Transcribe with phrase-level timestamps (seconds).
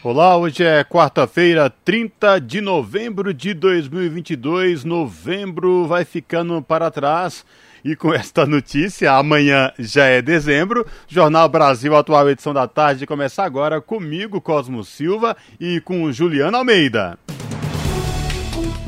[0.00, 4.84] Olá, hoje é quarta-feira, 30 de novembro de 2022.
[4.84, 7.44] Novembro vai ficando para trás.
[7.84, 10.86] E com esta notícia, amanhã já é dezembro.
[11.08, 17.18] Jornal Brasil Atual, edição da tarde, começa agora comigo, Cosmo Silva, e com Juliana Almeida.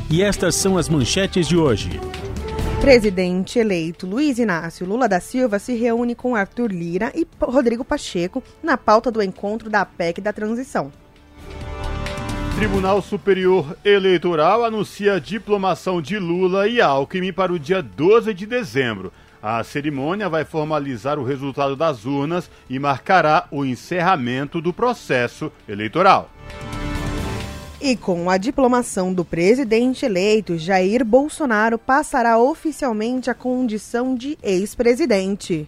[0.09, 1.99] E estas são as manchetes de hoje.
[2.79, 8.41] Presidente eleito Luiz Inácio Lula da Silva se reúne com Arthur Lira e Rodrigo Pacheco
[8.63, 10.91] na pauta do encontro da PEC da transição.
[12.61, 18.45] Tribunal Superior Eleitoral anuncia a diplomação de Lula e Alckmin para o dia 12 de
[18.45, 19.11] dezembro.
[19.41, 26.29] A cerimônia vai formalizar o resultado das urnas e marcará o encerramento do processo eleitoral.
[27.81, 35.67] E com a diplomação do presidente eleito, Jair Bolsonaro passará oficialmente a condição de ex-presidente.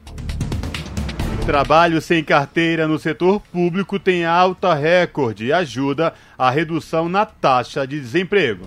[1.46, 7.86] Trabalho sem carteira no setor público tem alta recorde e ajuda à redução na taxa
[7.86, 8.66] de desemprego.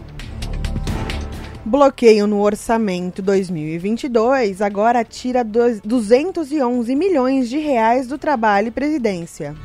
[1.64, 9.56] Bloqueio no orçamento 2022 agora tira 211 milhões de reais do trabalho e presidência.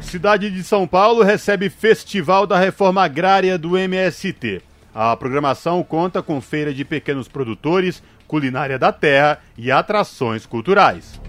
[0.00, 4.62] Cidade de São Paulo recebe Festival da Reforma Agrária do MST.
[4.94, 11.20] A programação conta com feira de pequenos produtores, culinária da terra e atrações culturais.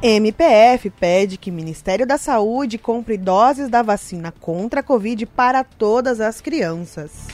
[0.00, 6.20] MPF pede que Ministério da Saúde compre doses da vacina contra a Covid para todas
[6.20, 7.26] as crianças.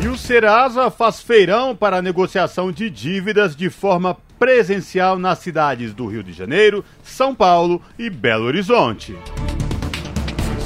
[0.00, 6.06] E o Serasa faz feirão para negociação de dívidas de forma presencial nas cidades do
[6.06, 9.18] Rio de Janeiro, São Paulo e Belo Horizonte.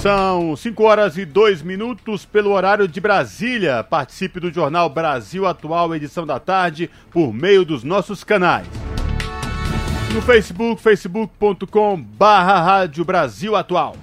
[0.02, 3.82] São 5 horas e 2 minutos pelo horário de Brasília.
[3.82, 8.91] Participe do Jornal Brasil Atual, edição da tarde, por meio dos nossos canais
[10.12, 13.96] no Facebook, facebook.com barra Rádio Brasil Atual.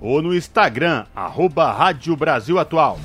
[0.00, 2.98] Ou no Instagram, arroba Rádio Brasil Atual.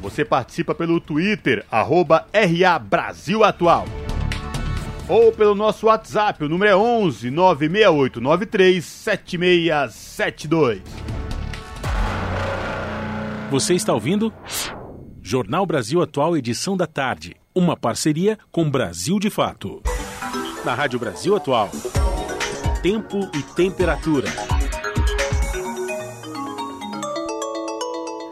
[0.00, 3.84] Você participa pelo Twitter, arroba RA Brasil Atual.
[5.06, 10.80] Ou pelo nosso WhatsApp, o número é 11 96893 7672.
[13.50, 14.32] Você está ouvindo?
[15.20, 17.36] Jornal Brasil Atual, edição da tarde.
[17.54, 19.82] Uma parceria com Brasil de Fato
[20.64, 21.70] na Rádio Brasil Atual.
[22.82, 24.28] Tempo e temperatura.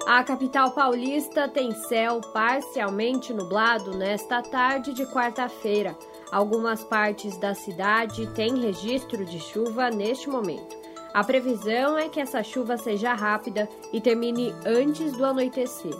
[0.07, 5.97] A capital paulista tem céu parcialmente nublado nesta tarde de quarta-feira.
[6.31, 10.77] Algumas partes da cidade têm registro de chuva neste momento.
[11.15, 15.95] A previsão é que essa chuva seja rápida e termine antes do anoitecer.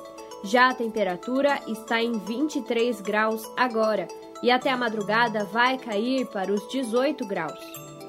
[0.45, 4.07] Já a temperatura está em 23 graus agora
[4.43, 7.59] e até a madrugada vai cair para os 18 graus.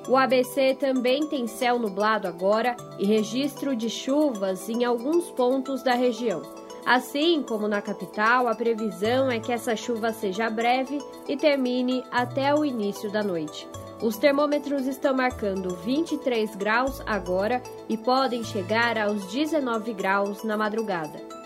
[0.07, 5.93] O ABC também tem céu nublado agora e registro de chuvas em alguns pontos da
[5.93, 6.41] região.
[6.85, 10.97] Assim como na capital, a previsão é que essa chuva seja breve
[11.27, 13.67] e termine até o início da noite.
[14.01, 21.38] Os termômetros estão marcando 23 graus agora e podem chegar aos 19 graus na madrugada.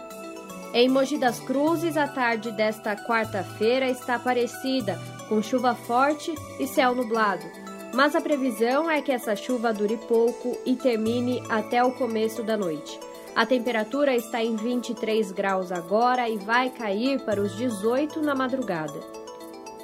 [0.73, 4.99] Em Mogi das Cruzes, a tarde desta quarta-feira está parecida,
[5.29, 7.45] com chuva forte e céu nublado.
[7.93, 12.57] Mas a previsão é que essa chuva dure pouco e termine até o começo da
[12.57, 12.99] noite.
[13.35, 18.99] A temperatura está em 23 graus agora e vai cair para os 18 na madrugada.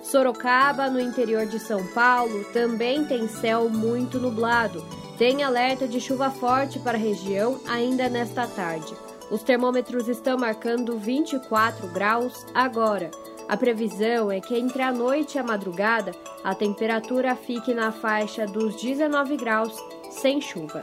[0.01, 4.83] Sorocaba, no interior de São Paulo, também tem céu muito nublado.
[5.19, 8.91] Tem alerta de chuva forte para a região ainda nesta tarde.
[9.31, 13.11] Os termômetros estão marcando 24 graus agora.
[13.47, 16.11] A previsão é que entre a noite e a madrugada
[16.43, 19.73] a temperatura fique na faixa dos 19 graus
[20.09, 20.81] sem chuva.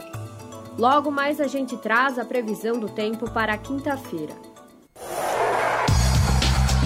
[0.77, 4.33] Logo mais a gente traz a previsão do tempo para quinta-feira.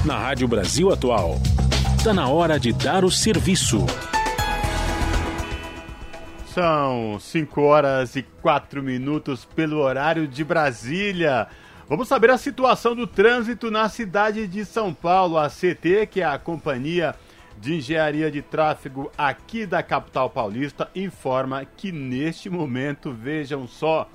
[0.05, 1.35] Na Rádio Brasil Atual.
[1.97, 3.85] Está na hora de dar o serviço.
[6.53, 11.47] São 5 horas e 4 minutos pelo horário de Brasília.
[11.87, 15.37] Vamos saber a situação do trânsito na cidade de São Paulo.
[15.37, 17.15] A CT, que é a Companhia
[17.57, 24.09] de Engenharia de Tráfego aqui da capital paulista, informa que neste momento, vejam só,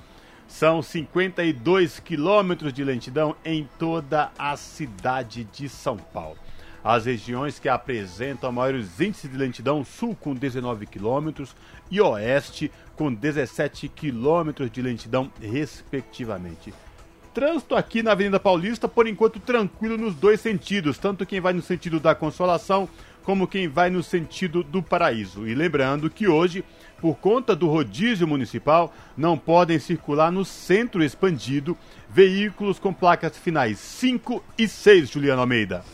[0.47, 6.46] são 52 quilômetros de lentidão em toda a cidade de São Paulo.
[6.87, 11.57] As regiões que apresentam maiores índices de lentidão, sul com 19 quilômetros
[11.91, 16.73] e oeste com 17 quilômetros de lentidão, respectivamente.
[17.35, 21.61] Trânsito aqui na Avenida Paulista, por enquanto, tranquilo nos dois sentidos, tanto quem vai no
[21.61, 22.89] sentido da Consolação
[23.25, 25.45] como quem vai no sentido do Paraíso.
[25.45, 26.65] E lembrando que hoje,
[27.01, 31.77] por conta do rodízio municipal, não podem circular no centro expandido
[32.09, 35.85] veículos com placas finais 5 e 6, Juliana Almeida.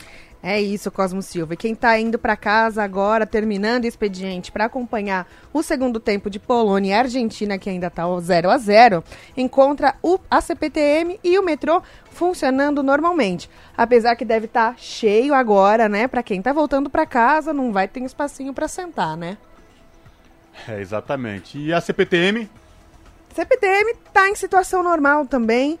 [0.45, 1.53] É isso, Cosmo Silva.
[1.53, 6.29] E quem está indo para casa agora, terminando o expediente para acompanhar o segundo tempo
[6.29, 9.01] de Polônia e Argentina, que ainda está 0 a 0
[9.37, 11.81] encontra o, a CPTM e o metrô
[12.11, 13.49] funcionando normalmente.
[13.77, 16.09] Apesar que deve estar tá cheio agora, né?
[16.09, 19.37] Para quem está voltando para casa, não vai ter um espacinho para sentar, né?
[20.67, 21.57] É, exatamente.
[21.57, 22.49] E a CPTM?
[23.33, 25.79] CPTM está em situação normal também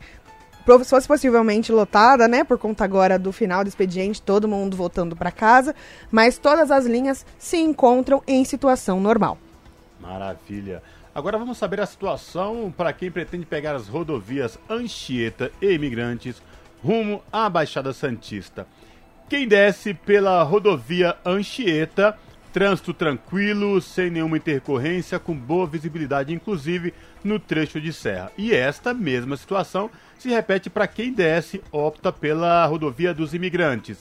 [0.65, 5.31] fosse possivelmente lotada, né, por conta agora do final do expediente, todo mundo voltando para
[5.31, 5.75] casa,
[6.11, 9.37] mas todas as linhas se encontram em situação normal.
[9.99, 10.81] Maravilha.
[11.15, 16.41] Agora vamos saber a situação para quem pretende pegar as rodovias Anchieta e Imigrantes
[16.83, 18.67] rumo à Baixada Santista.
[19.29, 22.17] Quem desce pela rodovia Anchieta,
[22.51, 26.93] trânsito tranquilo, sem nenhuma intercorrência, com boa visibilidade, inclusive
[27.23, 28.31] no trecho de serra.
[28.37, 29.89] E esta mesma situação
[30.23, 33.97] se repete para quem desce, opta pela rodovia dos imigrantes.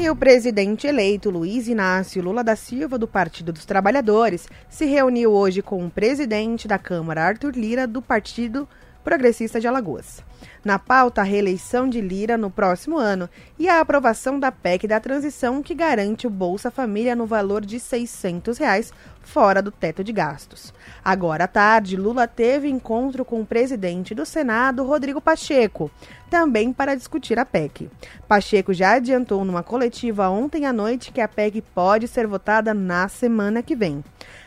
[0.00, 5.30] E o presidente eleito Luiz Inácio Lula da Silva, do Partido dos Trabalhadores, se reuniu
[5.30, 8.66] hoje com o presidente da Câmara, Arthur Lira, do Partido
[9.04, 10.24] Progressista de Alagoas.
[10.64, 14.98] Na pauta, a reeleição de Lira no próximo ano e a aprovação da PEC da
[14.98, 18.94] transição que garante o Bolsa Família no valor de 600 reais
[19.30, 20.74] fora do teto de gastos.
[21.04, 25.88] Agora à tarde, Lula teve encontro com o presidente do Senado, Rodrigo Pacheco,
[26.28, 27.88] também para discutir a PEC.
[28.26, 33.06] Pacheco já adiantou numa coletiva ontem à noite que a PEC pode ser votada na
[33.06, 34.02] semana que vem.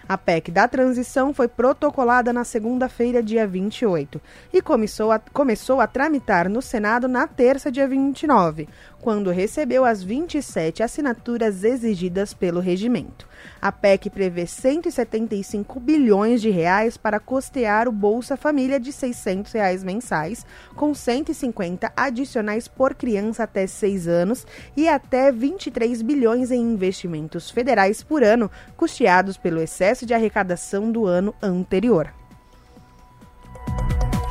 [0.08, 4.20] A PEC da transição foi protocolada na segunda-feira, dia 28,
[4.52, 8.68] e começou a, começou a tramitar no Senado na terça, dia 29,
[9.00, 13.32] quando recebeu as 27 assinaturas exigidas pelo regimento.
[13.62, 19.84] A PEC prevê 175 bilhões de reais para custear o Bolsa Família de 600 reais
[19.84, 20.46] mensais,
[20.76, 24.46] com 150 adicionais por criança até 6 anos
[24.76, 31.06] e até 23 bilhões em investimentos federais por ano, custeados pelo excesso de arrecadação do
[31.06, 32.14] ano anterior.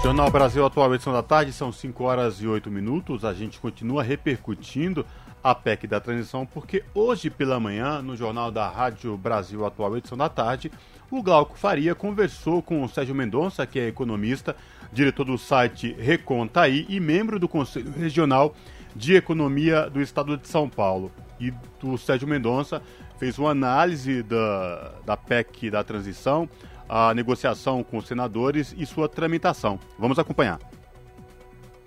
[0.03, 3.25] Jornal Brasil Atual, edição da tarde, são 5 horas e 8 minutos.
[3.25, 5.07] A gente continua repercutindo
[5.43, 10.17] a PEC da transição, porque hoje pela manhã, no jornal da Rádio Brasil Atual, edição
[10.17, 10.71] da tarde,
[11.11, 14.57] o Glauco Faria conversou com o Sérgio Mendonça, que é economista,
[14.93, 18.55] diretor do site Recontaí e membro do Conselho Regional
[18.95, 21.11] de Economia do Estado de São Paulo.
[21.41, 22.81] E o Sérgio Mendonça
[23.19, 26.49] fez uma análise da, da PEC da transição,
[26.89, 29.79] a negociação com os senadores e sua tramitação.
[29.99, 30.59] Vamos acompanhar.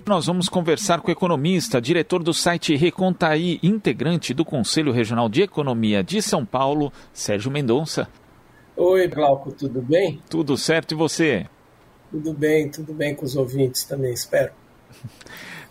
[0.08, 5.42] Nós vamos conversar com o economista, diretor do site Recontaí, integrante do Conselho Regional de
[5.42, 8.08] Economia de São Paulo, Sérgio Mendonça.
[8.78, 10.22] Oi, Glauco, tudo bem?
[10.30, 11.48] Tudo certo e você?
[12.12, 14.54] Tudo bem, tudo bem com os ouvintes também, espero.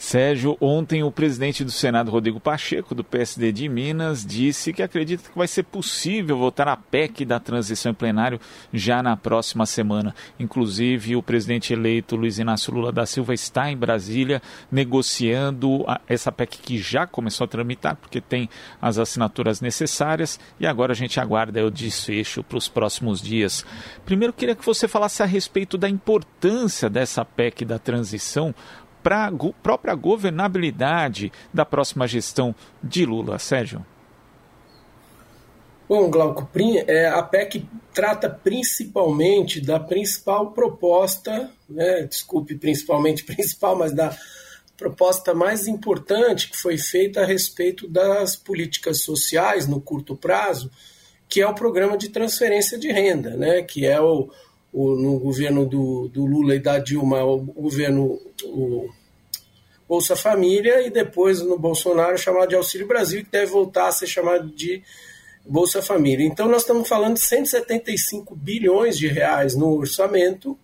[0.04, 5.30] Sérgio, ontem o presidente do Senado, Rodrigo Pacheco, do PSD de Minas, disse que acredita
[5.30, 8.38] que vai ser possível votar a PEC da transição em plenário
[8.70, 10.14] já na próxima semana.
[10.38, 16.58] Inclusive, o presidente eleito Luiz Inácio Lula da Silva está em Brasília negociando essa PEC
[16.58, 18.50] que já começou a tramitar, porque tem
[18.82, 23.64] as assinaturas necessárias e agora a gente aguarda o desfecho para os próximos dias.
[24.04, 28.54] Primeiro, queria que você falasse a respeito da importância dessa PEC da transição
[29.04, 29.30] para a
[29.62, 33.84] própria governabilidade da próxima gestão de Lula, Sérgio?
[35.86, 36.48] Bom, Glauco,
[36.86, 44.16] é, a PEC trata principalmente da principal proposta, né, desculpe, principalmente principal, mas da
[44.78, 50.70] proposta mais importante que foi feita a respeito das políticas sociais no curto prazo,
[51.28, 54.30] que é o programa de transferência de renda, né, que é o,
[54.74, 58.88] o, no governo do, do, Lula e da Dilma, o governo o
[59.88, 64.08] Bolsa Família, e depois no Bolsonaro chamado de Auxílio Brasil, que deve voltar a ser
[64.08, 64.82] chamado de
[65.46, 66.26] Bolsa Família.
[66.26, 70.58] Então nós estamos falando de 175 bilhões de reais no orçamento.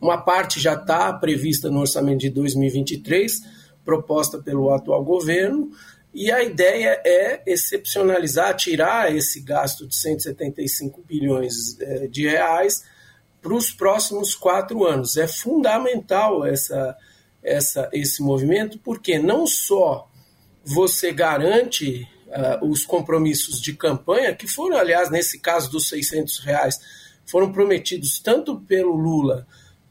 [0.00, 3.42] Uma parte já está prevista no orçamento de 2023,
[3.84, 5.70] proposta pelo atual governo,
[6.18, 12.82] e a ideia é excepcionalizar, tirar esse gasto de 175 bilhões eh, de reais
[13.40, 15.16] para os próximos quatro anos.
[15.16, 16.96] É fundamental essa,
[17.40, 20.10] essa, esse movimento, porque não só
[20.64, 26.80] você garante uh, os compromissos de campanha, que foram, aliás, nesse caso dos 600 reais,
[27.24, 29.46] foram prometidos tanto pelo Lula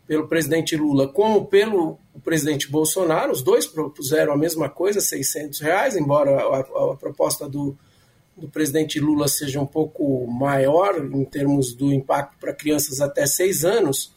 [0.07, 5.95] pelo presidente Lula como pelo presidente Bolsonaro, os dois propuseram a mesma coisa, 600 reais,
[5.95, 7.77] embora a, a, a proposta do,
[8.35, 13.63] do presidente Lula seja um pouco maior em termos do impacto para crianças até seis
[13.63, 14.13] anos.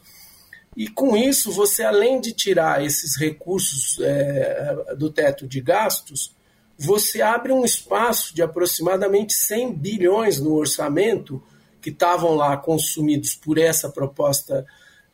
[0.75, 6.33] E com isso, você além de tirar esses recursos é, do teto de gastos,
[6.77, 11.41] você abre um espaço de aproximadamente 100 bilhões no orçamento
[11.81, 14.65] que estavam lá consumidos por essa proposta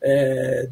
[0.02, 0.70] é,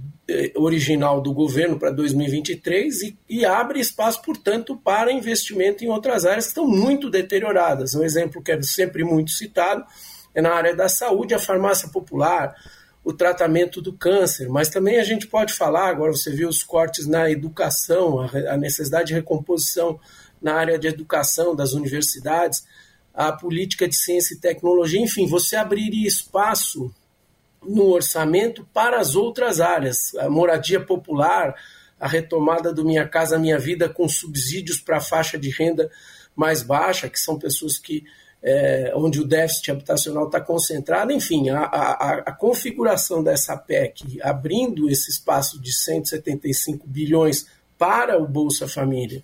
[0.55, 6.46] original do governo para 2023 e, e, abre espaço, portanto, para investimento em outras áreas
[6.46, 7.94] que estão muito deterioradas.
[7.94, 9.86] Um exemplo que é sempre muito citado
[10.34, 12.55] é na área da saúde, a farmácia popular,
[13.03, 17.05] o tratamento do câncer, mas também a gente pode falar, agora você viu os cortes
[17.05, 20.00] na educação, a necessidade de recomposição
[20.41, 22.65] na área de educação das universidades,
[23.13, 26.94] a política de ciência e tecnologia, enfim, você abriria espaço
[27.67, 31.55] no orçamento para as outras áreas, a moradia popular,
[32.00, 35.89] a retomada do Minha Casa Minha Vida com subsídios para a faixa de renda
[36.36, 38.03] mais baixa, que são pessoas que
[38.43, 44.88] é, onde o déficit habitacional está concentrado, enfim, a, a, a, configuração dessa PEC, abrindo
[44.88, 49.24] esse espaço de 175 bilhões para o Bolsa Família,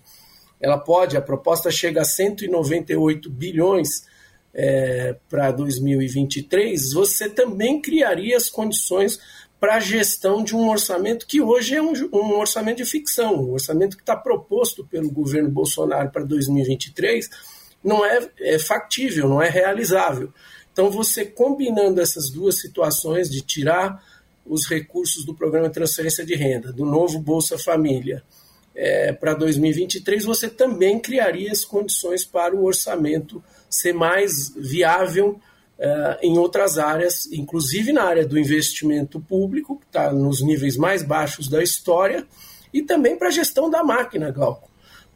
[0.60, 4.06] ela pode, a proposta chega a 198 bilhões
[4.54, 9.18] é, para 2023, você também criaria as condições
[9.58, 13.52] para a gestão de um orçamento que hoje é um, um orçamento de ficção, um
[13.52, 17.30] orçamento que está proposto pelo governo Bolsonaro para 2023
[17.82, 20.32] não é, é factível, não é realizável.
[20.72, 24.02] Então, você combinando essas duas situações de tirar
[24.44, 28.22] os recursos do programa de transferência de renda, do novo Bolsa Família,
[28.74, 33.42] é, para 2023, você também criaria as condições para o orçamento
[33.74, 35.40] ser mais viável
[35.78, 41.02] é, em outras áreas, inclusive na área do investimento público, que está nos níveis mais
[41.02, 42.26] baixos da história,
[42.72, 44.72] e também para a gestão da máquina, Glauco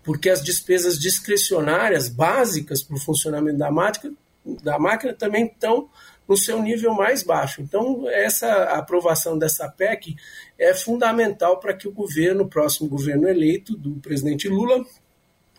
[0.06, 4.14] porque as despesas discricionárias básicas para o funcionamento da máquina,
[4.62, 5.90] da máquina também estão
[6.28, 7.60] no seu nível mais baixo.
[7.60, 10.14] Então, essa aprovação dessa PEC
[10.56, 14.86] é fundamental para que o governo, o próximo governo eleito do presidente Lula,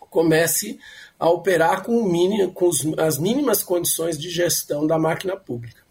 [0.08, 0.78] comece
[1.18, 5.88] a operar com, mínimo, com as mínimas condições de gestão da máquina pública.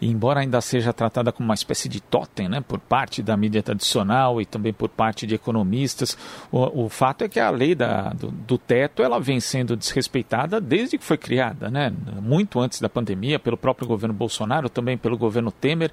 [0.00, 3.62] E embora ainda seja tratada como uma espécie de totem né, por parte da mídia
[3.62, 6.16] tradicional e também por parte de economistas,
[6.50, 10.60] o, o fato é que a lei da, do, do, teto ela vem sendo desrespeitada
[10.60, 15.16] desde que foi criada, né, muito antes da pandemia, pelo próprio governo Bolsonaro, também pelo
[15.16, 15.90] governo Temer.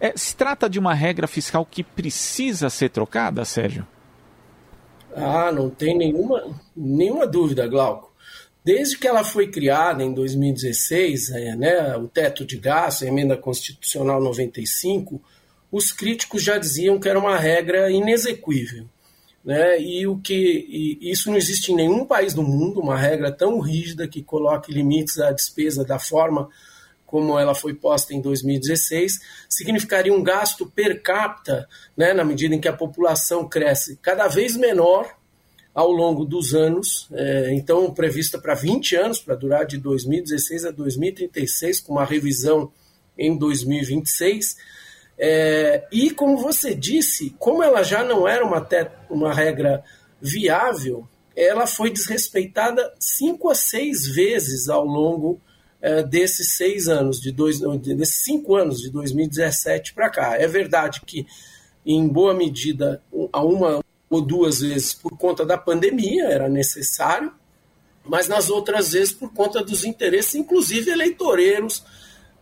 [0.00, 3.86] É, se trata de uma regra fiscal que precisa ser trocada, Sérgio?
[5.14, 6.42] Ah, não tem nenhuma,
[6.76, 8.12] nenhuma dúvida, Glauco.
[8.64, 13.36] Desde que ela foi criada em 2016, é, né, o teto de gasto, a emenda
[13.36, 15.20] constitucional 95,
[15.70, 18.86] os críticos já diziam que era uma regra inexequível.
[19.44, 19.80] né?
[19.80, 20.34] E o que
[21.02, 24.72] e isso não existe em nenhum país do mundo, uma regra tão rígida que coloque
[24.72, 26.48] limites à despesa da forma
[27.12, 32.60] como ela foi posta em 2016, significaria um gasto per capita, né, na medida em
[32.60, 35.14] que a população cresce cada vez menor
[35.74, 40.70] ao longo dos anos, é, então prevista para 20 anos, para durar de 2016 a
[40.70, 42.72] 2036, com uma revisão
[43.18, 44.56] em 2026
[45.18, 48.66] é, e, como você disse, como ela já não era uma,
[49.10, 49.84] uma regra
[50.18, 55.38] viável, ela foi desrespeitada cinco a seis vezes ao longo
[55.82, 60.36] é, desses seis anos, de dois, desses cinco anos, de 2017 para cá.
[60.36, 61.26] É verdade que,
[61.84, 67.32] em boa medida, a uma ou duas vezes por conta da pandemia era necessário,
[68.04, 71.84] mas nas outras vezes por conta dos interesses, inclusive eleitoreiros,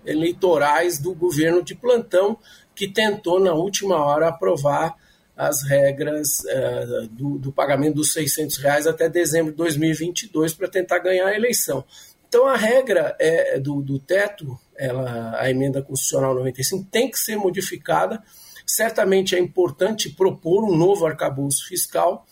[0.04, 2.36] eleitorais do governo de plantão,
[2.74, 4.94] que tentou, na última hora, aprovar
[5.34, 10.98] as regras uh, do, do, pagamento dos 600 reais até dezembro de 2022 para tentar
[10.98, 11.82] ganhar a eleição.
[12.30, 17.34] Então, a regra é, do, do teto, ela, a emenda constitucional 95, tem que ser
[17.34, 18.22] modificada.
[18.64, 22.24] Certamente é importante propor um novo arcabouço fiscal,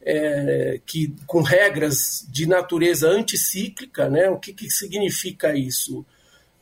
[0.00, 4.08] é, que, com regras de natureza anticíclica.
[4.08, 4.30] Né?
[4.30, 6.06] O que, que significa isso?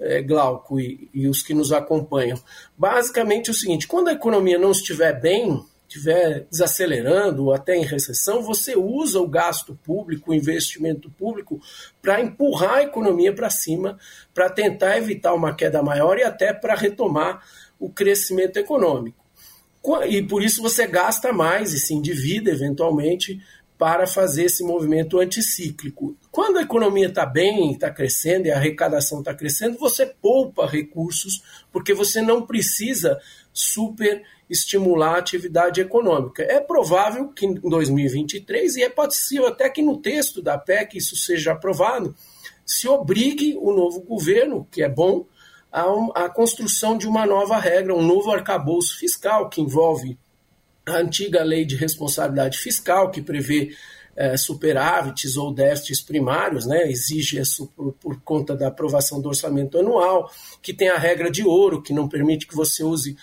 [0.01, 2.41] é, Glauco e, e, os que nos acompanham.
[2.75, 7.85] Basicamente é o seguinte: quando a economia não estiver bem, estiver desacelerando ou até em
[7.85, 11.61] recessão, você usa o gasto público, o investimento público,
[12.03, 13.99] para empurrar a economia para cima,
[14.35, 17.43] para tentar evitar uma queda maior e até para retomar
[17.81, 19.25] o crescimento econômico.
[20.07, 23.41] E por isso você gasta mais e se endivida eventualmente
[23.79, 26.17] para fazer esse movimento anticíclico.
[26.33, 31.43] Quando a economia está bem, está crescendo e a arrecadação está crescendo, você poupa recursos,
[31.71, 33.21] porque você não precisa
[33.53, 36.43] super estimular a atividade econômica.
[36.43, 41.15] É provável que em 2023, e é possível até que no texto da PEC isso
[41.15, 42.17] seja aprovado,
[42.67, 45.27] se obrigue o novo governo, que é bom,
[45.71, 50.19] a, construção de uma nova regra, um novo arcabouço fiscal que envolve
[50.89, 53.73] a antiga lei de responsabilidade fiscal, que prevê
[54.19, 59.79] é, superávites ou déficits primários, né, exige isso por, por, conta da aprovação do orçamento
[59.79, 60.29] anual,
[60.61, 63.17] que tem a regra de ouro, que não permite que você use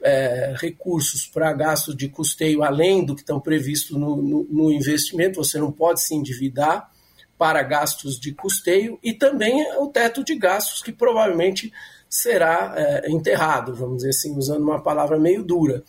[0.00, 5.42] é, recursos para gastos de custeio além do que estão previstos no, no, no, investimento,
[5.42, 6.88] você não pode se endividar
[7.36, 11.72] para gastos de custeio, e também o teto de gastos, que provavelmente
[12.08, 15.82] será é, enterrado, vamos dizer assim, usando uma palavra meio dura.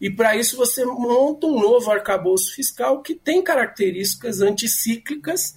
[0.00, 5.56] E para isso você monta um novo arcabouço fiscal que tem características anticíclicas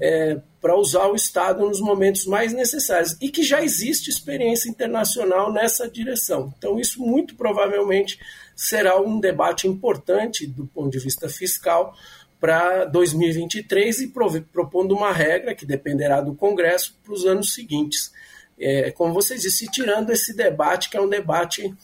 [0.00, 5.52] é, para usar o Estado nos momentos mais necessários e que já existe experiência internacional
[5.52, 6.52] nessa direção.
[6.58, 8.18] Então, isso muito provavelmente
[8.54, 11.94] será um debate importante do ponto de vista fiscal
[12.40, 14.12] para 2023 e
[14.52, 18.12] propondo uma regra que dependerá do Congresso para os anos seguintes.
[18.58, 21.74] É, como vocês disse, tirando esse debate que é um debate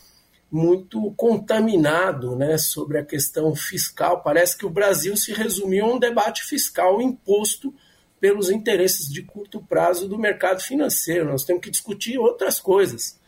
[0.52, 4.22] muito contaminado né, sobre a questão fiscal.
[4.22, 7.74] Parece que o Brasil se resumiu a um debate fiscal imposto
[8.20, 11.30] pelos interesses de curto prazo do mercado financeiro.
[11.30, 13.18] Nós temos que discutir outras coisas.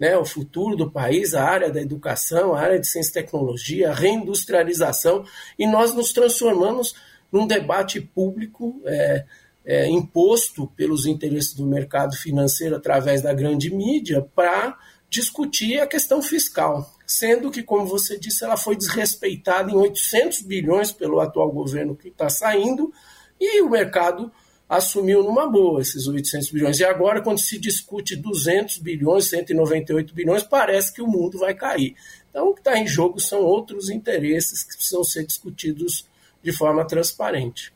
[0.00, 3.90] Né, o futuro do país, a área da educação, a área de ciência e tecnologia,
[3.90, 5.24] a reindustrialização,
[5.56, 6.96] e nós nos transformamos
[7.30, 9.24] num debate público é,
[9.64, 14.76] é, imposto pelos interesses do mercado financeiro através da grande mídia para
[15.12, 20.90] discutir a questão fiscal, sendo que, como você disse, ela foi desrespeitada em 800 bilhões
[20.90, 22.90] pelo atual governo que está saindo
[23.38, 24.32] e o mercado
[24.66, 26.80] assumiu numa boa esses 800 bilhões.
[26.80, 31.94] E agora, quando se discute 200 bilhões, 198 bilhões, parece que o mundo vai cair.
[32.30, 36.08] Então, o que está em jogo são outros interesses que precisam ser discutidos
[36.42, 37.70] de forma transparente.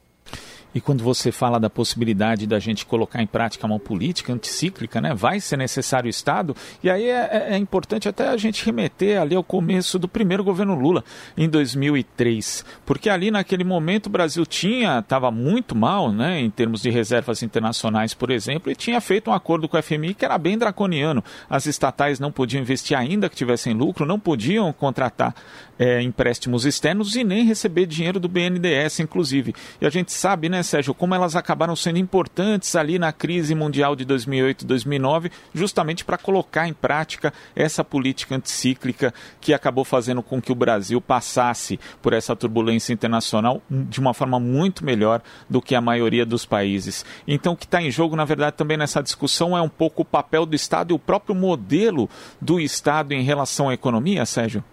[0.74, 5.14] E quando você fala da possibilidade da gente colocar em prática uma política anticíclica, né,
[5.14, 9.20] vai ser necessário o Estado, e aí é, é, é importante até a gente remeter
[9.20, 11.05] ali ao começo do primeiro governo Lula,
[11.37, 16.83] em 2003, porque ali naquele momento o Brasil tinha, estava muito mal, né, em termos
[16.83, 20.37] de reservas internacionais, por exemplo, e tinha feito um acordo com o FMI que era
[20.37, 21.24] bem draconiano.
[21.48, 25.35] As estatais não podiam investir ainda que tivessem lucro, não podiam contratar
[25.79, 29.55] é, empréstimos externos e nem receber dinheiro do BNDES, inclusive.
[29.81, 33.97] E a gente sabe, né, Sérgio, como elas acabaram sendo importantes ali na crise mundial
[33.97, 40.23] de 2008 e 2009, justamente para colocar em prática essa política anticíclica que acabou fazendo
[40.23, 45.62] com que o Brasil passasse por essa turbulência internacional de uma forma muito melhor do
[45.62, 47.05] que a maioria dos países.
[47.27, 50.05] Então, o que está em jogo, na verdade, também nessa discussão é um pouco o
[50.05, 52.09] papel do Estado e o próprio modelo
[52.40, 54.64] do Estado em relação à economia, Sérgio?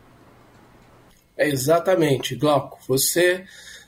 [1.37, 2.79] É exatamente, Glauco.
[2.87, 3.43] Você,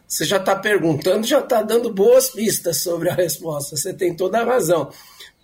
[0.08, 3.76] você já está perguntando, já está dando boas pistas sobre a resposta.
[3.76, 4.90] Você tem toda a razão.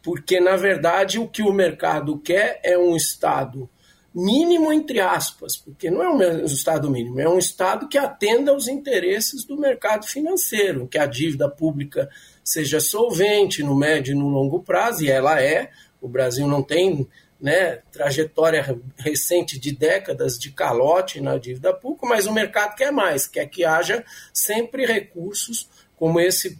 [0.03, 3.69] Porque, na verdade, o que o mercado quer é um Estado
[4.13, 8.67] mínimo, entre aspas, porque não é um Estado mínimo, é um Estado que atenda aos
[8.67, 12.09] interesses do mercado financeiro, que a dívida pública
[12.43, 15.69] seja solvente no médio e no longo prazo, e ela é.
[16.01, 17.07] O Brasil não tem
[17.41, 23.27] né, trajetória recente de décadas de calote na dívida pública, mas o mercado quer mais,
[23.27, 26.59] quer que haja sempre recursos como esse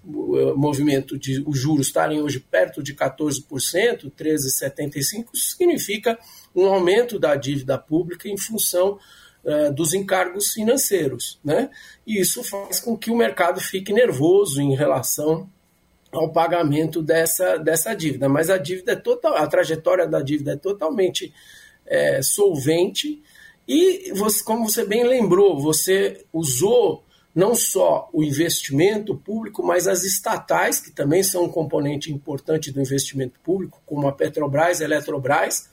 [0.56, 3.44] movimento de os juros estarem hoje perto de 14%,
[4.12, 6.20] 13,75%, significa
[6.56, 9.00] um aumento da dívida pública em função
[9.44, 11.40] uh, dos encargos financeiros.
[11.44, 11.72] Né?
[12.06, 15.50] E isso faz com que o mercado fique nervoso em relação
[16.12, 18.28] ao pagamento dessa, dessa dívida.
[18.28, 21.34] Mas a dívida é total, a trajetória da dívida é totalmente
[21.86, 23.22] é, solvente.
[23.68, 30.04] E você, como você bem lembrou, você usou não só o investimento público, mas as
[30.04, 35.70] estatais, que também são um componente importante do investimento público, como a Petrobras, a Eletrobras,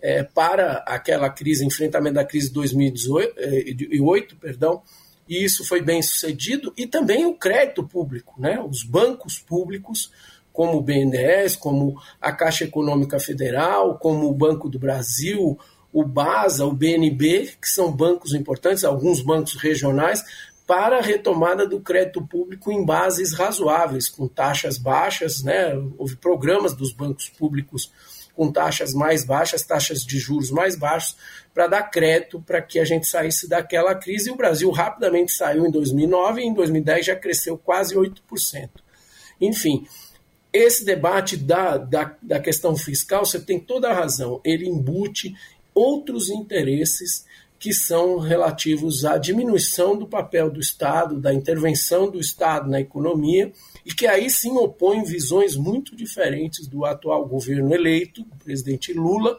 [0.00, 4.82] é, para aquela crise, enfrentamento da crise de 2018, é, perdão,
[5.28, 8.60] e isso foi bem sucedido, e também o crédito público, né?
[8.60, 10.10] os bancos públicos,
[10.52, 15.58] como o BNDES, como a Caixa Econômica Federal, como o Banco do Brasil,
[15.92, 20.22] o BASA, o BNB, que são bancos importantes, alguns bancos regionais,
[20.66, 25.72] para a retomada do crédito público em bases razoáveis, com taxas baixas, né?
[25.96, 27.92] houve programas dos bancos públicos
[28.36, 31.16] com taxas mais baixas, taxas de juros mais baixos,
[31.54, 34.28] para dar crédito para que a gente saísse daquela crise.
[34.28, 38.68] E o Brasil rapidamente saiu em 2009 e em 2010 já cresceu quase 8%.
[39.40, 39.86] Enfim,
[40.52, 45.34] esse debate da, da, da questão fiscal, você tem toda a razão, ele embute
[45.74, 47.24] outros interesses
[47.58, 53.50] que são relativos à diminuição do papel do Estado, da intervenção do Estado na economia,
[53.86, 59.38] e que aí sim opõem visões muito diferentes do atual governo eleito, o presidente Lula,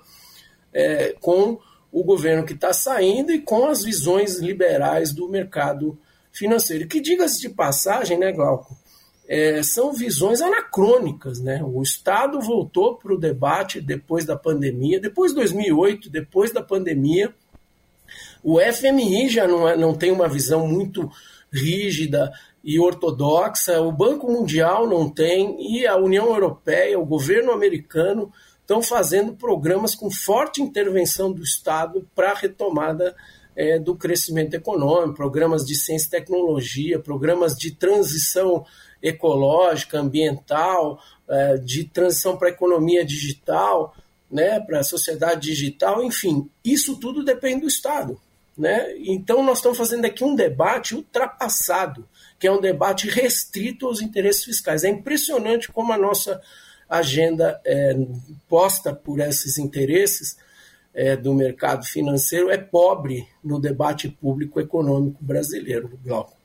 [0.73, 1.59] é, com
[1.91, 5.99] o governo que está saindo e com as visões liberais do mercado
[6.31, 6.87] financeiro.
[6.87, 8.77] Que, diga-se de passagem, né, Glauco?
[9.27, 11.41] É, são visões anacrônicas.
[11.41, 11.61] Né?
[11.61, 17.35] O Estado voltou para o debate depois da pandemia, depois de 2008, depois da pandemia,
[18.41, 21.11] o FMI já não, é, não tem uma visão muito
[21.51, 22.31] rígida
[22.67, 28.81] e ortodoxa, o Banco Mundial não tem, e a União Europeia, o governo americano, estão
[28.81, 33.15] fazendo programas com forte intervenção do Estado para a retomada
[33.55, 38.65] é, do crescimento econômico, programas de ciência e tecnologia, programas de transição
[39.01, 43.95] ecológica, ambiental, é, de transição para a economia digital,
[44.29, 48.19] né, para a sociedade digital, enfim, isso tudo depende do Estado.
[48.57, 48.93] Né?
[49.05, 52.05] Então, nós estamos fazendo aqui um debate ultrapassado,
[52.39, 54.83] que é um debate restrito aos interesses fiscais.
[54.83, 56.41] É impressionante como a nossa
[56.89, 57.95] agenda é,
[58.47, 60.37] posta por esses interesses
[60.93, 66.36] é, do mercado financeiro é pobre no debate público econômico brasileiro, Glauco.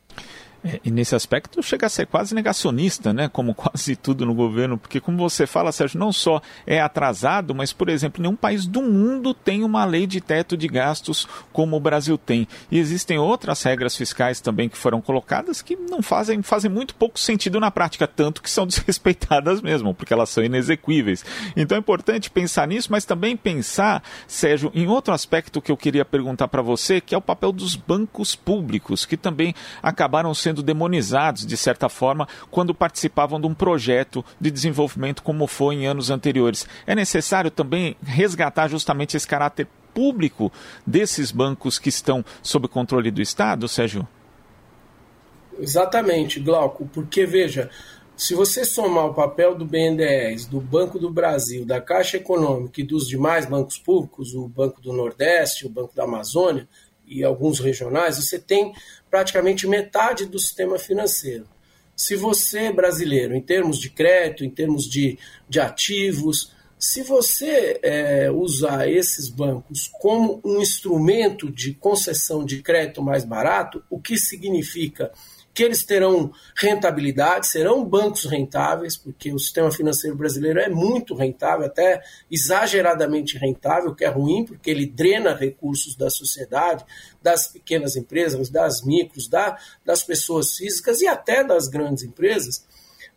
[0.84, 3.28] E nesse aspecto chega a ser quase negacionista, né?
[3.28, 7.72] Como quase tudo no governo, porque como você fala, Sérgio, não só é atrasado, mas,
[7.72, 11.80] por exemplo, nenhum país do mundo tem uma lei de teto de gastos como o
[11.80, 12.46] Brasil tem.
[12.70, 17.18] E existem outras regras fiscais também que foram colocadas que não fazem, fazem muito pouco
[17.18, 21.24] sentido na prática, tanto que são desrespeitadas mesmo, porque elas são inexequíveis.
[21.56, 26.04] Então é importante pensar nisso, mas também pensar, Sérgio, em outro aspecto que eu queria
[26.04, 30.62] perguntar para você, que é o papel dos bancos públicos, que também acabaram sendo sendo
[30.62, 36.10] demonizados, de certa forma, quando participavam de um projeto de desenvolvimento como foi em anos
[36.10, 36.66] anteriores.
[36.86, 40.52] É necessário também resgatar justamente esse caráter público
[40.86, 44.06] desses bancos que estão sob controle do Estado, Sérgio?
[45.58, 47.70] Exatamente, Glauco, porque veja,
[48.16, 52.84] se você somar o papel do BNDES, do Banco do Brasil, da Caixa Econômica e
[52.84, 56.68] dos demais bancos públicos, o Banco do Nordeste, o Banco da Amazônia
[57.12, 58.72] e alguns regionais, você tem
[59.10, 61.46] praticamente metade do sistema financeiro.
[61.94, 68.30] Se você, brasileiro, em termos de crédito, em termos de, de ativos, se você é,
[68.30, 75.12] usar esses bancos como um instrumento de concessão de crédito mais barato, o que significa
[75.54, 81.66] que eles terão rentabilidade, serão bancos rentáveis, porque o sistema financeiro brasileiro é muito rentável,
[81.66, 86.84] até exageradamente rentável, que é ruim, porque ele drena recursos da sociedade,
[87.22, 92.66] das pequenas empresas, das micros, da, das pessoas físicas e até das grandes empresas.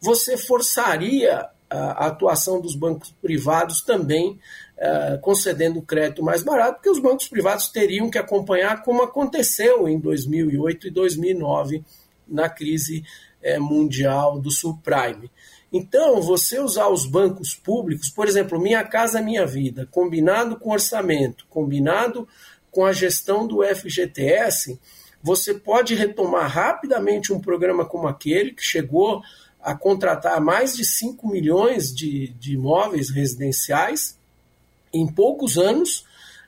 [0.01, 4.39] Você forçaria a atuação dos bancos privados também
[4.77, 9.99] uh, concedendo crédito mais barato, porque os bancos privados teriam que acompanhar como aconteceu em
[9.99, 11.83] 2008 e 2009
[12.27, 13.03] na crise
[13.43, 15.31] uh, mundial do subprime.
[15.71, 21.45] Então, você usar os bancos públicos, por exemplo, Minha Casa Minha Vida, combinado com orçamento,
[21.49, 22.27] combinado
[22.71, 24.79] com a gestão do FGTS,
[25.21, 29.21] você pode retomar rapidamente um programa como aquele, que chegou
[29.59, 34.19] a contratar mais de 5 milhões de, de imóveis residenciais
[34.93, 36.05] em poucos anos,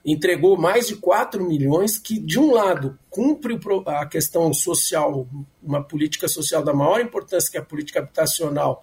[0.07, 5.27] entregou mais de 4 milhões, que, de um lado, cumpre a questão social,
[5.61, 8.81] uma política social da maior importância, que é a política habitacional,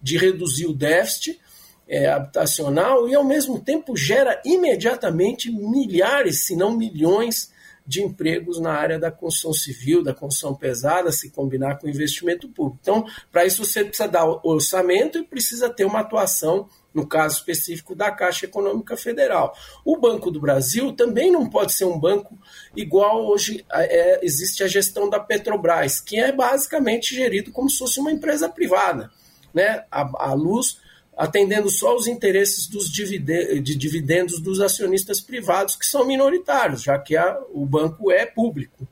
[0.00, 1.40] de reduzir o déficit
[1.88, 7.50] é, habitacional, e, ao mesmo tempo, gera imediatamente milhares, se não milhões,
[7.86, 12.78] de empregos na área da construção civil, da construção pesada, se combinar com investimento público.
[12.82, 17.94] Então, para isso você precisa dar orçamento e precisa ter uma atuação, no caso específico
[17.94, 19.54] da Caixa Econômica Federal.
[19.84, 22.36] O Banco do Brasil também não pode ser um banco
[22.76, 28.00] igual hoje é, existe a gestão da Petrobras, que é basicamente gerido como se fosse
[28.00, 29.10] uma empresa privada.
[29.54, 29.84] Né?
[29.90, 30.78] A, a luz
[31.16, 37.16] atendendo só os interesses dos de dividendos dos acionistas privados, que são minoritários, já que
[37.16, 38.86] a, o banco é público.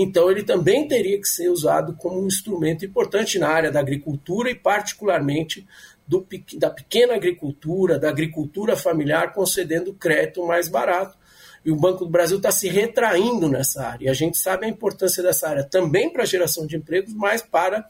[0.00, 4.48] Então, ele também teria que ser usado como um instrumento importante na área da agricultura
[4.48, 5.66] e, particularmente,
[6.06, 6.24] do,
[6.56, 11.18] da pequena agricultura, da agricultura familiar, concedendo crédito mais barato.
[11.64, 14.04] E o Banco do Brasil está se retraindo nessa área.
[14.06, 17.42] E a gente sabe a importância dessa área também para a geração de empregos, mas
[17.42, 17.84] para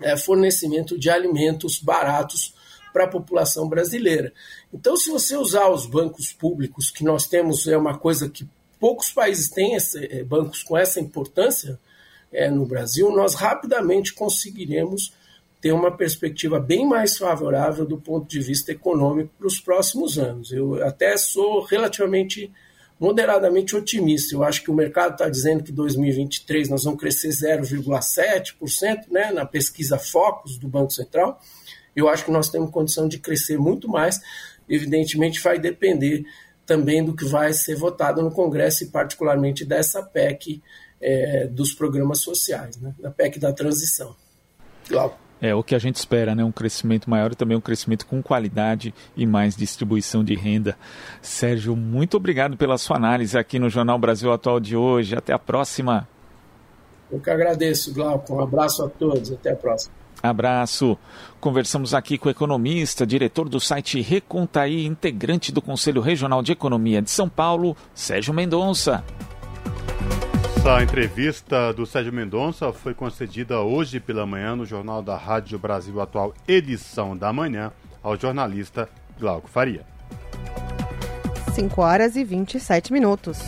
[0.00, 2.54] é, fornecimento de alimentos baratos
[2.90, 4.32] para a população brasileira.
[4.72, 9.10] Então, se você usar os bancos públicos, que nós temos, é uma coisa que poucos
[9.10, 11.78] países têm esse, é, bancos com essa importância
[12.32, 15.12] é, no Brasil, nós rapidamente conseguiremos
[15.60, 20.52] ter uma perspectiva bem mais favorável do ponto de vista econômico para os próximos anos.
[20.52, 22.52] Eu até sou relativamente
[23.00, 24.34] moderadamente otimista.
[24.34, 29.44] Eu acho que o mercado está dizendo que 2023 nós vamos crescer 0,7% né, na
[29.44, 31.40] pesquisa Focus do Banco Central
[31.98, 34.20] eu acho que nós temos condição de crescer muito mais.
[34.68, 36.24] Evidentemente, vai depender
[36.68, 40.62] também do que vai ser votado no Congresso e, particularmente, dessa PEC
[41.00, 42.94] é, dos programas sociais, né?
[43.00, 44.14] da PEC da transição.
[44.86, 45.14] Claro.
[45.40, 46.44] É o que a gente espera, né?
[46.44, 50.76] Um crescimento maior e também um crescimento com qualidade e mais distribuição de renda.
[51.22, 55.16] Sérgio, muito obrigado pela sua análise aqui no Jornal Brasil Atual de hoje.
[55.16, 56.08] Até a próxima.
[57.10, 58.34] Eu que agradeço, Glauco.
[58.34, 59.32] Um abraço a todos.
[59.32, 59.94] Até a próxima.
[60.22, 60.98] Abraço.
[61.40, 67.00] Conversamos aqui com o economista, diretor do site Recontaí, integrante do Conselho Regional de Economia
[67.00, 69.04] de São Paulo, Sérgio Mendonça.
[70.56, 76.00] Essa entrevista do Sérgio Mendonça foi concedida hoje pela manhã no Jornal da Rádio Brasil
[76.00, 79.86] Atual, edição da manhã, ao jornalista Glauco Faria.
[81.54, 83.38] 5 horas e 27 minutos.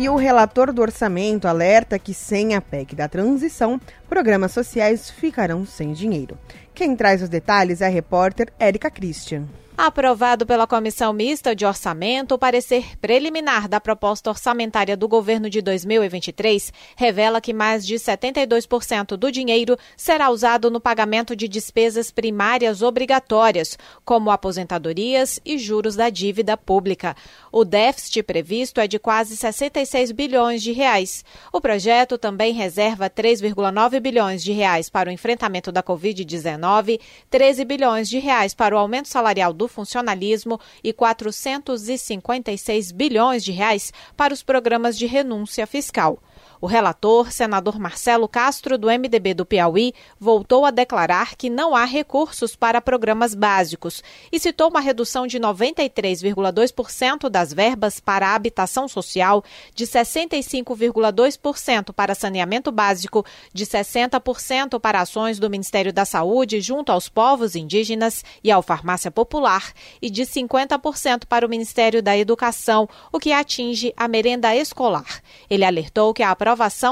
[0.00, 5.66] E o relator do orçamento alerta que sem a PEC da transição, programas sociais ficarão
[5.66, 6.38] sem dinheiro.
[6.74, 9.46] Quem traz os detalhes é a repórter Érica Christian.
[9.82, 15.62] Aprovado pela Comissão Mista de Orçamento, o parecer preliminar da proposta orçamentária do governo de
[15.62, 22.82] 2023 revela que mais de 72% do dinheiro será usado no pagamento de despesas primárias
[22.82, 27.16] obrigatórias, como aposentadorias e juros da dívida pública.
[27.52, 31.24] O déficit previsto é de quase 66 bilhões de reais.
[31.52, 38.08] O projeto também reserva 3,9 bilhões de reais para o enfrentamento da Covid-19, 13 bilhões
[38.08, 44.42] de reais para o aumento salarial do funcionalismo e 456 bilhões de reais para os
[44.42, 46.22] programas de renúncia fiscal.
[46.62, 51.86] O relator, senador Marcelo Castro, do MDB do Piauí, voltou a declarar que não há
[51.86, 58.86] recursos para programas básicos e citou uma redução de 93,2% das verbas para a habitação
[58.86, 59.42] social,
[59.74, 67.08] de 65,2% para saneamento básico, de 60% para ações do Ministério da Saúde junto aos
[67.08, 73.18] povos indígenas e ao Farmácia Popular e de 50% para o Ministério da Educação, o
[73.18, 75.22] que atinge a merenda escolar.
[75.48, 76.30] Ele alertou que a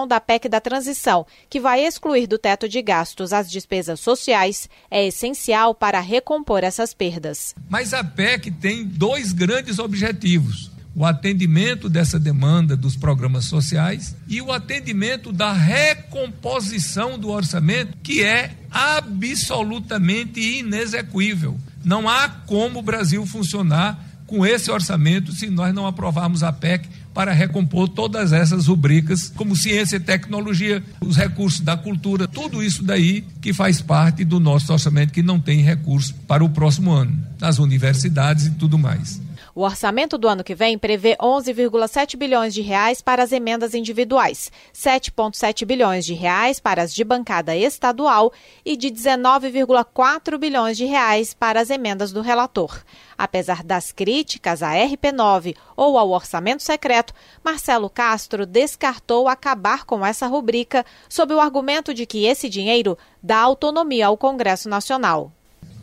[0.07, 5.07] da PEC da transição, que vai excluir do teto de gastos as despesas sociais, é
[5.07, 7.55] essencial para recompor essas perdas.
[7.69, 14.43] Mas a PEC tem dois grandes objetivos o atendimento dessa demanda dos programas sociais e
[14.43, 21.57] o atendimento da recomposição do orçamento, que é absolutamente inexequível.
[21.85, 26.89] Não há como o Brasil funcionar com esse orçamento se nós não aprovarmos a PEC
[27.19, 32.85] para recompor todas essas rubricas, como ciência e tecnologia, os recursos da cultura, tudo isso
[32.85, 37.13] daí que faz parte do nosso orçamento que não tem recurso para o próximo ano,
[37.41, 39.21] nas universidades e tudo mais.
[39.55, 44.53] O orçamento do ano que vem prevê 11,7 bilhões de reais para as emendas individuais,
[44.75, 48.33] 7,7 bilhões de reais para as de bancada estadual
[48.65, 52.83] e de 19,4 bilhões de reais para as emendas do relator.
[53.17, 60.27] Apesar das críticas à RP9 ou ao orçamento secreto, Marcelo Castro descartou acabar com essa
[60.27, 65.33] rubrica sob o argumento de que esse dinheiro dá autonomia ao Congresso Nacional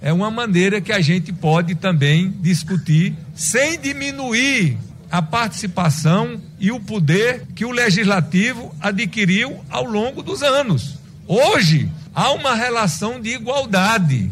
[0.06, 4.78] é uma maneira que a gente pode também discutir sem diminuir
[5.10, 11.00] a participação e o poder que o legislativo adquiriu ao longo dos anos.
[11.28, 14.30] Hoje há uma relação de igualdade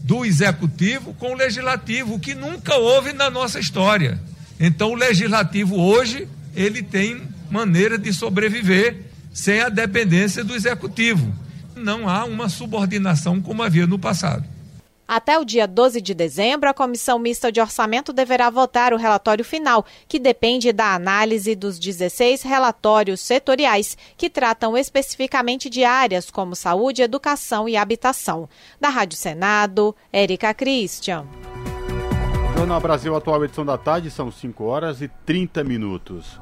[0.00, 4.20] do executivo com o legislativo, que nunca houve na nossa história.
[4.58, 8.96] Então o legislativo hoje, ele tem maneira de sobreviver
[9.32, 11.32] sem a dependência do executivo.
[11.76, 14.50] Não há uma subordinação como havia no passado.
[15.06, 19.44] Até o dia 12 de dezembro, a Comissão Mista de Orçamento deverá votar o relatório
[19.44, 26.54] final, que depende da análise dos 16 relatórios setoriais que tratam especificamente de áreas como
[26.54, 28.48] saúde, educação e habitação.
[28.80, 31.26] Da Rádio Senado, Érica Christian.
[32.56, 36.40] Jornal Brasil Atual, edição da tarde, são 5 horas e 30 minutos.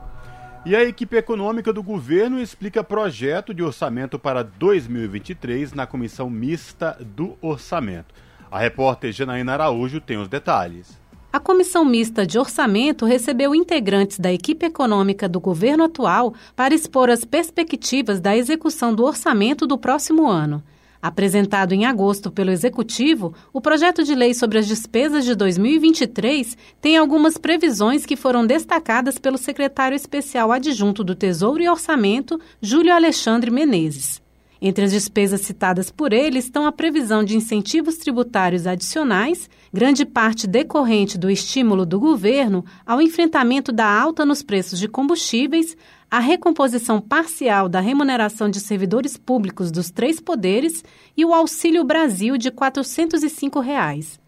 [0.67, 6.99] E a equipe econômica do governo explica projeto de orçamento para 2023 na Comissão Mista
[7.01, 8.15] do Orçamento.
[8.51, 10.99] A repórter Janaína Araújo tem os detalhes.
[11.33, 17.09] A Comissão Mista de Orçamento recebeu integrantes da equipe econômica do governo atual para expor
[17.09, 20.61] as perspectivas da execução do orçamento do próximo ano.
[21.01, 26.97] Apresentado em agosto pelo Executivo, o projeto de lei sobre as despesas de 2023 tem
[26.97, 33.51] algumas previsões que foram destacadas pelo secretário especial adjunto do Tesouro e Orçamento, Júlio Alexandre
[33.51, 34.21] Menezes.
[34.63, 40.47] Entre as despesas citadas por ele estão a previsão de incentivos tributários adicionais, grande parte
[40.47, 45.75] decorrente do estímulo do governo ao enfrentamento da alta nos preços de combustíveis,
[46.11, 50.85] a recomposição parcial da remuneração de servidores públicos dos três poderes
[51.17, 54.20] e o Auxílio Brasil de 405 reais.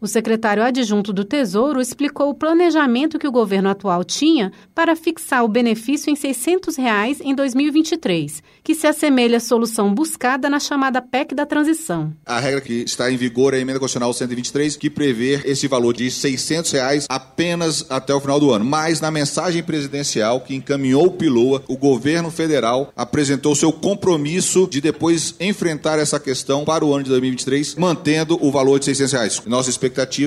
[0.00, 5.42] O secretário adjunto do Tesouro explicou o planejamento que o governo atual tinha para fixar
[5.42, 11.02] o benefício em 600 reais em 2023, que se assemelha à solução buscada na chamada
[11.02, 12.12] PEC da transição.
[12.24, 15.92] A regra que está em vigor é a emenda constitucional 123, que prevê esse valor
[15.92, 18.64] de 600 reais apenas até o final do ano.
[18.64, 24.80] Mas na mensagem presidencial que encaminhou o Piloa, o governo federal apresentou seu compromisso de
[24.80, 29.42] depois enfrentar essa questão para o ano de 2023, mantendo o valor de 600 reais.
[29.44, 29.68] Nossa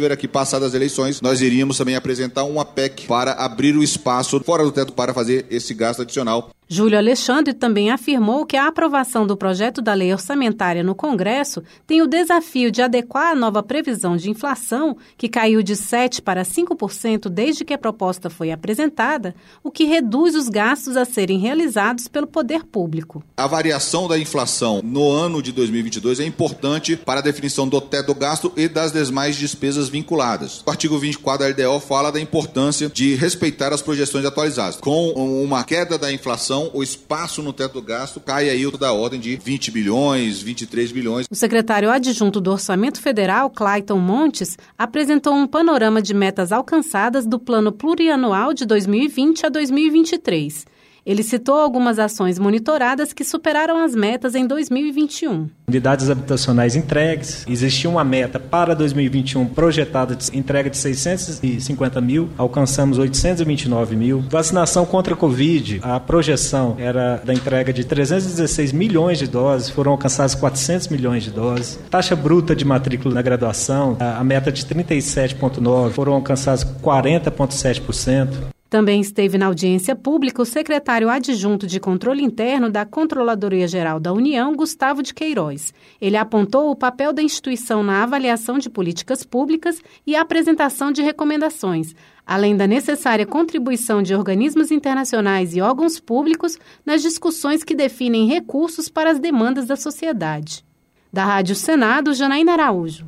[0.06, 4.40] era que, passadas as eleições, nós iríamos também apresentar uma PEC para abrir o espaço
[4.44, 6.52] fora do teto para fazer esse gasto adicional.
[6.74, 12.02] Júlio Alexandre também afirmou que a aprovação do projeto da lei orçamentária no Congresso tem
[12.02, 17.28] o desafio de adequar a nova previsão de inflação, que caiu de 7% para 5%
[17.28, 22.26] desde que a proposta foi apresentada, o que reduz os gastos a serem realizados pelo
[22.26, 23.22] poder público.
[23.36, 28.14] A variação da inflação no ano de 2022 é importante para a definição do teto
[28.14, 30.64] do gasto e das demais despesas vinculadas.
[30.66, 34.78] O artigo 24 da LDO fala da importância de respeitar as projeções atualizadas.
[34.78, 38.94] Com uma queda da inflação, então, o espaço no teto do gasto cai aí da
[38.94, 41.26] ordem de 20 bilhões, 23 bilhões.
[41.30, 47.40] O secretário adjunto do Orçamento Federal, Clayton Montes, apresentou um panorama de metas alcançadas do
[47.40, 50.66] Plano Plurianual de 2020 a 2023.
[51.06, 55.50] Ele citou algumas ações monitoradas que superaram as metas em 2021.
[55.68, 57.44] Unidades habitacionais entregues.
[57.48, 64.24] Existia uma meta para 2021 projetada de entrega de 650 mil, alcançamos 829 mil.
[64.30, 69.94] Vacinação contra a Covid, a projeção era da entrega de 316 milhões de doses, foram
[69.94, 71.80] alcançadas 400 milhões de doses.
[71.90, 78.52] Taxa bruta de matrícula na graduação, a meta de 37,9, foram alcançadas 40,7%.
[78.72, 84.14] Também esteve na audiência pública o secretário adjunto de controle interno da Controladoria Geral da
[84.14, 85.74] União, Gustavo de Queiroz.
[86.00, 91.94] Ele apontou o papel da instituição na avaliação de políticas públicas e apresentação de recomendações,
[92.26, 98.88] além da necessária contribuição de organismos internacionais e órgãos públicos nas discussões que definem recursos
[98.88, 100.64] para as demandas da sociedade.
[101.12, 103.06] Da Rádio Senado, Janaína Araújo.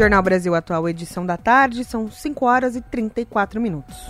[0.00, 4.08] Jornal Brasil Atual, edição da tarde, são 5 horas e 34 minutos.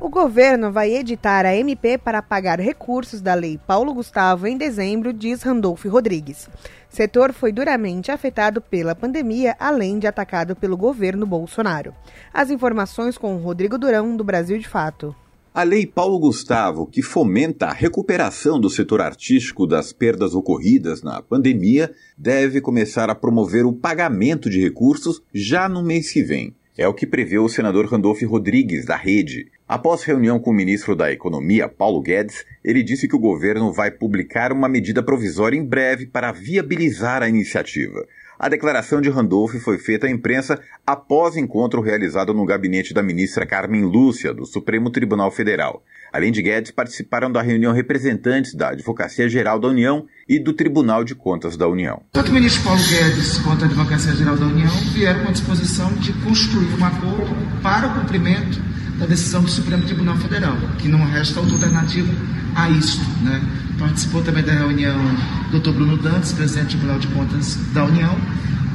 [0.00, 5.12] O governo vai editar a MP para pagar recursos da Lei Paulo Gustavo em dezembro,
[5.12, 6.48] diz Randolph Rodrigues.
[6.88, 11.94] Setor foi duramente afetado pela pandemia, além de atacado pelo governo Bolsonaro.
[12.32, 15.14] As informações com Rodrigo Durão, do Brasil de Fato.
[15.56, 21.22] A Lei Paulo Gustavo, que fomenta a recuperação do setor artístico das perdas ocorridas na
[21.22, 26.56] pandemia, deve começar a promover o pagamento de recursos já no mês que vem.
[26.76, 29.46] É o que prevê o senador Randolph Rodrigues, da Rede.
[29.68, 33.92] Após reunião com o ministro da Economia, Paulo Guedes, ele disse que o governo vai
[33.92, 38.04] publicar uma medida provisória em breve para viabilizar a iniciativa.
[38.44, 43.46] A declaração de Randolph foi feita à imprensa após encontro realizado no gabinete da ministra
[43.46, 45.82] Carmen Lúcia, do Supremo Tribunal Federal.
[46.12, 51.04] Além de Guedes, participaram da reunião representantes da Advocacia Geral da União e do Tribunal
[51.04, 52.02] de Contas da União.
[52.12, 55.90] Tanto o ministro Paulo Guedes quanto a Advocacia Geral da União vieram com a disposição
[55.94, 58.60] de construir um acordo para o cumprimento
[58.98, 62.12] da decisão do Supremo Tribunal Federal, que não resta outra alternativa
[62.54, 63.00] a isso.
[63.22, 63.42] Né?
[63.78, 64.96] Participou também da reunião
[65.50, 65.70] Dr.
[65.70, 68.16] Bruno Dantas, presidente do Tribunal de Contas da União,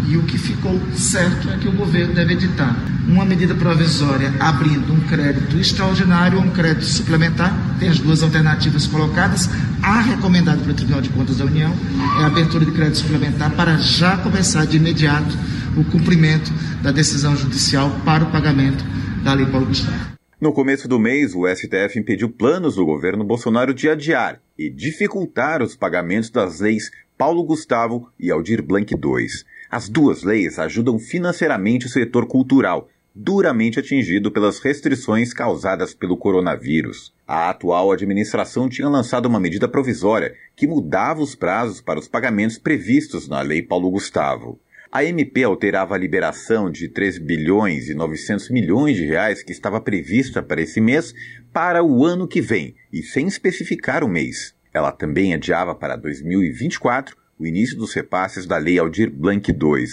[0.07, 2.75] e o que ficou certo é que o governo deve editar
[3.07, 7.55] uma medida provisória abrindo um crédito extraordinário ou um crédito suplementar.
[7.79, 9.49] Tem as duas alternativas colocadas.
[9.81, 11.73] A recomendada pelo Tribunal de Contas da União
[12.19, 15.37] é a abertura de crédito suplementar para já começar de imediato
[15.75, 16.51] o cumprimento
[16.81, 18.83] da decisão judicial para o pagamento
[19.23, 20.17] da Lei Paulo Gustavo.
[20.39, 25.61] No começo do mês, o STF impediu planos do governo Bolsonaro de adiar e dificultar
[25.61, 29.27] os pagamentos das leis Paulo Gustavo e Aldir Blanc II.
[29.69, 37.13] As duas leis ajudam financeiramente o setor cultural, duramente atingido pelas restrições causadas pelo coronavírus.
[37.27, 42.57] A atual administração tinha lançado uma medida provisória que mudava os prazos para os pagamentos
[42.57, 44.57] previstos na Lei Paulo Gustavo.
[44.91, 49.79] A MP alterava a liberação de 3 bilhões e 900 milhões de reais que estava
[49.79, 51.13] prevista para esse mês
[51.53, 54.55] para o ano que vem, e sem especificar o mês.
[54.73, 59.85] Ela também adiava para 2024 o início dos repasses da Lei Aldir Blanc II.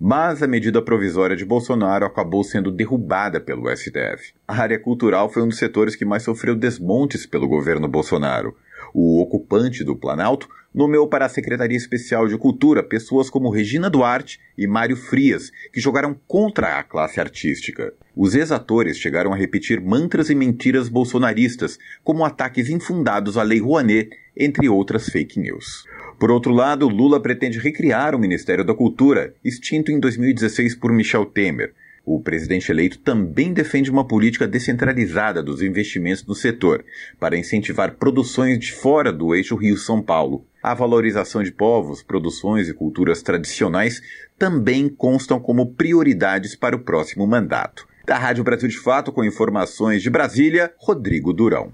[0.00, 4.32] Mas a medida provisória de Bolsonaro acabou sendo derrubada pelo STF.
[4.46, 8.56] A área cultural foi um dos setores que mais sofreu desmontes pelo governo Bolsonaro.
[8.94, 14.38] O ocupante do Planalto nomeou para a Secretaria Especial de Cultura pessoas como Regina Duarte
[14.58, 17.94] e Mário Frias, que jogaram contra a classe artística.
[18.14, 24.10] Os ex-atores chegaram a repetir mantras e mentiras bolsonaristas, como ataques infundados à Lei Rouanet,
[24.36, 25.86] entre outras fake news.
[26.18, 31.24] Por outro lado, Lula pretende recriar o Ministério da Cultura, extinto em 2016 por Michel
[31.24, 31.72] Temer.
[32.08, 36.84] O presidente eleito também defende uma política descentralizada dos investimentos no setor,
[37.18, 40.46] para incentivar produções de fora do eixo Rio-São Paulo.
[40.62, 44.00] A valorização de povos, produções e culturas tradicionais
[44.38, 47.88] também constam como prioridades para o próximo mandato.
[48.06, 51.72] Da Rádio Brasil de Fato, com informações de Brasília, Rodrigo Durão.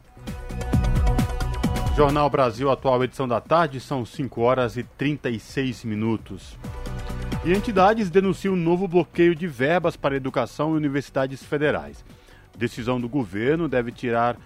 [1.94, 6.56] Jornal Brasil Atual, edição da tarde, são 5 horas e 36 minutos.
[7.44, 12.04] E entidades denunciam um novo bloqueio de verbas para educação e universidades federais.
[12.56, 14.36] Decisão do governo deve tirar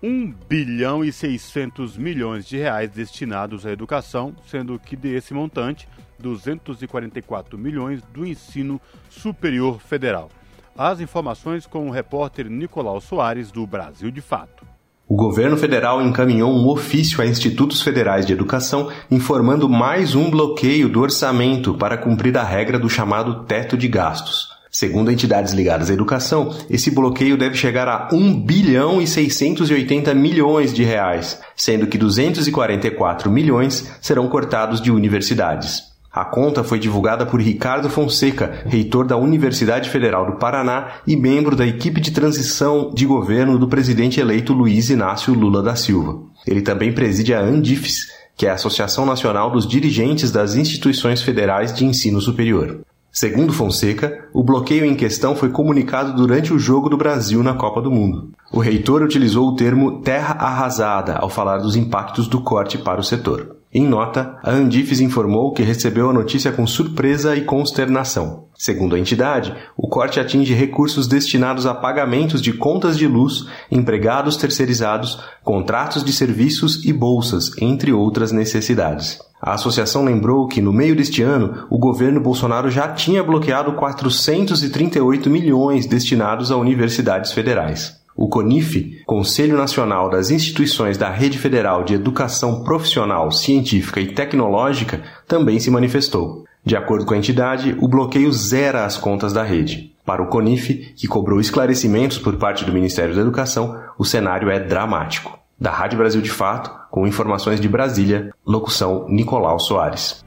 [0.00, 5.88] 1 bilhão e 600 milhões de reais destinados à educação, sendo que desse montante,
[6.20, 10.30] 244 milhões do ensino superior federal.
[10.78, 14.71] As informações com o repórter Nicolau Soares, do Brasil de Fato.
[15.12, 20.88] O governo federal encaminhou um ofício a institutos federais de educação informando mais um bloqueio
[20.88, 24.48] do orçamento para cumprir a regra do chamado teto de gastos.
[24.70, 30.72] Segundo entidades ligadas à educação, esse bloqueio deve chegar a 1 bilhão e 680 milhões
[30.72, 35.91] de reais, sendo que 244 milhões serão cortados de universidades.
[36.12, 41.56] A conta foi divulgada por Ricardo Fonseca, reitor da Universidade Federal do Paraná e membro
[41.56, 46.20] da equipe de transição de governo do presidente eleito Luiz Inácio Lula da Silva.
[46.46, 51.72] Ele também preside a Andifes, que é a Associação Nacional dos Dirigentes das Instituições Federais
[51.72, 52.80] de Ensino Superior.
[53.10, 57.80] Segundo Fonseca, o bloqueio em questão foi comunicado durante o Jogo do Brasil na Copa
[57.80, 58.32] do Mundo.
[58.52, 63.04] O reitor utilizou o termo terra arrasada ao falar dos impactos do corte para o
[63.04, 63.61] setor.
[63.74, 68.44] Em nota, a Andifes informou que recebeu a notícia com surpresa e consternação.
[68.54, 74.36] Segundo a entidade, o corte atinge recursos destinados a pagamentos de contas de luz, empregados
[74.36, 79.18] terceirizados, contratos de serviços e bolsas, entre outras necessidades.
[79.40, 85.30] A associação lembrou que, no meio deste ano, o governo Bolsonaro já tinha bloqueado 438
[85.30, 88.01] milhões destinados a universidades federais.
[88.14, 95.02] O CONIF, Conselho Nacional das Instituições da Rede Federal de Educação Profissional, Científica e Tecnológica,
[95.26, 96.44] também se manifestou.
[96.64, 99.92] De acordo com a entidade, o bloqueio zera as contas da rede.
[100.04, 104.60] Para o CONIF, que cobrou esclarecimentos por parte do Ministério da Educação, o cenário é
[104.60, 105.38] dramático.
[105.58, 110.22] Da Rádio Brasil de Fato, com informações de Brasília, locução Nicolau Soares.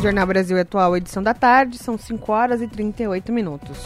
[0.00, 3.78] Jornal Brasil Atual, edição da tarde, são 5 horas e 38 minutos.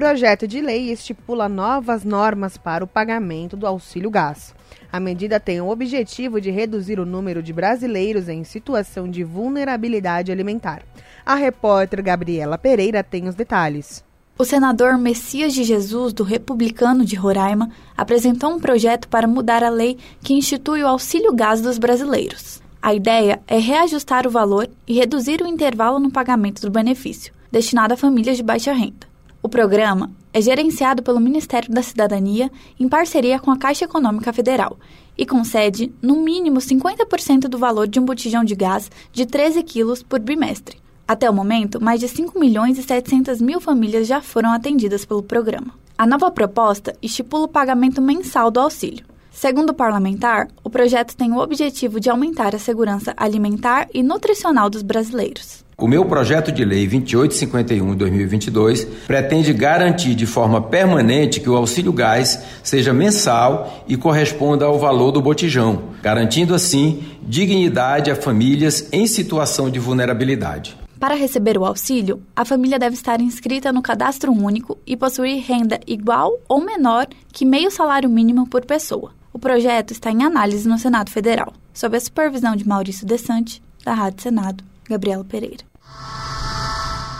[0.00, 4.54] Projeto de lei estipula novas normas para o pagamento do auxílio gás.
[4.90, 10.32] A medida tem o objetivo de reduzir o número de brasileiros em situação de vulnerabilidade
[10.32, 10.82] alimentar.
[11.24, 14.02] A repórter Gabriela Pereira tem os detalhes.
[14.38, 19.68] O senador Messias de Jesus, do Republicano de Roraima, apresentou um projeto para mudar a
[19.68, 22.62] lei que institui o auxílio gás dos brasileiros.
[22.80, 27.92] A ideia é reajustar o valor e reduzir o intervalo no pagamento do benefício, destinado
[27.92, 29.09] a famílias de baixa renda.
[29.42, 34.78] O programa é gerenciado pelo Ministério da Cidadania em parceria com a Caixa Econômica Federal
[35.16, 40.02] e concede, no mínimo, 50% do valor de um botijão de gás de 13 quilos
[40.02, 40.78] por bimestre.
[41.08, 45.22] Até o momento, mais de 5 milhões e 700 mil famílias já foram atendidas pelo
[45.22, 45.74] programa.
[45.96, 49.06] A nova proposta estipula o pagamento mensal do auxílio.
[49.30, 54.68] Segundo o parlamentar, o projeto tem o objetivo de aumentar a segurança alimentar e nutricional
[54.68, 55.64] dos brasileiros.
[55.80, 61.56] O meu projeto de lei 2851 de 2022 pretende garantir de forma permanente que o
[61.56, 68.90] auxílio gás seja mensal e corresponda ao valor do botijão, garantindo assim dignidade a famílias
[68.92, 70.76] em situação de vulnerabilidade.
[70.98, 75.80] Para receber o auxílio, a família deve estar inscrita no cadastro único e possuir renda
[75.86, 79.12] igual ou menor que meio salário mínimo por pessoa.
[79.32, 83.94] O projeto está em análise no Senado Federal, sob a supervisão de Maurício Desante, da
[83.94, 85.69] Rádio Senado, Gabriela Pereira.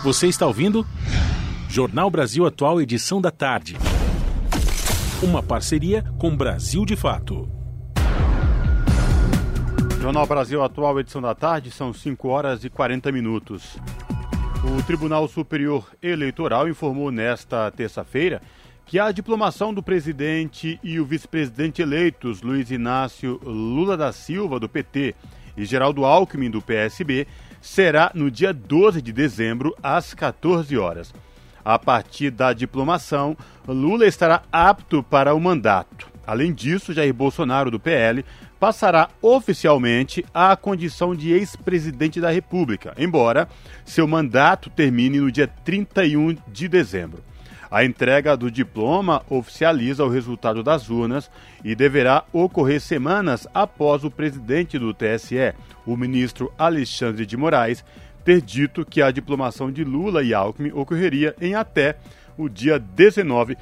[0.02, 0.86] Você está ouvindo?
[1.68, 3.76] Jornal Brasil Atual, edição da tarde.
[5.22, 7.48] Uma parceria com Brasil de Fato.
[10.00, 13.76] Jornal Brasil Atual, edição da tarde, são 5 horas e 40 minutos.
[14.64, 18.40] O Tribunal Superior Eleitoral informou nesta terça-feira
[18.86, 24.68] que a diplomação do presidente e o vice-presidente eleitos Luiz Inácio Lula da Silva, do
[24.68, 25.14] PT,
[25.56, 27.26] e Geraldo Alckmin, do PSB,
[27.60, 31.12] será no dia 12 de dezembro, às 14 horas.
[31.64, 33.36] A partir da diplomação,
[33.68, 36.08] Lula estará apto para o mandato.
[36.26, 38.24] Além disso, Jair Bolsonaro, do PL,
[38.58, 43.48] passará oficialmente à condição de ex-presidente da República, embora
[43.84, 47.29] seu mandato termine no dia 31 de dezembro.
[47.70, 51.30] A entrega do diploma oficializa o resultado das urnas
[51.64, 55.54] e deverá ocorrer semanas após o presidente do TSE,
[55.86, 57.84] o ministro Alexandre de Moraes,
[58.24, 61.96] ter dito que a diplomação de Lula e Alckmin ocorreria em até
[62.36, 63.56] o dia 19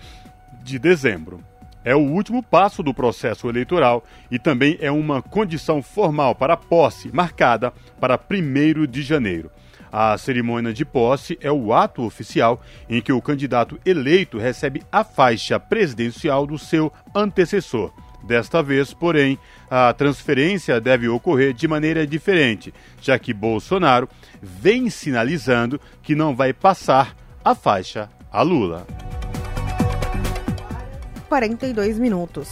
[0.62, 1.44] de dezembro.
[1.84, 6.56] É o último passo do processo eleitoral e também é uma condição formal para a
[6.56, 9.50] posse, marcada para 1 de janeiro.
[9.92, 15.02] A cerimônia de posse é o ato oficial em que o candidato eleito recebe a
[15.02, 17.92] faixa presidencial do seu antecessor.
[18.22, 19.38] Desta vez, porém,
[19.70, 24.08] a transferência deve ocorrer de maneira diferente, já que Bolsonaro
[24.42, 28.86] vem sinalizando que não vai passar a faixa a Lula.
[31.28, 32.50] 42 minutos.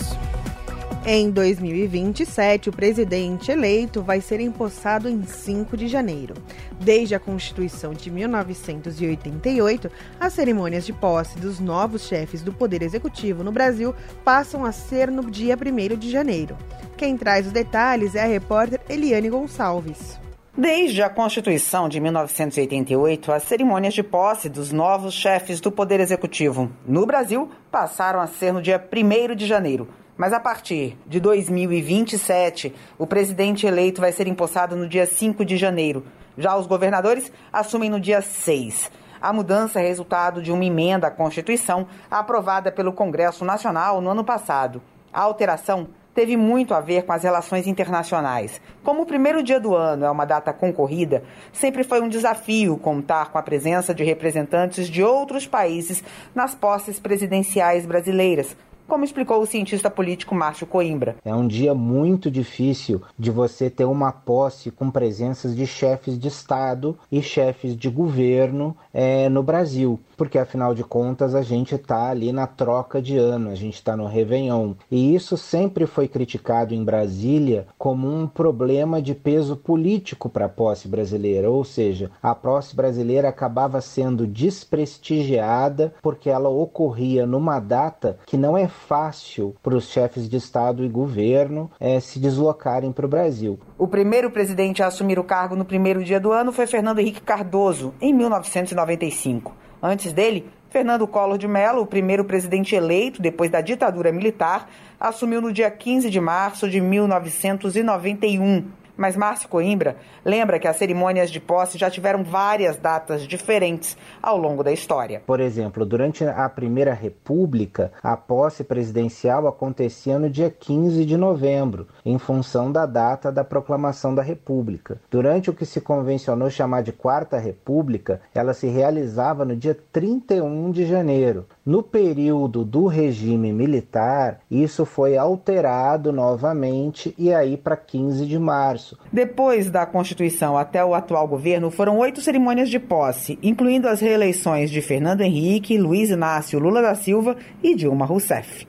[1.09, 6.35] Em 2027, o presidente eleito vai ser empossado em 5 de janeiro.
[6.81, 9.89] Desde a Constituição de 1988,
[10.19, 13.95] as cerimônias de posse dos novos chefes do Poder Executivo no Brasil
[14.25, 16.57] passam a ser no dia 1 de janeiro.
[16.97, 20.19] Quem traz os detalhes é a repórter Eliane Gonçalves.
[20.59, 26.69] Desde a Constituição de 1988, as cerimônias de posse dos novos chefes do Poder Executivo
[26.85, 29.87] no Brasil passaram a ser no dia 1 de janeiro.
[30.17, 35.59] Mas a partir de 2027, o presidente eleito vai ser empossado no dia 5 de
[35.59, 36.07] janeiro.
[36.39, 38.91] Já os governadores assumem no dia 6.
[39.21, 44.25] A mudança é resultado de uma emenda à Constituição aprovada pelo Congresso Nacional no ano
[44.25, 44.81] passado.
[45.12, 48.59] A alteração teve muito a ver com as relações internacionais.
[48.83, 53.31] Como o primeiro dia do ano é uma data concorrida, sempre foi um desafio contar
[53.31, 56.03] com a presença de representantes de outros países
[56.35, 58.57] nas posses presidenciais brasileiras,
[58.87, 61.16] como explicou o cientista político Márcio Coimbra.
[61.24, 66.28] É um dia muito difícil de você ter uma posse com presenças de chefes de
[66.28, 72.09] Estado e chefes de governo é, no Brasil, porque afinal de contas a gente está
[72.09, 74.75] ali na troca de ano, a gente está no Réveillon.
[74.91, 80.49] E isso sempre foi criticado em Brasília como um problema de peso político para a
[80.49, 88.19] posse brasileira, ou seja, a posse brasileira acabava sendo desprestigiada porque ela ocorria numa data
[88.27, 93.07] que não é fácil para os chefes de Estado e governo é, se deslocarem para
[93.07, 93.59] o Brasil.
[93.79, 97.21] O primeiro presidente a assumir o cargo no primeiro dia do ano foi Fernando Henrique
[97.21, 99.66] Cardoso, em 1995.
[99.87, 104.68] Antes dele, Fernando Collor de Mello, o primeiro presidente eleito depois da ditadura militar,
[104.99, 108.64] assumiu no dia 15 de março de 1991.
[108.97, 114.36] Mas Márcio Coimbra lembra que as cerimônias de posse já tiveram várias datas diferentes ao
[114.36, 115.22] longo da história.
[115.26, 121.86] Por exemplo, durante a Primeira República, a posse presidencial acontecia no dia 15 de novembro,
[122.05, 125.01] em função da data da proclamação da República.
[125.11, 130.70] Durante o que se convencionou chamar de Quarta República, ela se realizava no dia 31
[130.70, 131.47] de janeiro.
[131.67, 138.97] No período do regime militar, isso foi alterado novamente e aí para 15 de março.
[139.12, 144.71] Depois da Constituição até o atual governo, foram oito cerimônias de posse, incluindo as reeleições
[144.71, 148.64] de Fernando Henrique, Luiz Inácio Lula da Silva e Dilma Rousseff.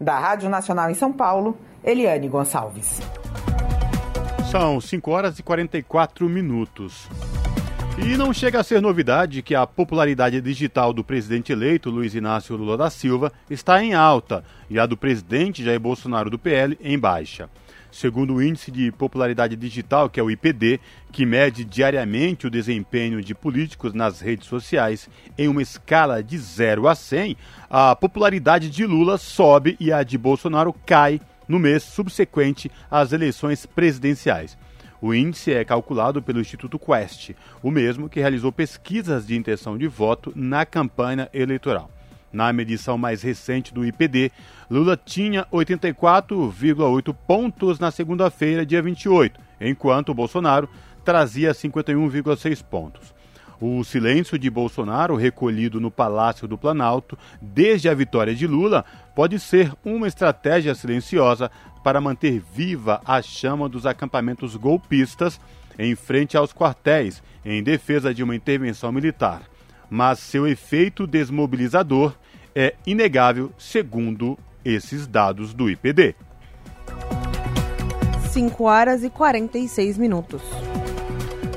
[0.00, 3.00] Da Rádio Nacional em São Paulo, Eliane Gonçalves.
[4.52, 7.08] São 5 horas e 44 minutos.
[7.98, 12.54] E não chega a ser novidade que a popularidade digital do presidente eleito, Luiz Inácio
[12.54, 16.98] Lula da Silva, está em alta e a do presidente Jair Bolsonaro do PL em
[16.98, 17.48] baixa.
[17.90, 20.78] Segundo o Índice de Popularidade Digital, que é o IPD,
[21.10, 26.86] que mede diariamente o desempenho de políticos nas redes sociais em uma escala de 0
[26.86, 27.34] a 100,
[27.70, 31.18] a popularidade de Lula sobe e a de Bolsonaro cai
[31.48, 34.58] no mês subsequente às eleições presidenciais.
[35.00, 37.32] O índice é calculado pelo Instituto Quest,
[37.62, 41.90] o mesmo que realizou pesquisas de intenção de voto na campanha eleitoral.
[42.32, 44.32] Na medição mais recente do IPD,
[44.70, 50.68] Lula tinha 84,8 pontos na segunda-feira, dia 28, enquanto Bolsonaro
[51.04, 53.14] trazia 51,6 pontos.
[53.58, 58.84] O silêncio de Bolsonaro, recolhido no Palácio do Planalto desde a vitória de Lula,
[59.16, 61.50] pode ser uma estratégia silenciosa
[61.82, 65.40] para manter viva a chama dos acampamentos golpistas
[65.78, 69.42] em frente aos quartéis, em defesa de uma intervenção militar.
[69.88, 72.14] Mas seu efeito desmobilizador
[72.54, 76.14] é inegável, segundo esses dados do IPD.
[78.32, 80.42] 5 horas e 46 minutos.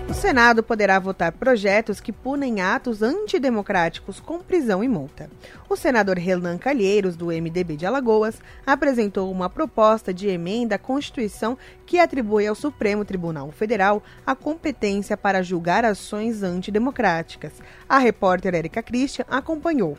[0.10, 5.30] O Senado poderá votar projetos que punem atos antidemocráticos com prisão e multa.
[5.70, 11.56] O senador Renan Calheiros, do MDB de Alagoas, apresentou uma proposta de emenda à Constituição
[11.86, 17.54] que atribui ao Supremo Tribunal Federal a competência para julgar ações antidemocráticas.
[17.88, 19.96] A repórter Érica Christian acompanhou.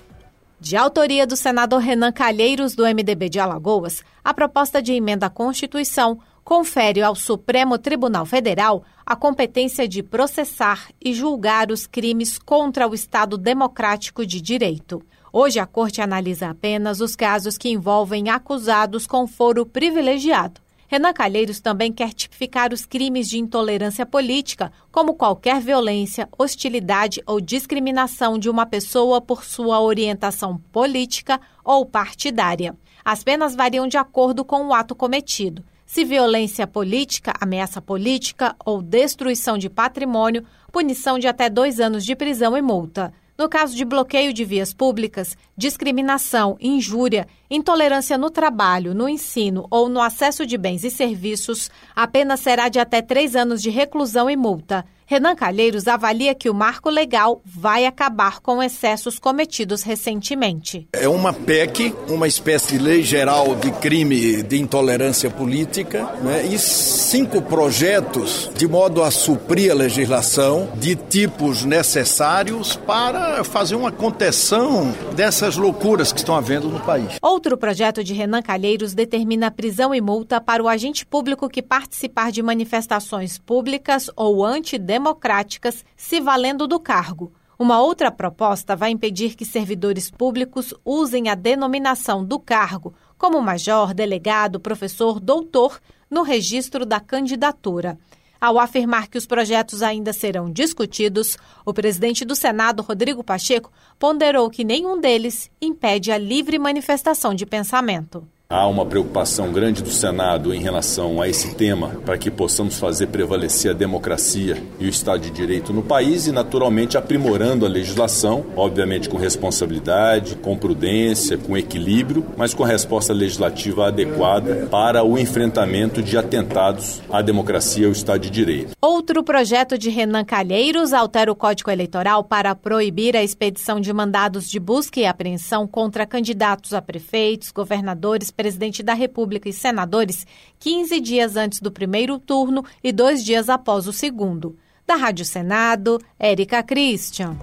[0.58, 5.30] De autoria do senador Renan Calheiros, do MDB de Alagoas, a proposta de emenda à
[5.30, 6.18] Constituição
[6.50, 12.92] confere ao Supremo Tribunal Federal a competência de processar e julgar os crimes contra o
[12.92, 15.00] Estado Democrático de Direito.
[15.32, 20.60] Hoje, a Corte analisa apenas os casos que envolvem acusados com foro privilegiado.
[20.88, 27.40] Renan Calheiros também quer tipificar os crimes de intolerância política, como qualquer violência, hostilidade ou
[27.40, 32.76] discriminação de uma pessoa por sua orientação política ou partidária.
[33.04, 35.62] As penas variam de acordo com o ato cometido.
[35.92, 42.14] Se violência política, ameaça política ou destruição de patrimônio, punição de até dois anos de
[42.14, 43.12] prisão e multa.
[43.36, 49.88] No caso de bloqueio de vias públicas, discriminação, injúria, intolerância no trabalho, no ensino ou
[49.88, 54.30] no acesso de bens e serviços, a pena será de até três anos de reclusão
[54.30, 54.86] e multa.
[55.10, 60.86] Renan Calheiros avalia que o marco legal vai acabar com excessos cometidos recentemente.
[60.92, 66.46] É uma PEC, uma espécie de lei geral de crime de intolerância política, né?
[66.46, 73.90] e cinco projetos de modo a suprir a legislação de tipos necessários para fazer uma
[73.90, 77.16] contenção dessas loucuras que estão havendo no país.
[77.20, 82.30] Outro projeto de Renan Calheiros determina prisão e multa para o agente público que participar
[82.30, 87.32] de manifestações públicas ou antidemocráticas democráticas se valendo do cargo.
[87.58, 93.94] Uma outra proposta vai impedir que servidores públicos usem a denominação do cargo, como major,
[93.94, 95.80] delegado, professor, doutor,
[96.10, 97.98] no registro da candidatura.
[98.38, 104.48] Ao afirmar que os projetos ainda serão discutidos, o presidente do Senado, Rodrigo Pacheco, ponderou
[104.50, 108.26] que nenhum deles impede a livre manifestação de pensamento.
[108.52, 113.06] Há uma preocupação grande do Senado em relação a esse tema para que possamos fazer
[113.06, 118.44] prevalecer a democracia e o Estado de Direito no país e, naturalmente, aprimorando a legislação,
[118.56, 125.16] obviamente com responsabilidade, com prudência, com equilíbrio, mas com a resposta legislativa adequada para o
[125.16, 128.72] enfrentamento de atentados à democracia e ao Estado de Direito.
[128.82, 134.50] Outro projeto de Renan Calheiros altera o Código Eleitoral para proibir a expedição de mandados
[134.50, 140.26] de busca e apreensão contra candidatos a prefeitos, governadores, presidente da República e senadores
[140.60, 144.56] 15 dias antes do primeiro turno e dois dias após o segundo.
[144.86, 147.36] Da Rádio Senado, Érica Christian.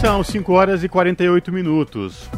[0.00, 2.28] São 5 horas e 48 minutos.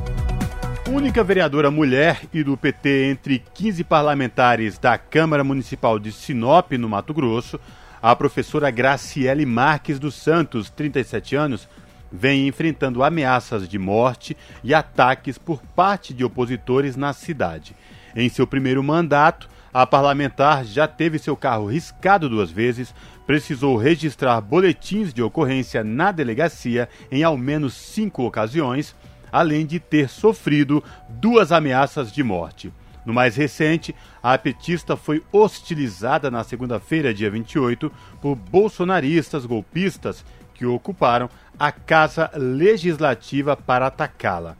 [0.91, 6.91] Única vereadora mulher e do PT entre 15 parlamentares da Câmara Municipal de Sinop, no
[6.91, 7.59] Mato Grosso,
[8.03, 11.67] a professora Graciele Marques dos Santos, 37 anos,
[12.13, 17.75] vem enfrentando ameaças de morte e ataques por parte de opositores na cidade.
[18.15, 22.93] Em seu primeiro mandato, a parlamentar já teve seu carro riscado duas vezes,
[23.27, 28.97] precisou registrar boletins de ocorrência na delegacia em ao menos cinco ocasiões,
[29.31, 32.73] além de ter sofrido duas ameaças de morte.
[33.07, 37.91] No mais recente, a petista foi hostilizada na segunda-feira, dia 28,
[38.21, 41.31] por bolsonaristas golpistas que ocuparam
[41.61, 44.57] a Casa Legislativa para atacá-la.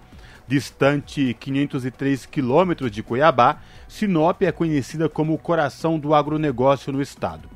[0.47, 7.49] Distante 503 quilômetros de Cuiabá, Sinop é conhecida como o coração do agronegócio no estado.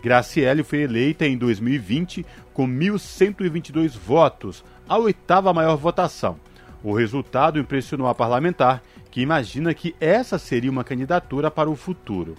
[0.00, 2.24] Graciele foi eleita em 2020
[2.54, 6.38] com 1.122 votos, a oitava maior votação.
[6.80, 12.36] O resultado impressionou a parlamentar, que imagina que essa seria uma candidatura para o futuro.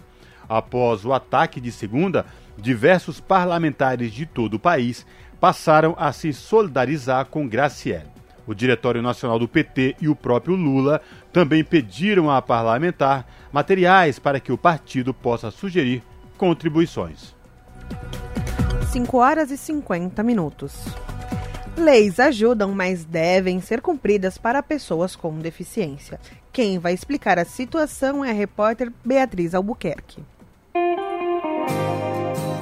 [0.47, 2.26] Após o ataque de segunda,
[2.57, 5.05] diversos parlamentares de todo o país
[5.44, 8.08] passaram a se solidarizar com Graciele.
[8.48, 11.02] O Diretório Nacional do PT e o próprio Lula
[11.34, 16.02] também pediram à parlamentar materiais para que o partido possa sugerir
[16.38, 17.36] contribuições.
[18.94, 20.86] 5 horas e 50 minutos.
[21.76, 26.22] Leis ajudam, mas devem ser cumpridas para pessoas com deficiência.
[26.54, 30.24] Quem vai explicar a situação é a repórter Beatriz Albuquerque.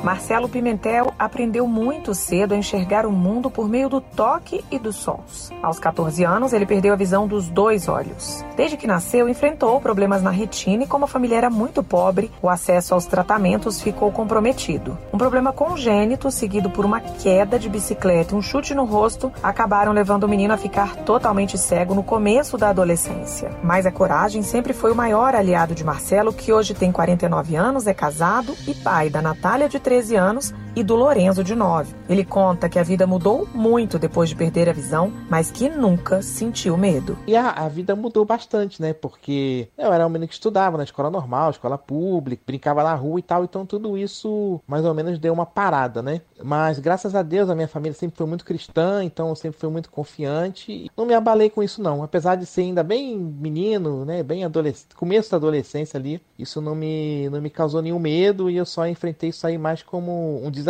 [0.03, 4.95] Marcelo Pimentel aprendeu muito cedo a enxergar o mundo por meio do toque e dos
[4.95, 5.51] sons.
[5.61, 8.43] Aos 14 anos, ele perdeu a visão dos dois olhos.
[8.57, 12.49] Desde que nasceu, enfrentou problemas na retina e, como a família era muito pobre, o
[12.49, 14.97] acesso aos tratamentos ficou comprometido.
[15.13, 19.91] Um problema congênito, seguido por uma queda de bicicleta e um chute no rosto, acabaram
[19.91, 23.51] levando o menino a ficar totalmente cego no começo da adolescência.
[23.63, 27.85] Mas a coragem sempre foi o maior aliado de Marcelo, que hoje tem 49 anos,
[27.85, 31.93] é casado e pai da Natália de 13 anos e do Lorenzo de 9.
[32.07, 36.21] Ele conta que a vida mudou muito depois de perder a visão, mas que nunca
[36.21, 37.17] sentiu medo.
[37.27, 38.93] E a, a vida mudou bastante, né?
[38.93, 43.19] Porque eu era um menino que estudava na escola normal, escola pública, brincava na rua
[43.19, 46.21] e tal, então tudo isso mais ou menos deu uma parada, né?
[46.43, 49.69] Mas graças a Deus a minha família sempre foi muito cristã, então eu sempre fui
[49.69, 52.03] muito confiante não me abalei com isso não.
[52.03, 56.75] Apesar de ser ainda bem menino, né, bem adolescente, começo da adolescência ali, isso não
[56.75, 60.51] me não me causou nenhum medo e eu só enfrentei isso aí mais como um
[60.51, 60.60] desafio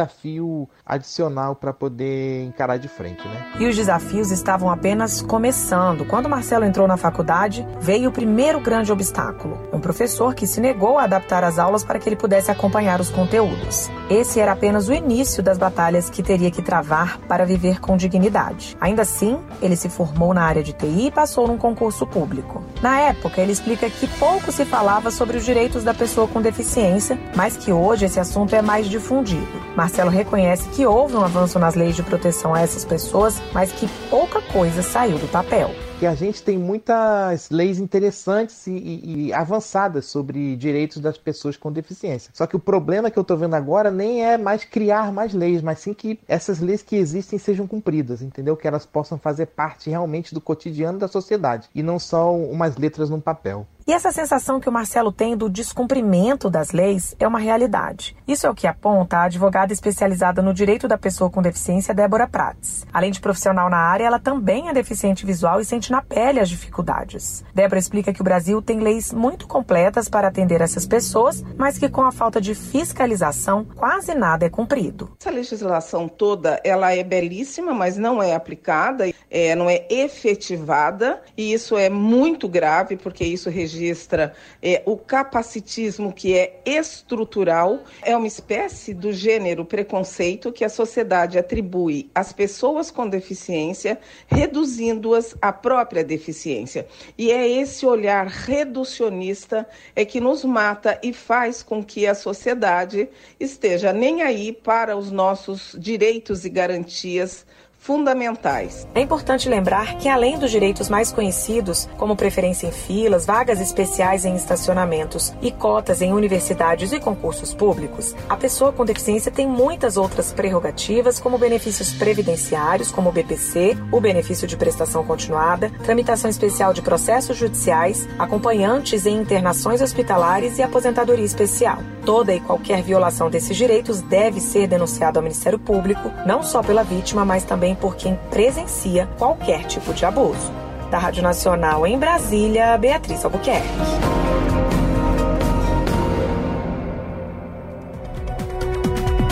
[0.86, 3.54] adicional para poder encarar de frente, né?
[3.60, 6.06] E os desafios estavam apenas começando.
[6.06, 10.98] Quando Marcelo entrou na faculdade, veio o primeiro grande obstáculo: um professor que se negou
[10.98, 13.90] a adaptar as aulas para que ele pudesse acompanhar os conteúdos.
[14.10, 18.76] Esse era apenas o início das batalhas que teria que travar para viver com dignidade.
[18.82, 22.64] Ainda assim, ele se formou na área de TI e passou num concurso público.
[22.82, 27.18] Na época, ele explica que pouco se falava sobre os direitos da pessoa com deficiência,
[27.36, 29.48] mas que hoje esse assunto é mais difundido.
[29.82, 33.88] Marcelo reconhece que houve um avanço nas leis de proteção a essas pessoas, mas que
[34.12, 35.72] pouca coisa saiu do papel
[36.02, 41.56] que a gente tem muitas leis interessantes e, e, e, avançadas sobre direitos das pessoas
[41.56, 42.32] com deficiência.
[42.34, 45.62] Só que o problema que eu estou vendo agora nem é mais criar mais leis,
[45.62, 48.58] mas sim que essas leis que existem sejam cumpridas, entendeu?
[48.58, 53.08] Que elas possam fazer parte realmente do cotidiano da sociedade e não só umas letras
[53.08, 53.68] num papel.
[53.88, 58.16] E essa sensação que o Marcelo tem do descumprimento das leis é uma realidade.
[58.28, 62.28] Isso é o que aponta a advogada especializada no direito da pessoa com deficiência, Débora
[62.28, 62.86] Prates.
[62.94, 66.50] Além de profissional na área, ela também é deficiente visual e sente na pele as
[66.50, 67.44] dificuldades.
[67.54, 71.90] Débora explica que o Brasil tem leis muito completas para atender essas pessoas, mas que
[71.90, 75.12] com a falta de fiscalização, quase nada é cumprido.
[75.20, 81.52] Essa legislação toda, ela é belíssima, mas não é aplicada, é, não é efetivada, e
[81.52, 84.34] isso é muito grave, porque isso registra
[84.64, 91.38] é, o capacitismo que é estrutural, é uma espécie do gênero preconceito que a sociedade
[91.38, 95.52] atribui às pessoas com deficiência, reduzindo-as à
[95.82, 96.88] própria deficiência.
[97.18, 103.10] E é esse olhar reducionista é que nos mata e faz com que a sociedade
[103.40, 107.46] esteja nem aí para os nossos direitos e garantias
[107.82, 108.88] fundamentais.
[108.94, 114.24] É importante lembrar que, além dos direitos mais conhecidos, como preferência em filas, vagas especiais
[114.24, 119.98] em estacionamentos e cotas em universidades e concursos públicos, a pessoa com deficiência tem muitas
[119.98, 126.74] outras prerrogativas, como benefícios previdenciários, como o BPC, o benefício de prestação continuada, tramitação especial
[126.74, 131.80] de processos judiciais, acompanhantes em internações hospitalares e aposentadoria especial.
[132.06, 136.84] Toda e qualquer violação desses direitos deve ser denunciada ao Ministério Público, não só pela
[136.84, 140.52] vítima, mas também também por quem presencia qualquer tipo de abuso.
[140.90, 143.68] Da Rádio Nacional em Brasília, Beatriz Albuquerque.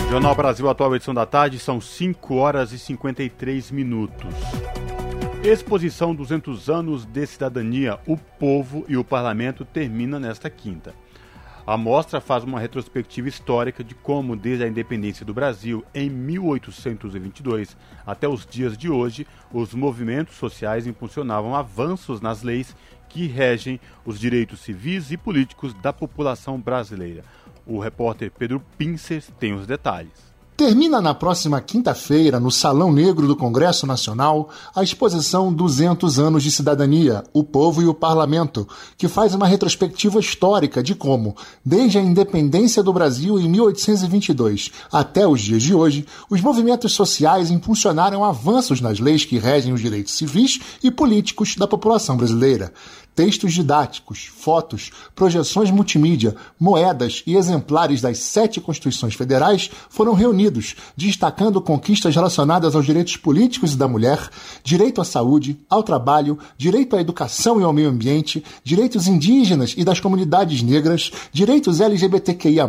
[0.08, 4.34] Jornal Brasil Atual, edição da tarde, são 5 horas e 53 minutos.
[5.44, 10.92] Exposição 200 anos de cidadania, o povo e o parlamento termina nesta quinta.
[11.70, 17.76] A mostra faz uma retrospectiva histórica de como, desde a independência do Brasil em 1822
[18.04, 22.74] até os dias de hoje, os movimentos sociais impulsionavam avanços nas leis
[23.08, 27.22] que regem os direitos civis e políticos da população brasileira.
[27.64, 30.29] O repórter Pedro Pincer tem os detalhes.
[30.60, 36.50] Termina na próxima quinta-feira, no Salão Negro do Congresso Nacional, a exposição 200 anos de
[36.50, 41.34] cidadania, o povo e o parlamento, que faz uma retrospectiva histórica de como,
[41.64, 47.50] desde a independência do Brasil em 1822 até os dias de hoje, os movimentos sociais
[47.50, 52.70] impulsionaram avanços nas leis que regem os direitos civis e políticos da população brasileira
[53.14, 61.60] textos didáticos, fotos, projeções multimídia, moedas e exemplares das sete Constituições Federais foram reunidos, destacando
[61.60, 64.30] conquistas relacionadas aos direitos políticos e da mulher,
[64.62, 69.84] direito à saúde, ao trabalho, direito à educação e ao meio ambiente, direitos indígenas e
[69.84, 72.68] das comunidades negras, direitos LGBTQIA,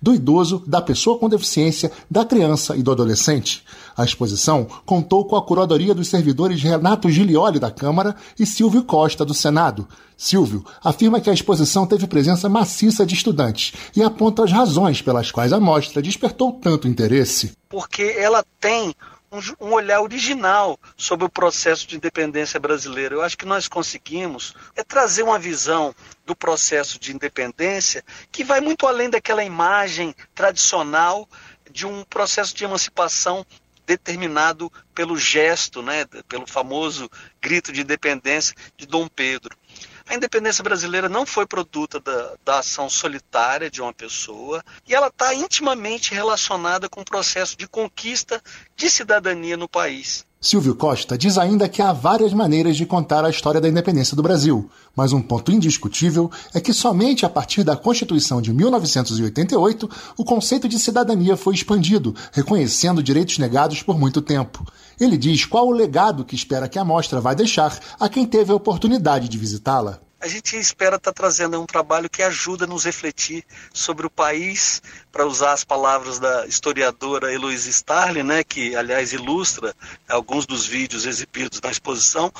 [0.00, 3.62] do idoso, da pessoa com deficiência, da criança e do adolescente.
[3.96, 9.24] A exposição contou com a curadoria dos servidores Renato Gilioli da Câmara e Silvio Costa
[9.24, 9.88] do Senado.
[10.16, 15.30] Silvio afirma que a exposição teve presença maciça de estudantes e aponta as razões pelas
[15.30, 17.52] quais a mostra despertou tanto interesse.
[17.68, 18.94] Porque ela tem
[19.60, 23.14] um olhar original sobre o processo de independência brasileira.
[23.14, 28.60] Eu acho que nós conseguimos é trazer uma visão do processo de independência que vai
[28.60, 31.28] muito além daquela imagem tradicional
[31.70, 33.44] de um processo de emancipação
[33.86, 37.10] determinado pelo gesto, né, pelo famoso
[37.40, 39.56] grito de independência de Dom Pedro.
[40.06, 45.08] A independência brasileira não foi produto da, da ação solitária de uma pessoa e ela
[45.08, 48.42] está intimamente relacionada com o processo de conquista
[48.76, 50.26] de cidadania no país.
[50.44, 54.22] Silvio Costa diz ainda que há várias maneiras de contar a história da independência do
[54.22, 59.88] Brasil, mas um ponto indiscutível é que somente a partir da Constituição de 1988
[60.18, 64.70] o conceito de cidadania foi expandido, reconhecendo direitos negados por muito tempo.
[65.00, 68.52] Ele diz qual o legado que espera que a mostra vai deixar a quem teve
[68.52, 72.66] a oportunidade de visitá-la a gente espera estar tá trazendo um trabalho que ajuda a
[72.66, 73.44] nos refletir
[73.74, 74.80] sobre o país,
[75.12, 79.76] para usar as palavras da historiadora Heloísa Starling, né, que aliás ilustra
[80.08, 82.32] alguns dos vídeos exibidos na exposição,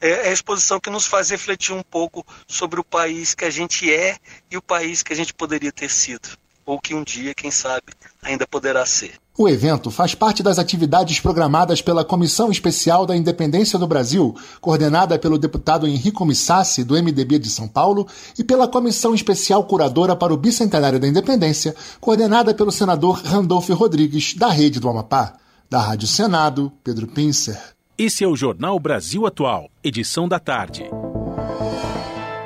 [0.00, 3.92] é a exposição que nos faz refletir um pouco sobre o país que a gente
[3.92, 4.16] é
[4.48, 6.28] e o país que a gente poderia ter sido,
[6.66, 9.12] ou que um dia, quem sabe, ainda poderá ser.
[9.38, 15.18] O evento faz parte das atividades programadas pela Comissão Especial da Independência do Brasil, coordenada
[15.18, 18.08] pelo deputado Henrico Missassi, do MDB de São Paulo,
[18.38, 24.34] e pela Comissão Especial Curadora para o Bicentenário da Independência, coordenada pelo senador Randolfo Rodrigues,
[24.34, 25.34] da Rede do Amapá.
[25.68, 27.60] Da Rádio Senado, Pedro Pincer.
[27.98, 30.84] Esse é o Jornal Brasil Atual, edição da tarde.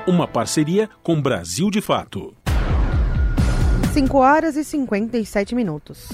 [0.07, 2.35] Uma parceria com Brasil de Fato.
[3.93, 6.09] 5 horas e 57 minutos.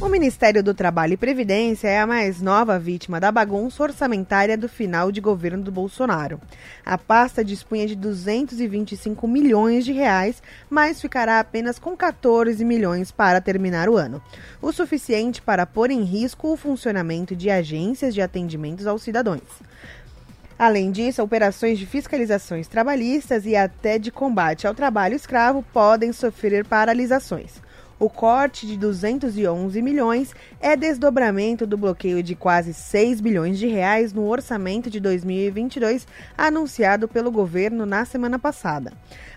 [0.00, 4.70] O Ministério do Trabalho e Previdência é a mais nova vítima da bagunça orçamentária do
[4.70, 6.40] final de governo do Bolsonaro.
[6.84, 13.38] A pasta dispunha de 225 milhões de reais, mas ficará apenas com 14 milhões para
[13.38, 14.22] terminar o ano,
[14.62, 19.42] o suficiente para pôr em risco o funcionamento de agências de atendimentos aos cidadãos.
[20.64, 26.64] Além disso, operações de fiscalizações trabalhistas e até de combate ao trabalho escravo podem sofrer
[26.64, 27.60] paralisações.
[27.98, 34.12] O corte de 211 milhões é desdobramento do bloqueio de quase 6 bilhões de reais
[34.12, 36.06] no orçamento de 2022
[36.38, 38.92] anunciado pelo governo na semana passada.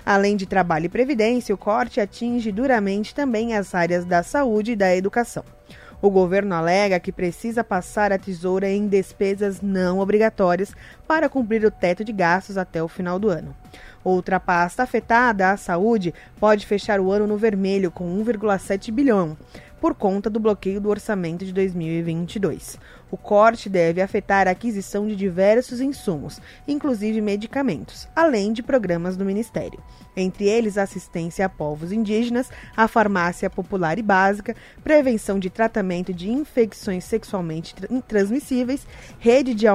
[0.05, 4.76] Além de trabalho e previdência, o corte atinge duramente também as áreas da saúde e
[4.76, 5.55] da educação.
[6.02, 10.74] O governo alega que precisa passar a tesoura em despesas não obrigatórias
[11.08, 13.56] para cumprir o teto de gastos até o final do ano.
[14.04, 19.36] Outra pasta afetada, a saúde, pode fechar o ano no vermelho com 1,7 bilhão,
[19.86, 22.79] por conta do bloqueio do orçamento de 2022.
[23.11, 29.23] O corte deve afetar a aquisição de diversos insumos, inclusive medicamentos, além de programas do
[29.23, 29.79] Ministério.
[30.17, 36.31] Entre eles, assistência a povos indígenas, a farmácia popular e básica, prevenção de tratamento de
[36.31, 37.75] infecções sexualmente
[38.07, 38.88] transmissíveis,
[39.19, 39.67] rede de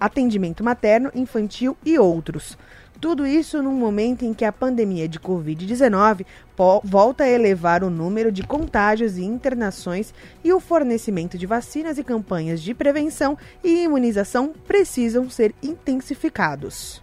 [0.00, 2.58] atendimento materno, infantil e outros.
[3.02, 6.24] Tudo isso num momento em que a pandemia de Covid-19
[6.84, 12.04] volta a elevar o número de contágios e internações e o fornecimento de vacinas e
[12.04, 17.02] campanhas de prevenção e imunização precisam ser intensificados.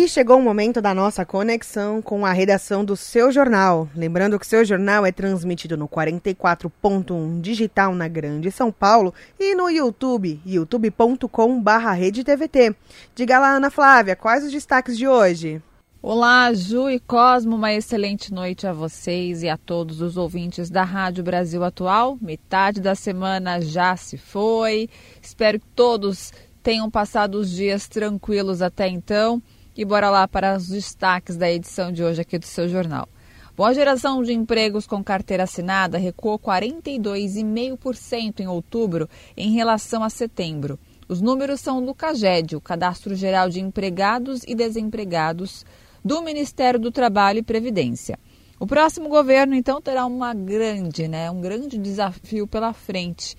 [0.00, 3.86] E chegou o momento da nossa conexão com a redação do seu jornal.
[3.94, 9.68] Lembrando que seu jornal é transmitido no 44.1 digital na Grande São Paulo e no
[9.68, 12.74] YouTube, youtube.com/redetvt.
[13.14, 15.60] Diga lá, Ana Flávia, quais os destaques de hoje?
[16.00, 20.82] Olá, Ju e Cosmo, uma excelente noite a vocês e a todos os ouvintes da
[20.82, 22.16] Rádio Brasil Atual.
[22.22, 24.88] Metade da semana já se foi.
[25.20, 26.32] Espero que todos
[26.62, 29.42] tenham passado os dias tranquilos até então.
[29.80, 33.08] E bora lá para os destaques da edição de hoje aqui do seu jornal.
[33.56, 40.10] Bom, a geração de empregos com carteira assinada recuou 42,5% em outubro em relação a
[40.10, 40.78] setembro.
[41.08, 45.64] Os números são do CAGED, o Cadastro Geral de Empregados e Desempregados
[46.04, 48.18] do Ministério do Trabalho e Previdência.
[48.58, 53.34] O próximo governo, então, terá uma grande, né, um grande desafio pela frente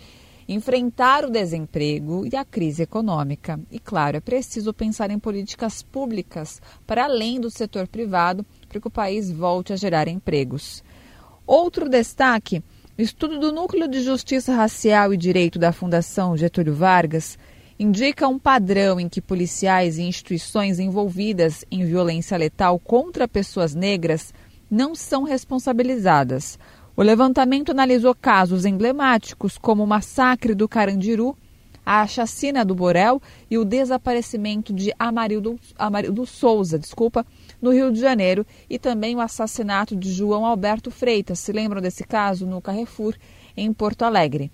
[0.54, 3.60] enfrentar o desemprego e a crise econômica.
[3.72, 8.88] E, claro, é preciso pensar em políticas públicas para além do setor privado para que
[8.88, 10.84] o país volte a gerar empregos.
[11.48, 12.62] Outro destaque:
[12.98, 17.38] o estudo do Núcleo de Justiça Racial e Direito da Fundação Getúlio Vargas
[17.80, 24.34] indica um padrão em que policiais e instituições envolvidas em violência letal contra pessoas negras
[24.70, 26.60] não são responsabilizadas.
[27.02, 31.36] O levantamento analisou casos emblemáticos como o massacre do Carandiru,
[31.84, 37.26] a chacina do Borel e o desaparecimento de Amarildo, Amarildo Souza, desculpa,
[37.60, 41.40] no Rio de Janeiro, e também o assassinato de João Alberto Freitas.
[41.40, 43.16] Se lembram desse caso no Carrefour,
[43.58, 44.52] em Porto Alegre.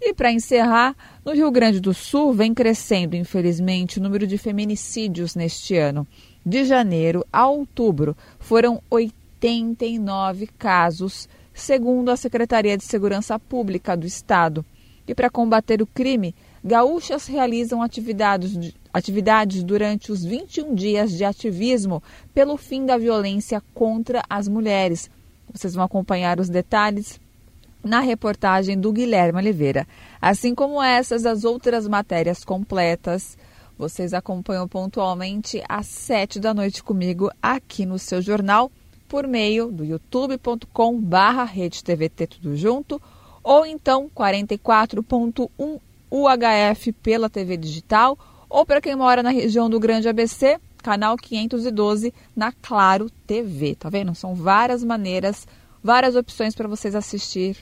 [0.00, 5.34] E para encerrar, no Rio Grande do Sul vem crescendo, infelizmente, o número de feminicídios
[5.34, 6.06] neste ano.
[6.46, 11.28] De janeiro a outubro, foram 89 casos
[11.60, 14.64] segundo a Secretaria de Segurança Pública do Estado.
[15.06, 16.34] E para combater o crime,
[16.64, 22.02] gaúchas realizam atividades, atividades durante os 21 dias de ativismo
[22.32, 25.10] pelo fim da violência contra as mulheres.
[25.52, 27.20] Vocês vão acompanhar os detalhes
[27.82, 29.86] na reportagem do Guilherme Oliveira.
[30.20, 33.36] Assim como essas, as outras matérias completas,
[33.76, 38.70] vocês acompanham pontualmente às sete da noite comigo aqui no seu jornal
[39.10, 43.02] por meio do youtube.com barra redetvt tudo junto
[43.42, 48.16] ou então 44.1 UHF pela TV digital
[48.48, 53.88] ou para quem mora na região do Grande ABC, canal 512 na Claro TV, tá
[53.88, 54.14] vendo?
[54.14, 55.46] São várias maneiras,
[55.82, 57.56] várias opções para vocês assistir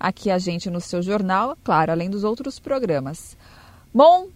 [0.00, 3.36] aqui a gente no seu jornal, claro, além dos outros programas.
[3.92, 4.28] Bom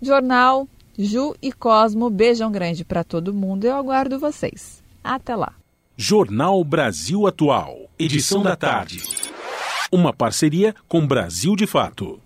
[0.00, 0.66] jornal,
[0.98, 3.64] Ju e Cosmo, beijão grande para todo mundo.
[3.64, 4.82] Eu aguardo vocês.
[5.02, 5.54] Até lá.
[5.96, 9.00] Jornal Brasil Atual, edição da tarde.
[9.92, 12.20] Uma parceria com Brasil de Fato.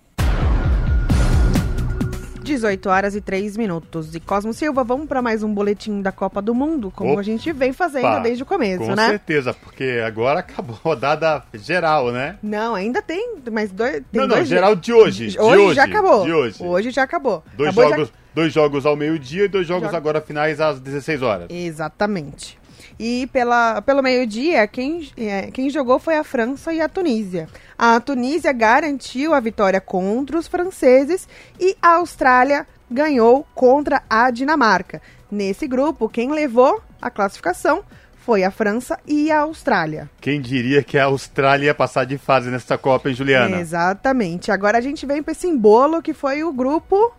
[2.41, 4.15] 18 horas e 3 minutos.
[4.15, 7.23] E Cosmo Silva, vamos para mais um boletim da Copa do Mundo, como Opa, a
[7.23, 9.03] gente vem fazendo desde o começo, com né?
[9.03, 12.39] Com certeza, porque agora acabou a rodada geral, né?
[12.41, 14.01] Não, ainda tem, mas dois.
[14.11, 15.27] Tem não, dois não, geral de hoje.
[15.27, 16.25] De de hoje, hoje já acabou.
[16.25, 16.63] De hoje.
[16.63, 17.43] Hoje já acabou.
[17.55, 18.13] Dois, acabou jogos, já...
[18.33, 19.97] dois jogos ao meio-dia e dois jogos Joga...
[19.97, 21.47] agora finais às 16 horas.
[21.51, 22.58] Exatamente.
[22.99, 27.47] E pela, pelo meio-dia, quem, é, quem jogou foi a França e a Tunísia.
[27.77, 31.25] A Tunísia garantiu a vitória contra os franceses
[31.57, 35.01] e a Austrália ganhou contra a Dinamarca.
[35.31, 37.83] Nesse grupo, quem levou a classificação
[38.17, 40.09] foi a França e a Austrália.
[40.19, 43.61] Quem diria que a Austrália ia passar de fase nessa Copa, hein, Juliana?
[43.61, 44.51] Exatamente.
[44.51, 47.13] Agora a gente vem para esse embolo que foi o grupo.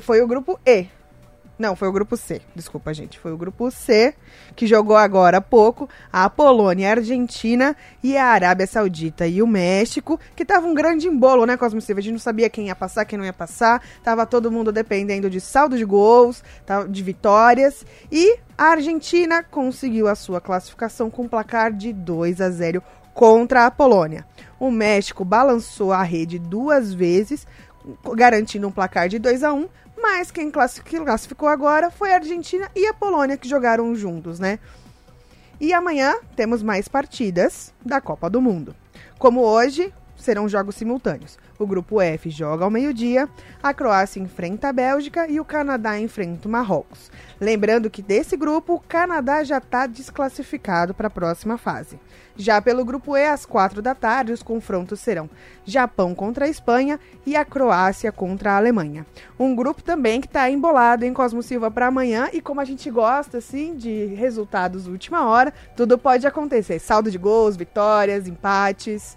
[0.00, 0.86] Foi o grupo E.
[1.58, 2.40] Não, foi o grupo C.
[2.54, 3.18] Desculpa, gente.
[3.18, 4.14] Foi o grupo C
[4.54, 9.46] que jogou agora há pouco a Polônia, a Argentina e a Arábia Saudita e o
[9.46, 11.98] México, que tava um grande embolo, né, Cosmo Silva?
[11.98, 13.82] A gente não sabia quem ia passar, quem não ia passar.
[14.04, 16.44] Tava todo mundo dependendo de saldo de gols,
[16.88, 17.84] de vitórias.
[18.10, 22.80] E a Argentina conseguiu a sua classificação com um placar de 2 a 0
[23.12, 24.24] contra a Polônia.
[24.60, 27.46] O México balançou a rede duas vezes,
[28.14, 29.68] garantindo um placar de 2 a 1
[30.00, 34.58] mas quem classificou agora foi a Argentina e a Polônia que jogaram juntos, né?
[35.60, 38.74] E amanhã temos mais partidas da Copa do Mundo.
[39.18, 41.38] Como hoje, serão jogos simultâneos.
[41.58, 43.28] O grupo F joga ao meio-dia,
[43.62, 47.10] a Croácia enfrenta a Bélgica e o Canadá enfrenta o Marrocos.
[47.40, 51.98] Lembrando que desse grupo, o Canadá já está desclassificado para a próxima fase.
[52.36, 55.28] Já pelo grupo E, às quatro da tarde, os confrontos serão
[55.64, 59.04] Japão contra a Espanha e a Croácia contra a Alemanha.
[59.36, 62.88] Um grupo também que está embolado em Cosmo Silva para amanhã e como a gente
[62.90, 66.78] gosta assim de resultados última hora, tudo pode acontecer.
[66.78, 69.16] Saldo de gols, vitórias, empates.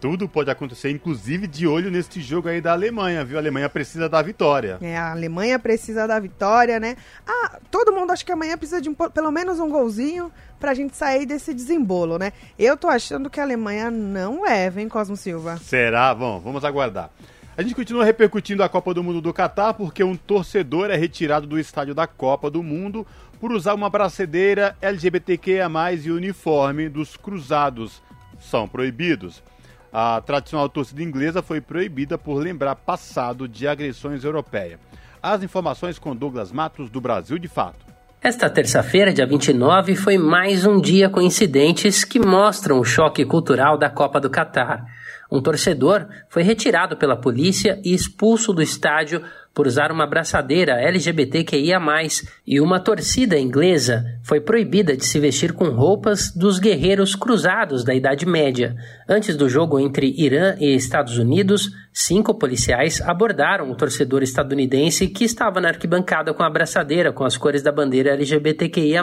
[0.00, 3.36] Tudo pode acontecer, inclusive de olho neste jogo aí da Alemanha, viu?
[3.36, 4.78] A Alemanha precisa da vitória.
[4.80, 6.96] É, a Alemanha precisa da vitória, né?
[7.26, 10.96] Ah, todo mundo acha que amanhã precisa de um, pelo menos um golzinho pra gente
[10.96, 12.32] sair desse desembolo, né?
[12.58, 15.58] Eu tô achando que a Alemanha não leva, hein, Cosmo Silva?
[15.58, 16.14] Será?
[16.14, 17.10] Bom, vamos aguardar.
[17.54, 21.46] A gente continua repercutindo a Copa do Mundo do Catar porque um torcedor é retirado
[21.46, 23.06] do estádio da Copa do Mundo
[23.38, 25.68] por usar uma bracedeira LGBTQIA+,
[26.02, 28.02] e uniforme dos cruzados.
[28.40, 29.42] São proibidos.
[29.92, 34.78] A tradicional torcida inglesa foi proibida por lembrar passado de agressões europeias.
[35.20, 37.90] As informações com Douglas Matos, do Brasil de Fato.
[38.22, 43.78] Esta terça-feira, dia 29, foi mais um dia com incidentes que mostram o choque cultural
[43.78, 44.84] da Copa do Catar.
[45.32, 49.22] Um torcedor foi retirado pela polícia e expulso do estádio
[49.60, 51.78] por usar uma braçadeira LGBTQIA+,
[52.46, 57.92] e uma torcida inglesa foi proibida de se vestir com roupas dos guerreiros cruzados da
[57.92, 58.74] Idade Média.
[59.06, 65.24] Antes do jogo entre Irã e Estados Unidos, cinco policiais abordaram o torcedor estadunidense que
[65.24, 69.02] estava na arquibancada com a braçadeira com as cores da bandeira LGBTQIA+.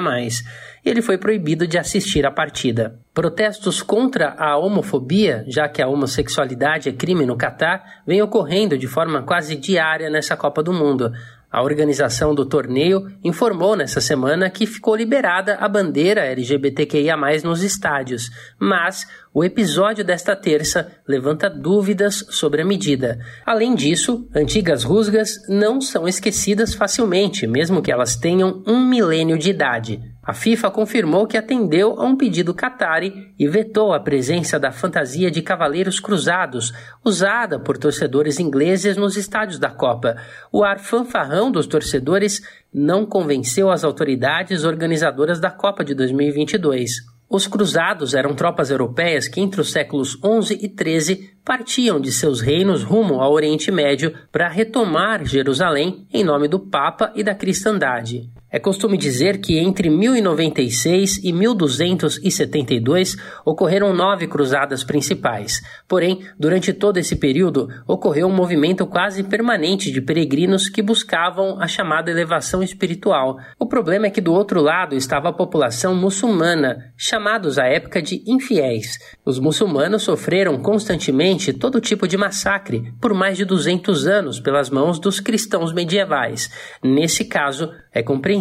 [0.84, 2.98] Ele foi proibido de assistir à partida.
[3.14, 8.88] Protestos contra a homofobia, já que a homossexualidade é crime no Catar, vem ocorrendo de
[8.88, 11.12] forma quase diária nessa Copa do Mundo.
[11.50, 18.30] A organização do torneio informou nessa semana que ficou liberada a bandeira LGBTQIA nos estádios,
[18.60, 23.20] mas o episódio desta terça levanta dúvidas sobre a medida.
[23.46, 29.50] Além disso, antigas rusgas não são esquecidas facilmente, mesmo que elas tenham um milênio de
[29.50, 30.02] idade.
[30.28, 35.32] A FIFA confirmou que atendeu a um pedido Qatari e vetou a presença da fantasia
[35.32, 40.18] de cavaleiros cruzados, usada por torcedores ingleses nos estádios da Copa.
[40.52, 42.42] O ar fanfarrão dos torcedores
[42.74, 46.92] não convenceu as autoridades organizadoras da Copa de 2022.
[47.30, 52.42] Os cruzados eram tropas europeias que entre os séculos 11 e 13 partiam de seus
[52.42, 58.30] reinos rumo ao Oriente Médio para retomar Jerusalém em nome do Papa e da cristandade.
[58.50, 65.62] É costume dizer que entre 1096 e 1272 ocorreram nove cruzadas principais.
[65.86, 71.68] Porém, durante todo esse período, ocorreu um movimento quase permanente de peregrinos que buscavam a
[71.68, 73.38] chamada elevação espiritual.
[73.60, 78.24] O problema é que do outro lado estava a população muçulmana, chamados à época de
[78.26, 78.98] infiéis.
[79.26, 85.00] Os muçulmanos sofreram constantemente todo tipo de massacre por mais de 200 anos pelas mãos
[85.00, 86.50] dos cristãos medievais.
[86.82, 88.37] Nesse caso, é compreensível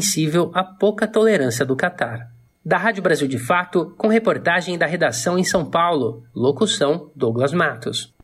[0.55, 2.31] a pouca tolerância do Catar.
[2.65, 6.25] Da Rádio Brasil de Fato, com reportagem da redação em São Paulo.
[6.35, 8.15] Locução: Douglas Matos.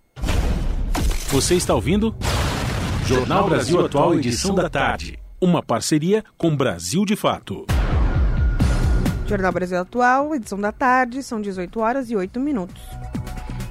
[1.28, 2.14] Você está ouvindo?
[3.06, 5.18] Jornal Brasil Atual, edição da tarde.
[5.40, 7.66] Uma parceria com Brasil de Fato.
[9.26, 12.82] Jornal Brasil Atual, edição da tarde, são 18 horas e 8 minutos.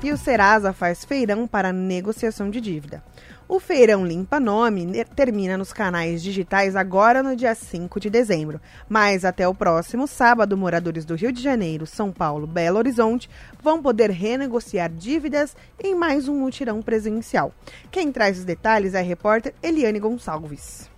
[0.03, 3.03] E o Serasa faz feirão para negociação de dívida.
[3.53, 9.25] O Feirão Limpa Nome termina nos canais digitais agora no dia 5 de dezembro, mas
[9.25, 13.29] até o próximo sábado, moradores do Rio de Janeiro, São Paulo, Belo Horizonte
[13.61, 15.53] vão poder renegociar dívidas
[15.83, 17.51] em mais um mutirão presencial.
[17.91, 20.89] Quem traz os detalhes é a repórter Eliane Gonçalves.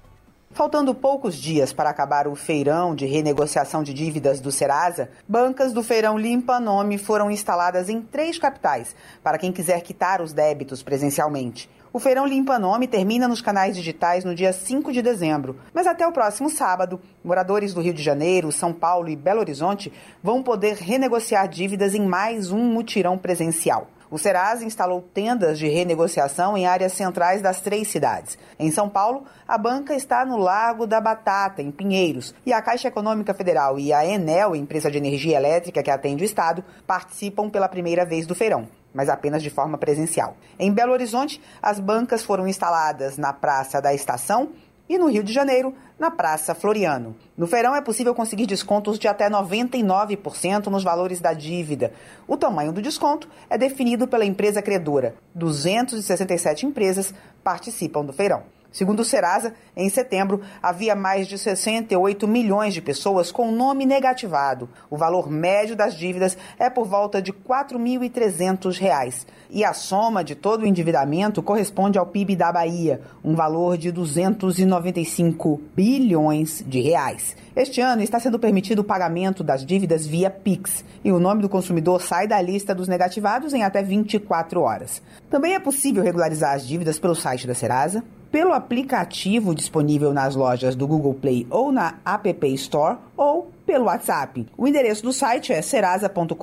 [0.52, 5.82] Faltando poucos dias para acabar o feirão de renegociação de dívidas do Serasa, bancas do
[5.82, 11.68] feirão Limpa Nome foram instaladas em três capitais para quem quiser quitar os débitos presencialmente.
[11.96, 16.08] O Feirão Limpa Nome termina nos canais digitais no dia 5 de dezembro, mas até
[16.08, 19.94] o próximo sábado, moradores do Rio de Janeiro, São Paulo e Belo Horizonte
[20.24, 23.90] vão poder renegociar dívidas em mais um mutirão presencial.
[24.10, 28.40] O Serasa instalou tendas de renegociação em áreas centrais das três cidades.
[28.58, 32.88] Em São Paulo, a banca está no Largo da Batata, em Pinheiros, e a Caixa
[32.88, 37.70] Econômica Federal e a Enel, empresa de energia elétrica que atende o Estado, participam pela
[37.70, 40.38] primeira vez do feirão mas apenas de forma presencial.
[40.60, 44.52] Em Belo Horizonte, as bancas foram instaladas na Praça da Estação
[44.88, 47.16] e no Rio de Janeiro, na Praça Floriano.
[47.38, 51.94] No feirão é possível conseguir descontos de até 99% nos valores da dívida.
[52.28, 55.16] O tamanho do desconto é definido pela empresa credora.
[55.34, 57.14] 267 empresas
[57.44, 58.44] participam do feirão.
[58.74, 64.68] Segundo o Serasa, em setembro havia mais de 68 milhões de pessoas com nome negativado.
[64.90, 69.28] O valor médio das dívidas é por volta de R$ 4.300.
[69.52, 73.92] E a soma de todo o endividamento corresponde ao PIB da Bahia, um valor de
[73.92, 77.36] 295 bilhões de reais.
[77.56, 81.50] Este ano está sendo permitido o pagamento das dívidas via Pix e o nome do
[81.50, 85.00] consumidor sai da lista dos negativados em até 24 horas.
[85.30, 90.76] Também é possível regularizar as dívidas pelo site da Serasa, pelo aplicativo disponível nas lojas
[90.76, 94.48] do Google Play ou na App Store ou pelo WhatsApp.
[94.58, 96.34] O endereço do site é serasa.com.br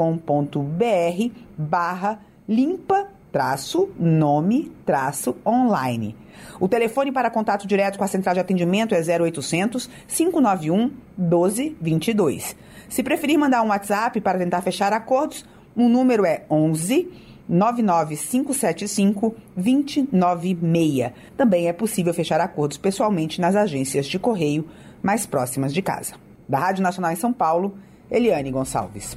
[1.59, 6.15] barra limpa traço nome traço online.
[6.61, 12.55] O telefone para contato direto com a central de atendimento é 0800 591 1222.
[12.89, 15.45] Se preferir mandar um WhatsApp para tentar fechar acordos,
[15.75, 21.13] o número é 11 99575 296.
[21.37, 24.69] Também é possível fechar acordos pessoalmente nas agências de correio
[25.03, 26.15] mais próximas de casa.
[26.49, 27.77] Da Rádio Nacional em São Paulo,
[28.11, 29.17] Eliane Gonçalves.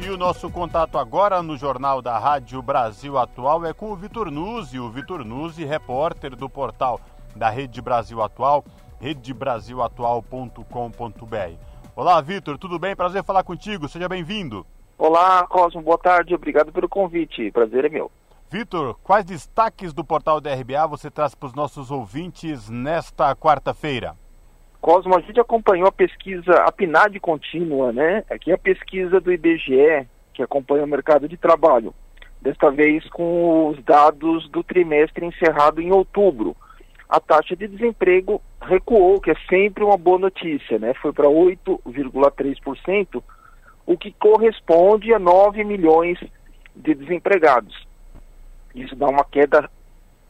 [0.00, 4.30] E o nosso contato agora no Jornal da Rádio Brasil Atual é com o Vitor
[4.30, 7.00] Nuzzi, o Vitor Nuzzi, repórter do portal
[7.34, 8.64] da Rede Brasil Atual,
[9.00, 11.58] redebrasilatual.com.br.
[11.94, 12.96] Olá, Vitor, tudo bem?
[12.96, 14.64] Prazer falar contigo, seja bem-vindo.
[14.98, 18.10] Olá, Cosmo, boa tarde, obrigado pelo convite, prazer é meu.
[18.50, 24.16] Vitor, quais destaques do portal da RBA você traz para os nossos ouvintes nesta quarta-feira?
[24.80, 28.24] Cosmo, a gente acompanhou a pesquisa, a PNAD contínua, né?
[28.28, 31.94] Aqui é a pesquisa do IBGE, que acompanha o mercado de trabalho.
[32.42, 36.56] Desta vez com os dados do trimestre encerrado em outubro.
[37.08, 40.92] A taxa de desemprego recuou, que é sempre uma boa notícia, né?
[40.94, 43.22] Foi para 8,3%,
[43.88, 46.18] o que corresponde a 9 milhões
[46.76, 47.88] de desempregados.
[48.74, 49.68] Isso dá uma queda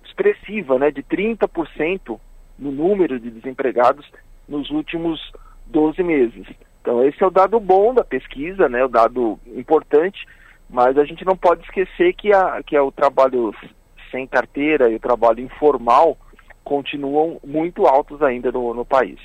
[0.05, 2.21] expressiva, né, de 30%
[2.57, 4.09] no número de desempregados
[4.49, 5.33] nos últimos
[5.67, 6.47] 12 meses.
[6.81, 10.25] Então esse é o dado bom da pesquisa, né, o dado importante,
[10.71, 13.53] mas a gente não pode esquecer que, a, que o trabalho
[14.13, 16.17] sem carteira e o trabalho informal
[16.63, 19.19] continuam muito altos ainda no, no país.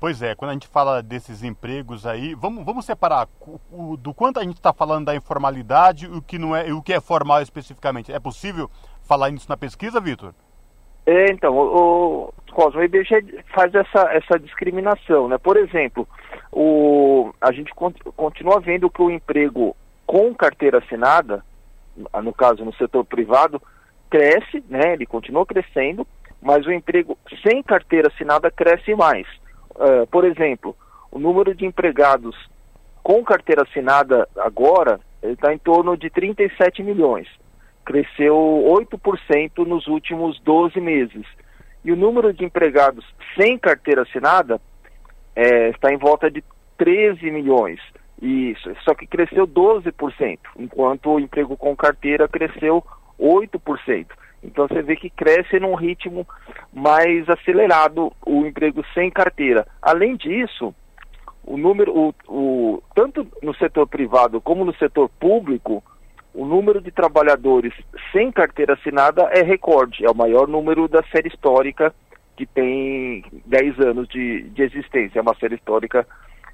[0.00, 4.14] Pois é, quando a gente fala desses empregos aí, vamos, vamos separar o, o, do
[4.14, 7.42] quanto a gente está falando da informalidade o que não é, o que é formal
[7.42, 8.10] especificamente.
[8.10, 8.70] É possível
[9.02, 10.32] falar isso na pesquisa, Vitor?
[11.04, 15.36] É, então, o, o, o IBGE faz essa, essa discriminação, né?
[15.36, 16.08] Por exemplo,
[16.50, 17.70] o, a gente
[18.16, 21.44] continua vendo que o emprego com carteira assinada,
[22.22, 23.60] no caso no setor privado,
[24.08, 24.94] cresce, né?
[24.94, 26.06] Ele continua crescendo,
[26.40, 29.26] mas o emprego sem carteira assinada cresce mais.
[29.70, 30.76] Uh, por exemplo,
[31.10, 32.36] o número de empregados
[33.02, 37.28] com carteira assinada agora está em torno de 37 milhões.
[37.84, 41.26] Cresceu 8% nos últimos 12 meses.
[41.84, 43.04] E o número de empregados
[43.36, 44.60] sem carteira assinada
[45.34, 46.44] é, está em volta de
[46.76, 47.80] 13 milhões.
[48.20, 52.84] Isso, só que cresceu 12%, enquanto o emprego com carteira cresceu
[53.18, 54.06] 8%.
[54.42, 56.26] Então você vê que cresce num ritmo
[56.72, 59.66] mais acelerado o emprego sem carteira.
[59.82, 60.74] Além disso,
[61.44, 65.82] o número, o, o, tanto no setor privado como no setor público,
[66.32, 67.74] o número de trabalhadores
[68.12, 71.94] sem carteira assinada é recorde, é o maior número da série histórica
[72.36, 76.06] que tem 10 anos de, de existência, é uma série histórica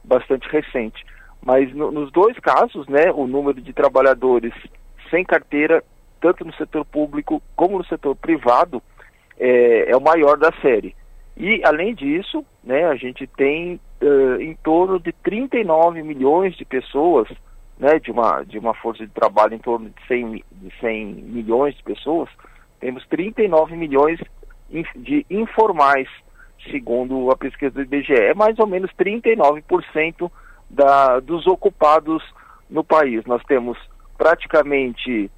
[0.02, 1.04] bastante recente.
[1.40, 4.52] Mas no, nos dois casos, né, o número de trabalhadores
[5.10, 5.84] sem carteira
[6.20, 8.82] tanto no setor público como no setor privado,
[9.38, 10.94] é, é o maior da série.
[11.36, 17.28] E, além disso, né, a gente tem uh, em torno de 39 milhões de pessoas,
[17.78, 21.76] né, de, uma, de uma força de trabalho em torno de 100, de 100 milhões
[21.76, 22.30] de pessoas,
[22.80, 24.18] temos 39 milhões
[24.96, 26.08] de informais,
[26.70, 28.14] segundo a pesquisa do IBGE.
[28.14, 30.30] É mais ou menos 39%
[30.68, 32.22] da, dos ocupados
[32.68, 33.24] no país.
[33.26, 33.78] Nós temos
[34.18, 35.30] praticamente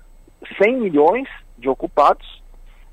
[0.63, 2.43] 100 milhões de ocupados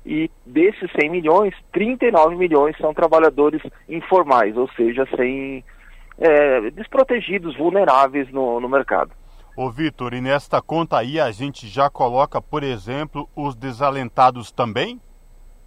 [0.04, 5.64] e desses 100 milhões, 39 milhões são trabalhadores informais, ou seja, sem
[6.18, 9.10] é, desprotegidos, vulneráveis no, no mercado.
[9.56, 15.00] Ô Vitor, e nesta conta aí a gente já coloca, por exemplo, os desalentados também?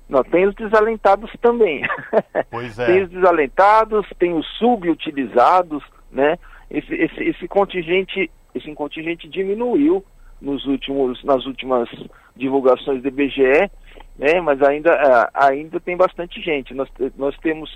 [0.08, 1.82] Não, tem os desalentados também.
[2.50, 2.86] Pois é.
[2.86, 6.38] tem os desalentados, tem os subutilizados, né?
[6.70, 10.04] Esse, esse, esse contingente, esse contingente diminuiu
[10.41, 11.90] nos últimos, nas últimas
[12.36, 13.70] divulgações do IBGE,
[14.18, 14.41] né?
[14.41, 16.74] Mas ainda, é, ainda tem bastante gente.
[16.74, 17.70] Nós, nós temos,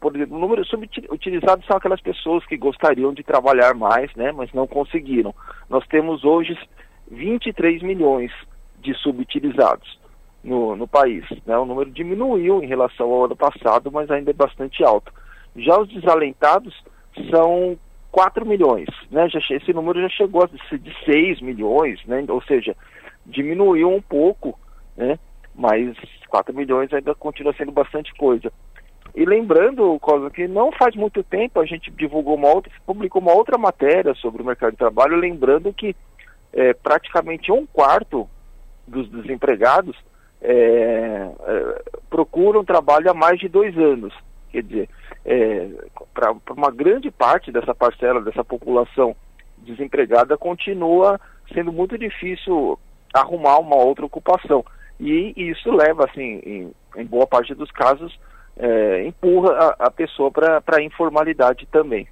[0.00, 4.32] por exemplo, o número subutilizados são aquelas pessoas que gostariam de trabalhar mais, né?
[4.32, 5.34] Mas não conseguiram.
[5.68, 6.56] Nós temos hoje
[7.10, 8.30] 23 milhões
[8.80, 9.98] de subutilizados
[10.42, 11.24] no, no país.
[11.46, 11.56] Né?
[11.56, 15.12] O número diminuiu em relação ao ano passado, mas ainda é bastante alto.
[15.56, 16.74] Já os desalentados
[17.30, 17.78] são
[18.12, 19.26] 4 milhões, né?
[19.30, 22.22] Já, esse número já chegou a ser de 6 milhões, né?
[22.28, 22.76] ou seja,
[23.24, 24.58] diminuiu um pouco,
[24.94, 25.18] né?
[25.54, 25.96] mas
[26.28, 28.52] 4 milhões ainda continua sendo bastante coisa.
[29.14, 33.32] E lembrando, Cosa, que não faz muito tempo a gente divulgou uma outra, publicou uma
[33.32, 35.96] outra matéria sobre o mercado de trabalho, lembrando que
[36.52, 38.28] é, praticamente um quarto
[38.86, 39.96] dos desempregados
[40.40, 44.14] é, é, procuram trabalho há mais de dois anos.
[44.50, 44.88] Quer dizer,
[45.24, 45.68] é,
[46.12, 49.14] para uma grande parte dessa parcela, dessa população
[49.58, 51.20] desempregada, continua
[51.52, 52.78] sendo muito difícil
[53.12, 54.64] arrumar uma outra ocupação.
[54.98, 58.18] E, isso leva, assim, em, em, boa parte dos casos,
[58.56, 62.06] é, empurra a, a pessoa para a informalidade também.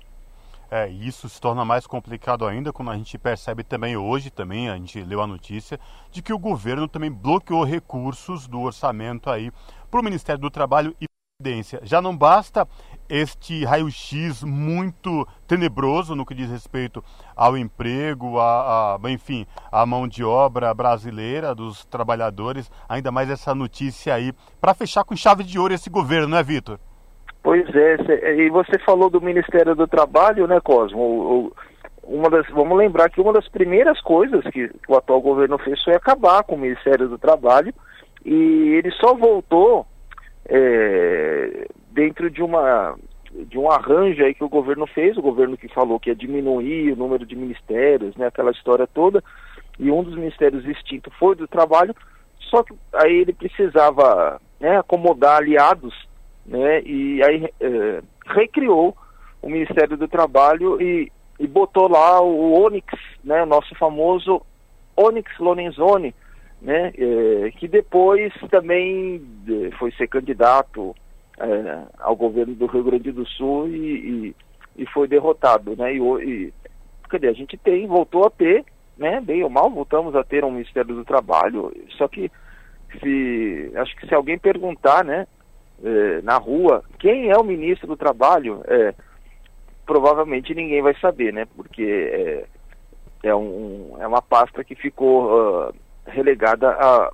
[0.70, 4.76] É, isso se torna mais complicado ainda quando a gente percebe também hoje, também a
[4.76, 5.80] gente leu a notícia,
[6.12, 9.50] de que o governo também bloqueou recursos do orçamento aí
[9.90, 11.06] para o Ministério do Trabalho e
[11.40, 11.80] Previdência.
[11.82, 12.68] Já não basta
[13.10, 17.04] este raio-x muito tenebroso no que diz respeito
[17.36, 23.54] ao emprego, a, a, enfim, a mão de obra brasileira dos trabalhadores, ainda mais essa
[23.54, 26.78] notícia aí, para fechar com chave de ouro esse governo, não é, Vitor?
[27.42, 31.52] Pois é, e você falou do Ministério do Trabalho, né, Cosmo?
[32.02, 35.94] Uma das, vamos lembrar que uma das primeiras coisas que o atual governo fez foi
[35.94, 37.72] acabar com o Ministério do Trabalho
[38.24, 39.86] e ele só voltou
[40.48, 42.96] é, dentro de uma
[43.32, 46.92] de um arranjo aí que o governo fez, o governo que falou que ia diminuir
[46.92, 49.22] o número de ministérios, né, aquela história toda,
[49.78, 51.94] e um dos ministérios extinto foi do trabalho,
[52.40, 55.94] só que aí ele precisava né, acomodar aliados
[56.50, 56.82] né?
[56.82, 58.96] E aí é, recriou
[59.40, 62.86] o Ministério do Trabalho e, e botou lá o Onyx,
[63.22, 63.44] né?
[63.44, 64.42] Nosso famoso
[64.96, 66.14] Onyx Lorenzoni,
[66.60, 66.92] né?
[66.96, 70.94] É, que depois também é, foi ser candidato
[71.40, 74.34] é, ao governo do Rio Grande do Sul e,
[74.76, 75.94] e, e foi derrotado, né?
[75.94, 76.52] E, e
[77.08, 77.28] cadê?
[77.28, 78.64] A gente tem, voltou a ter,
[78.96, 79.20] né?
[79.20, 81.72] Bem ou mal, voltamos a ter um Ministério do Trabalho.
[81.96, 82.30] Só que
[83.00, 85.26] se acho que se alguém perguntar, né?
[85.82, 88.94] é, na rua, quem é o ministro do Trabalho, é,
[89.86, 91.46] provavelmente ninguém vai saber, né?
[91.56, 95.74] Porque é, é, um, é uma pasta que ficou uh,
[96.06, 97.10] relegada a,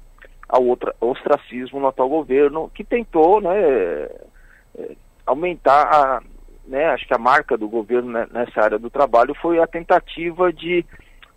[0.48, 0.62] ao
[1.00, 6.22] ostracismo no atual governo, que tentou né, é, aumentar a.
[6.66, 10.84] Né, acho que a marca do governo nessa área do trabalho foi a tentativa de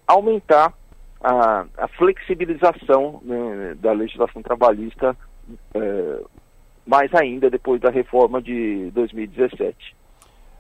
[0.08, 0.74] aumentar
[1.22, 5.16] a, a flexibilização né, da legislação trabalhista
[5.76, 6.22] é,
[6.86, 9.96] mais ainda depois da reforma de 2017.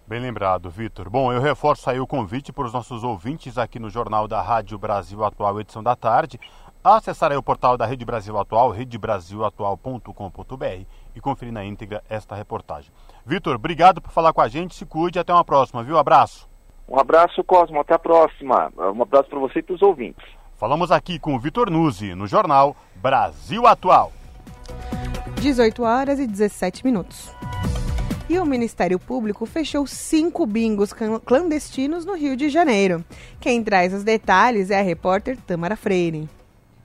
[0.05, 1.09] Bem lembrado, Vitor.
[1.09, 4.77] Bom, eu reforço aí o convite para os nossos ouvintes aqui no Jornal da Rádio
[4.77, 6.39] Brasil Atual, edição da tarde,
[6.83, 10.85] acessar aí o portal da Rede Brasil Atual, redebrasilatual.com.br
[11.15, 12.91] e conferir na íntegra esta reportagem.
[13.25, 15.97] Vitor, obrigado por falar com a gente, se cuide até uma próxima, viu?
[15.97, 16.47] Abraço.
[16.87, 18.71] Um abraço, Cosmo, até a próxima.
[18.77, 20.25] Um abraço para você e para os ouvintes.
[20.57, 24.11] Falamos aqui com o Vitor Nuzzi, no Jornal Brasil Atual.
[25.39, 27.31] 18 horas e 17 minutos.
[28.27, 30.93] E o Ministério Público fechou cinco bingos
[31.25, 33.03] clandestinos no Rio de Janeiro.
[33.39, 36.29] Quem traz os detalhes é a repórter Tamara Freire.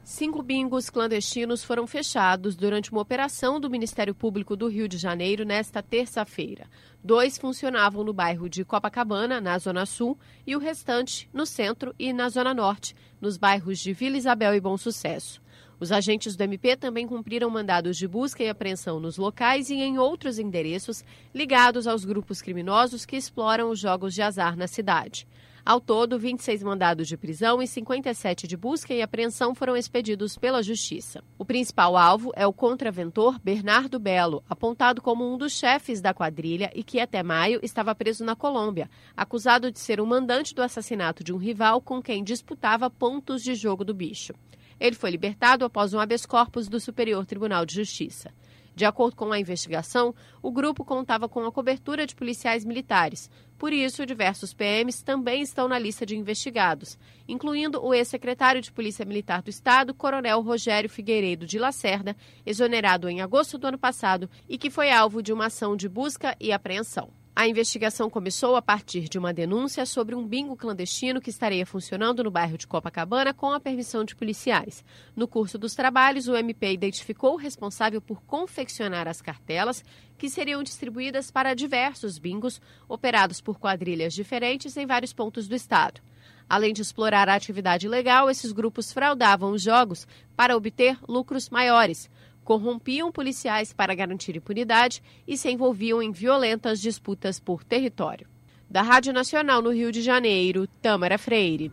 [0.05, 5.47] Cinco bingos clandestinos foram fechados durante uma operação do Ministério Público do Rio de Janeiro
[5.47, 6.67] nesta terça-feira.
[7.03, 12.13] Dois funcionavam no bairro de Copacabana, na Zona Sul, e o restante no centro e
[12.13, 15.41] na Zona Norte, nos bairros de Vila Isabel e Bom Sucesso.
[15.81, 19.99] Os agentes do MP também cumpriram mandados de busca e apreensão nos locais e em
[19.99, 21.03] outros endereços
[21.35, 25.27] ligados aos grupos criminosos que exploram os jogos de azar na cidade.
[25.67, 30.63] Ao todo, 26 mandados de prisão e 57 de busca e apreensão foram expedidos pela
[30.63, 31.25] Justiça.
[31.39, 36.71] O principal alvo é o contraventor Bernardo Belo, apontado como um dos chefes da quadrilha
[36.75, 41.25] e que até maio estava preso na Colômbia, acusado de ser o mandante do assassinato
[41.25, 44.35] de um rival com quem disputava pontos de jogo do bicho.
[44.79, 48.31] Ele foi libertado após um habeas corpus do Superior Tribunal de Justiça.
[48.75, 53.31] De acordo com a investigação, o grupo contava com a cobertura de policiais militares.
[53.57, 56.99] Por isso, diversos PMs também estão na lista de investigados,
[57.29, 63.21] incluindo o ex-secretário de Polícia Militar do Estado, Coronel Rogério Figueiredo de Lacerda, exonerado em
[63.21, 67.24] agosto do ano passado e que foi alvo de uma ação de busca e apreensão.
[67.37, 72.23] A investigação começou a partir de uma denúncia sobre um bingo clandestino que estaria funcionando
[72.23, 74.85] no bairro de Copacabana com a permissão de policiais.
[75.17, 79.85] No curso dos trabalhos, o MP identificou o responsável por confeccionar as cartelas
[80.17, 86.01] que seriam distribuídas para diversos bingos operados por quadrilhas diferentes em vários pontos do estado.
[86.49, 90.07] Além de explorar a atividade ilegal, esses grupos fraudavam os jogos
[90.37, 92.09] para obter lucros maiores
[92.45, 98.29] corrompiam policiais para garantir impunidade e se envolviam em violentas disputas por território.
[98.71, 101.73] Da Rádio Nacional no Rio de Janeiro, Tâmara Freire.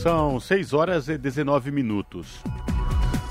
[0.00, 2.42] São 6 horas e 19 minutos.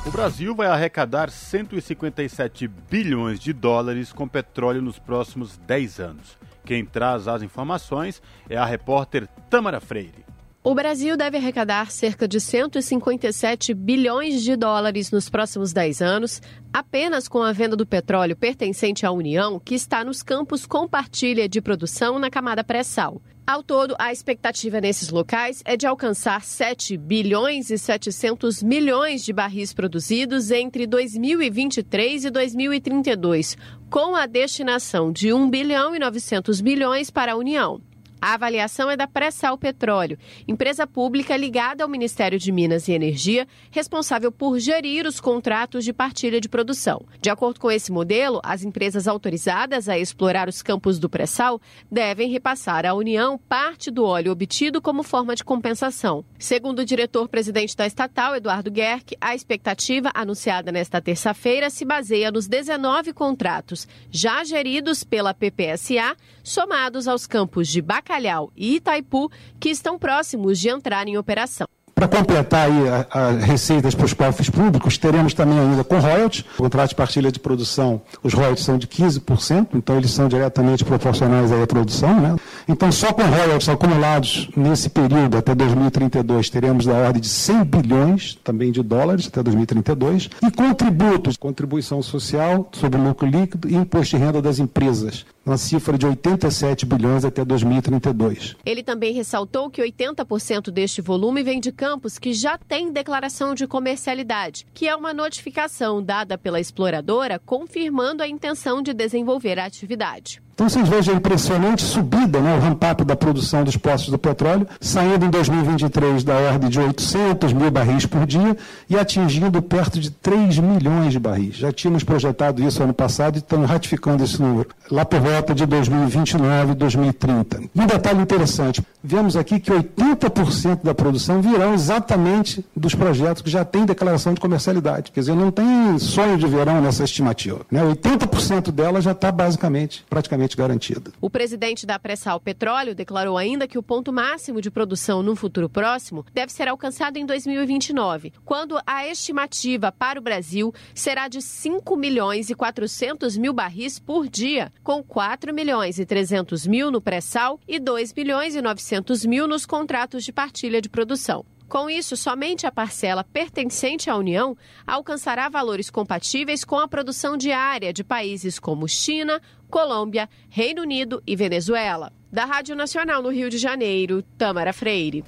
[0.06, 6.38] O Brasil vai arrecadar 157 bilhões de dólares com petróleo nos próximos 10 anos.
[6.66, 10.33] Quem traz as informações é a repórter Tâmara Freire.
[10.66, 16.42] O Brasil deve arrecadar cerca de 157 bilhões de dólares nos próximos 10 anos,
[16.72, 21.60] apenas com a venda do petróleo pertencente à União, que está nos campos compartilha de
[21.60, 23.22] produção na camada pré-sal.
[23.46, 29.34] Ao todo, a expectativa nesses locais é de alcançar 7 bilhões e 700 milhões de
[29.34, 33.58] barris produzidos entre 2023 e 2032,
[33.90, 37.82] com a destinação de 1 bilhão e 900 milhões para a União.
[38.24, 40.18] A avaliação é da Pré-Sal Petróleo,
[40.48, 45.92] empresa pública ligada ao Ministério de Minas e Energia, responsável por gerir os contratos de
[45.92, 47.06] partilha de produção.
[47.22, 51.60] De acordo com esse modelo, as empresas autorizadas a explorar os campos do pré-sal
[51.92, 56.24] devem repassar à União parte do óleo obtido como forma de compensação.
[56.40, 62.48] Segundo o diretor-presidente da estatal, Eduardo Guerck, a expectativa anunciada nesta terça-feira se baseia nos
[62.48, 69.98] 19 contratos já geridos pela PPSA, somados aos campos de Bacalhau e Itaipu, que estão
[69.98, 71.68] próximos de entrar em operação.
[71.96, 76.64] Para completar aí as receitas para os cofres públicos, teremos também ainda com royalties, o
[76.64, 81.52] contrato de partilha de produção, os royalties são de 15%, então eles são diretamente proporcionais
[81.52, 82.20] à produção.
[82.20, 82.36] Né?
[82.68, 88.40] Então, só com royalties acumulados nesse período até 2032, teremos da ordem de 100 bilhões
[88.44, 94.18] também de dólares até 2032, e com tributos, contribuição social sobre lucro líquido e imposto
[94.18, 98.56] de renda das empresas, uma cifra de 87 bilhões até 2032.
[98.66, 103.66] Ele também ressaltou que 80% deste volume vem de campos que já têm declaração de
[103.66, 110.43] comercialidade, que é uma notificação dada pela exploradora confirmando a intenção de desenvolver a atividade.
[110.54, 114.68] Então vocês vejam a impressionante subida, né, o ramp-up da produção dos postos do petróleo,
[114.80, 118.56] saindo em 2023 da ordem de 800 mil barris por dia
[118.88, 121.56] e atingindo perto de 3 milhões de barris.
[121.56, 125.66] Já tínhamos projetado isso ano passado e estamos ratificando esse número, lá por volta de
[125.66, 127.62] 2029 e 2030.
[127.74, 133.50] E um detalhe interessante, vemos aqui que 80% da produção virão exatamente dos projetos que
[133.50, 135.12] já têm declaração de comercialidade.
[135.12, 137.62] Quer dizer, não tem sonho de verão nessa estimativa.
[137.72, 137.82] Né?
[137.84, 141.12] 80% dela já está basicamente, praticamente garantida.
[141.22, 145.70] O presidente da Pressal Petróleo declarou ainda que o ponto máximo de produção no futuro
[145.70, 151.96] próximo deve ser alcançado em 2029, quando a estimativa para o Brasil será de 5
[151.96, 157.60] milhões e 400 mil barris por dia, com 4 milhões e 300 mil no pré-sal
[157.68, 161.46] e 2 milhões e 900 mil nos contratos de partilha de produção.
[161.74, 164.56] Com isso, somente a parcela pertencente à União
[164.86, 169.42] alcançará valores compatíveis com a produção diária de países como China,
[169.74, 172.14] Colômbia, Reino Unido e Venezuela.
[172.32, 175.24] Da Rádio Nacional no Rio de Janeiro, Tamara Freire.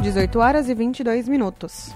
[0.00, 1.94] 18 horas e 22 minutos.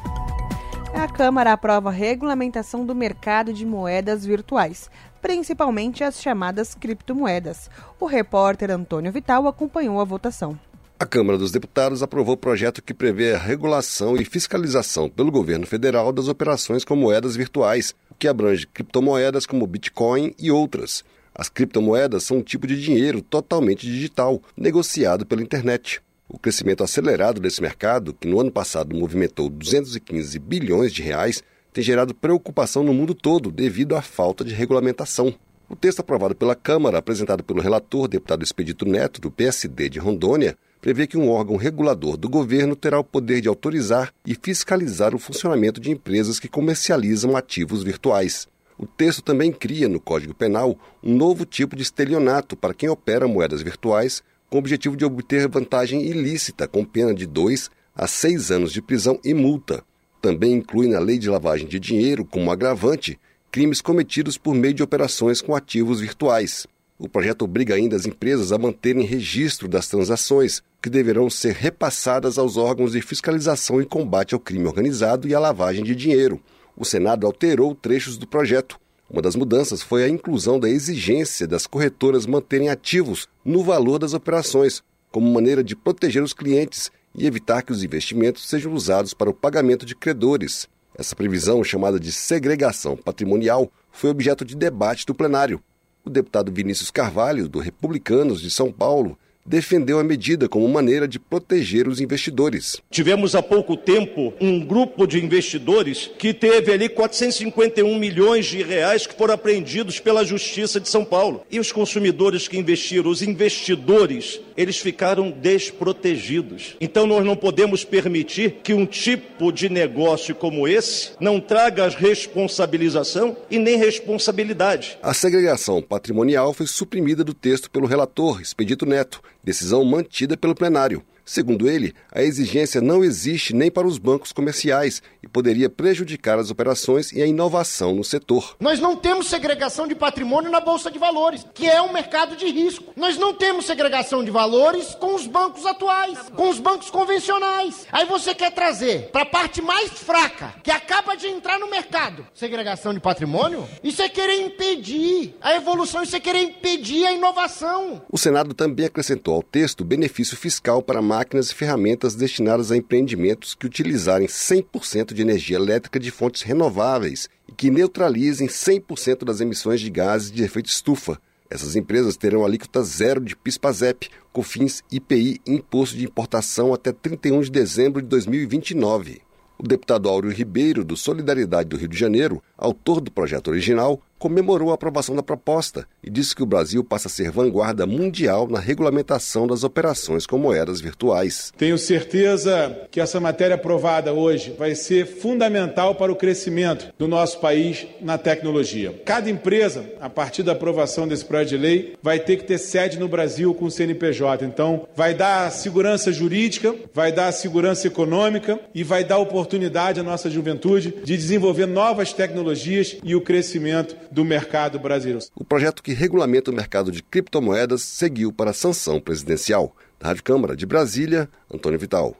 [0.94, 4.90] A Câmara aprova a regulamentação do mercado de moedas virtuais,
[5.22, 7.70] principalmente as chamadas criptomoedas.
[7.98, 10.60] O repórter Antônio Vital acompanhou a votação.
[11.04, 15.66] A Câmara dos Deputados aprovou o projeto que prevê a regulação e fiscalização pelo governo
[15.66, 21.04] federal das operações com moedas virtuais, que abrange criptomoedas como Bitcoin e outras.
[21.34, 26.00] As criptomoedas são um tipo de dinheiro totalmente digital, negociado pela internet.
[26.26, 31.84] O crescimento acelerado desse mercado, que no ano passado movimentou 215 bilhões de reais, tem
[31.84, 35.34] gerado preocupação no mundo todo devido à falta de regulamentação.
[35.68, 40.56] O texto aprovado pela Câmara, apresentado pelo relator, deputado Expedito Neto, do PSD de Rondônia,
[40.84, 45.18] prevê que um órgão regulador do governo terá o poder de autorizar e fiscalizar o
[45.18, 48.46] funcionamento de empresas que comercializam ativos virtuais.
[48.76, 53.26] O texto também cria, no Código Penal, um novo tipo de estelionato para quem opera
[53.26, 58.50] moedas virtuais com o objetivo de obter vantagem ilícita, com pena de 2 a seis
[58.50, 59.82] anos de prisão e multa.
[60.20, 63.18] Também inclui na lei de lavagem de dinheiro, como agravante,
[63.50, 66.66] crimes cometidos por meio de operações com ativos virtuais.
[67.04, 72.38] O projeto obriga ainda as empresas a manterem registro das transações, que deverão ser repassadas
[72.38, 76.40] aos órgãos de fiscalização e combate ao crime organizado e à lavagem de dinheiro.
[76.74, 78.80] O Senado alterou trechos do projeto.
[79.10, 84.14] Uma das mudanças foi a inclusão da exigência das corretoras manterem ativos no valor das
[84.14, 84.82] operações,
[85.12, 89.34] como maneira de proteger os clientes e evitar que os investimentos sejam usados para o
[89.34, 90.70] pagamento de credores.
[90.96, 95.60] Essa previsão, chamada de segregação patrimonial, foi objeto de debate do plenário.
[96.04, 101.18] O deputado Vinícius Carvalho, do Republicanos de São Paulo, defendeu a medida como maneira de
[101.18, 102.80] proteger os investidores.
[102.90, 109.06] Tivemos há pouco tempo um grupo de investidores que teve ali 451 milhões de reais
[109.06, 111.42] que foram apreendidos pela Justiça de São Paulo.
[111.50, 116.76] E os consumidores que investiram, os investidores, eles ficaram desprotegidos.
[116.80, 123.36] Então nós não podemos permitir que um tipo de negócio como esse não traga responsabilização
[123.50, 124.98] e nem responsabilidade.
[125.02, 131.04] A segregação patrimonial foi suprimida do texto pelo relator Expedito Neto decisão mantida pelo plenário.
[131.24, 136.50] Segundo ele, a exigência não existe nem para os bancos comerciais e poderia prejudicar as
[136.50, 138.56] operações e a inovação no setor.
[138.60, 142.46] Nós não temos segregação de patrimônio na Bolsa de Valores, que é um mercado de
[142.46, 142.92] risco.
[142.94, 147.86] Nós não temos segregação de valores com os bancos atuais, com os bancos convencionais.
[147.90, 152.26] Aí você quer trazer para a parte mais fraca, que acaba de entrar no mercado,
[152.34, 153.66] segregação de patrimônio?
[153.82, 158.02] Isso é querer impedir a evolução, isso é querer impedir a inovação.
[158.10, 163.54] O Senado também acrescentou ao texto benefício fiscal para máquinas e ferramentas destinadas a empreendimentos
[163.54, 169.80] que utilizarem 100% de energia elétrica de fontes renováveis e que neutralizem 100% das emissões
[169.80, 171.20] de gases de efeito estufa.
[171.48, 177.42] Essas empresas terão alíquota zero de PIS/PASEP, COFINS, IPI e imposto de importação até 31
[177.42, 179.22] de dezembro de 2029.
[179.56, 184.70] O deputado Áureo Ribeiro, do Solidariedade do Rio de Janeiro, autor do projeto original, comemorou
[184.70, 188.58] a aprovação da proposta e disse que o Brasil passa a ser vanguarda mundial na
[188.58, 191.52] regulamentação das operações com moedas virtuais.
[191.58, 197.38] Tenho certeza que essa matéria aprovada hoje vai ser fundamental para o crescimento do nosso
[197.38, 198.98] país na tecnologia.
[199.04, 202.98] Cada empresa, a partir da aprovação desse projeto de lei, vai ter que ter sede
[202.98, 204.46] no Brasil com o CNPJ.
[204.46, 210.30] Então, vai dar segurança jurídica, vai dar segurança econômica e vai dar oportunidade à nossa
[210.30, 215.18] juventude de desenvolver novas tecnologias e o crescimento do mercado brasileiro.
[215.34, 219.74] O projeto que regulamenta o mercado de criptomoedas seguiu para a sanção presidencial.
[219.98, 222.16] Da Rádio Câmara de Brasília, Antônio Vital.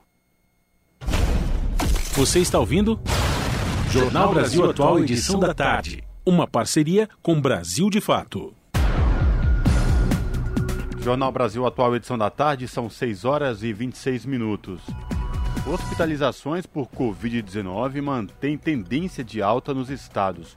[2.13, 2.99] Você está ouvindo?
[3.91, 6.03] Jornal Brasil Atual, edição da tarde.
[6.25, 8.53] Uma parceria com Brasil de Fato.
[11.01, 14.81] Jornal Brasil Atual, edição da tarde, são 6 horas e 26 minutos.
[15.67, 20.55] Hospitalizações por Covid-19 mantêm tendência de alta nos estados.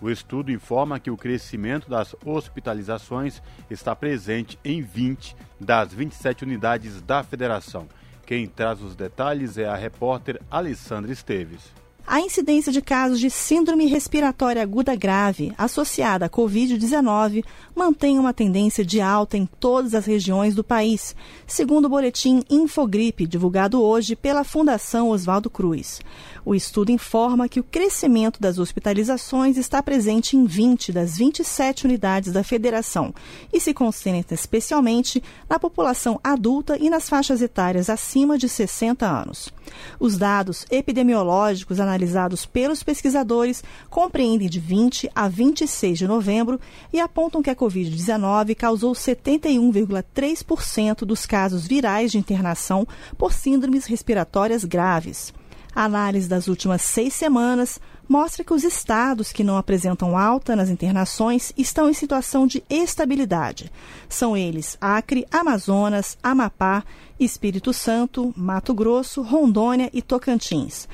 [0.00, 7.02] O estudo informa que o crescimento das hospitalizações está presente em 20 das 27 unidades
[7.02, 7.88] da federação.
[8.24, 11.78] Quem traz os detalhes é a repórter Alessandra Esteves.
[12.10, 17.44] A incidência de casos de síndrome respiratória aguda grave associada à Covid-19
[17.76, 21.14] mantém uma tendência de alta em todas as regiões do país,
[21.46, 26.00] segundo o boletim Infogripe, divulgado hoje pela Fundação Oswaldo Cruz.
[26.48, 32.32] O estudo informa que o crescimento das hospitalizações está presente em 20 das 27 unidades
[32.32, 33.12] da federação
[33.52, 39.52] e se concentra especialmente na população adulta e nas faixas etárias acima de 60 anos.
[40.00, 46.58] Os dados epidemiológicos analisados pelos pesquisadores compreendem de 20 a 26 de novembro
[46.90, 52.88] e apontam que a Covid-19 causou 71,3% dos casos virais de internação
[53.18, 55.36] por síndromes respiratórias graves.
[55.78, 57.78] A análise das últimas seis semanas
[58.08, 63.70] mostra que os estados que não apresentam alta nas internações estão em situação de estabilidade.
[64.08, 66.82] São eles Acre, Amazonas, Amapá,
[67.20, 70.88] Espírito Santo, Mato Grosso, Rondônia e Tocantins.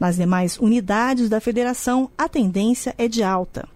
[0.00, 3.68] Nas demais unidades da federação, a tendência é de alta.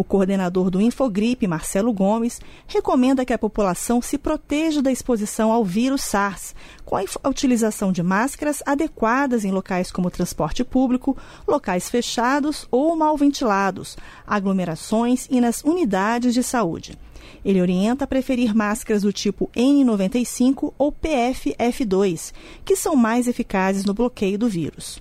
[0.00, 5.62] O coordenador do Infogripe, Marcelo Gomes, recomenda que a população se proteja da exposição ao
[5.62, 6.54] vírus SARS,
[6.86, 11.14] com a utilização de máscaras adequadas em locais como transporte público,
[11.46, 16.98] locais fechados ou mal ventilados, aglomerações e nas unidades de saúde.
[17.44, 22.32] Ele orienta a preferir máscaras do tipo N95 ou PFF2,
[22.64, 24.98] que são mais eficazes no bloqueio do vírus.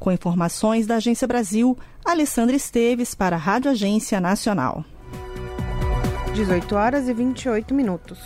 [0.00, 4.84] Com informações da Agência Brasil, Alessandra Esteves para a Rádio Agência Nacional.
[6.34, 8.18] 18 horas e 28 minutos.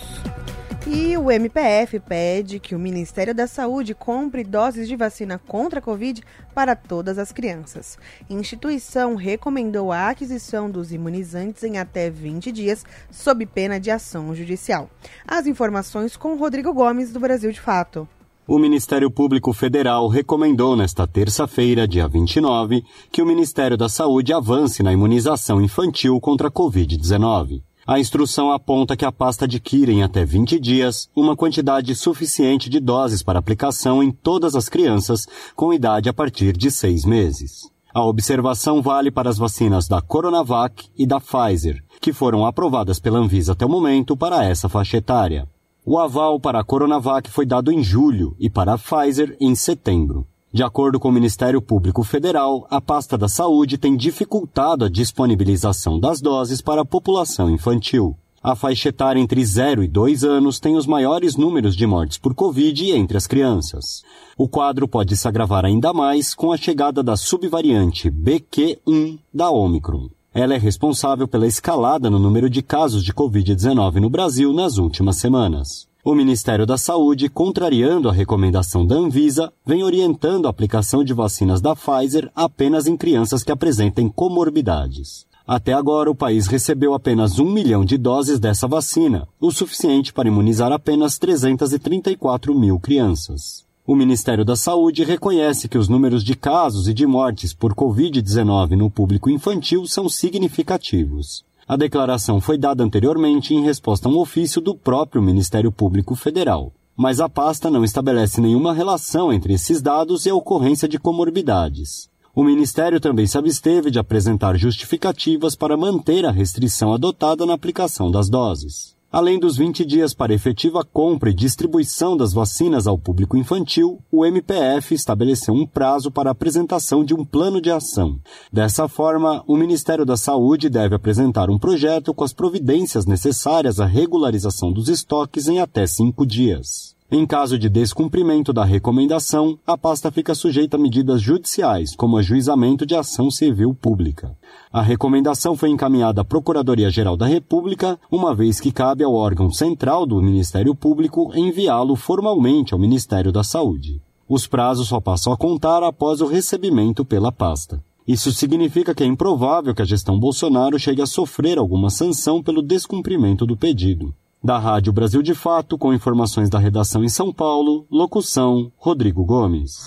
[0.87, 5.83] E o MPF pede que o Ministério da Saúde compre doses de vacina contra a
[5.83, 6.23] Covid
[6.55, 7.99] para todas as crianças.
[8.29, 14.35] A instituição recomendou a aquisição dos imunizantes em até 20 dias, sob pena de ação
[14.35, 14.89] judicial.
[15.27, 18.09] As informações com Rodrigo Gomes, do Brasil de Fato.
[18.47, 24.83] O Ministério Público Federal recomendou nesta terça-feira, dia 29, que o Ministério da Saúde avance
[24.83, 27.63] na imunização infantil contra a Covid-19.
[27.87, 32.81] A instrução aponta que a pasta adquira em até 20 dias uma quantidade suficiente de
[32.81, 35.27] doses para aplicação em todas as crianças
[35.57, 37.71] com idade a partir de seis meses.
[37.95, 43.19] A observação vale para as vacinas da Coronavac e da Pfizer, que foram aprovadas pela
[43.19, 45.49] Anvisa até o momento para essa faixa etária.
[45.87, 50.27] O aval para a Coronavac foi dado em julho e para a Pfizer em setembro.
[50.51, 56.01] De acordo com o Ministério Público Federal, a pasta da saúde tem dificultado a disponibilização
[56.01, 58.17] das doses para a população infantil.
[58.43, 62.35] A faixa etária entre 0 e 2 anos tem os maiores números de mortes por
[62.35, 64.03] Covid entre as crianças.
[64.39, 70.09] O quadro pode se agravar ainda mais com a chegada da subvariante BQ1 da Omicron.
[70.35, 75.19] Ela é responsável pela escalada no número de casos de Covid-19 no Brasil nas últimas
[75.19, 75.87] semanas.
[76.05, 81.61] O Ministério da Saúde, contrariando a recomendação da Anvisa, vem orientando a aplicação de vacinas
[81.61, 85.25] da Pfizer apenas em crianças que apresentem comorbidades.
[85.47, 90.27] Até agora, o país recebeu apenas um milhão de doses dessa vacina, o suficiente para
[90.27, 93.64] imunizar apenas 334 mil crianças.
[93.87, 98.71] O Ministério da Saúde reconhece que os números de casos e de mortes por Covid-19
[98.71, 101.45] no público infantil são significativos.
[101.69, 106.73] A declaração foi dada anteriormente em resposta a um ofício do próprio Ministério Público Federal.
[106.97, 112.09] Mas a pasta não estabelece nenhuma relação entre esses dados e a ocorrência de comorbidades.
[112.35, 118.11] O Ministério também se absteve de apresentar justificativas para manter a restrição adotada na aplicação
[118.11, 118.94] das doses.
[119.15, 124.27] Além dos 20 dias para efetiva compra e distribuição das vacinas ao público infantil, o
[124.27, 128.19] MPF estabeleceu um prazo para a apresentação de um plano de ação.
[128.53, 133.87] Dessa forma, o Ministério da Saúde deve apresentar um projeto com as providências necessárias à
[133.87, 136.97] regularização dos estoques em até cinco dias.
[137.09, 142.85] Em caso de descumprimento da recomendação, a pasta fica sujeita a medidas judiciais, como ajuizamento
[142.85, 144.37] de ação civil pública.
[144.75, 150.05] A recomendação foi encaminhada à Procuradoria-Geral da República, uma vez que cabe ao órgão central
[150.05, 154.03] do Ministério Público enviá-lo formalmente ao Ministério da Saúde.
[154.29, 157.81] Os prazos só passam a contar após o recebimento pela pasta.
[158.05, 162.61] Isso significa que é improvável que a gestão Bolsonaro chegue a sofrer alguma sanção pelo
[162.61, 164.13] descumprimento do pedido.
[164.43, 169.79] Da Rádio Brasil de Fato, com informações da redação em São Paulo, locução Rodrigo Gomes.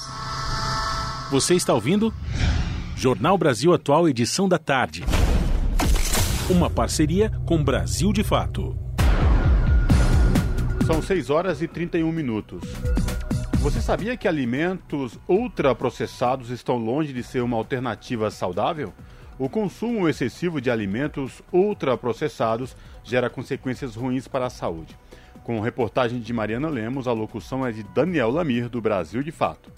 [1.29, 2.13] Você está ouvindo?
[2.99, 5.03] Jornal Brasil Atual, edição da tarde.
[6.49, 8.75] Uma parceria com Brasil de Fato.
[10.83, 12.63] São 6 horas e 31 minutos.
[13.59, 18.91] Você sabia que alimentos ultraprocessados estão longe de ser uma alternativa saudável?
[19.37, 24.97] O consumo excessivo de alimentos ultraprocessados gera consequências ruins para a saúde.
[25.43, 29.71] Com reportagem de Mariana Lemos, a locução é de Daniel Lamir, do Brasil de Fato.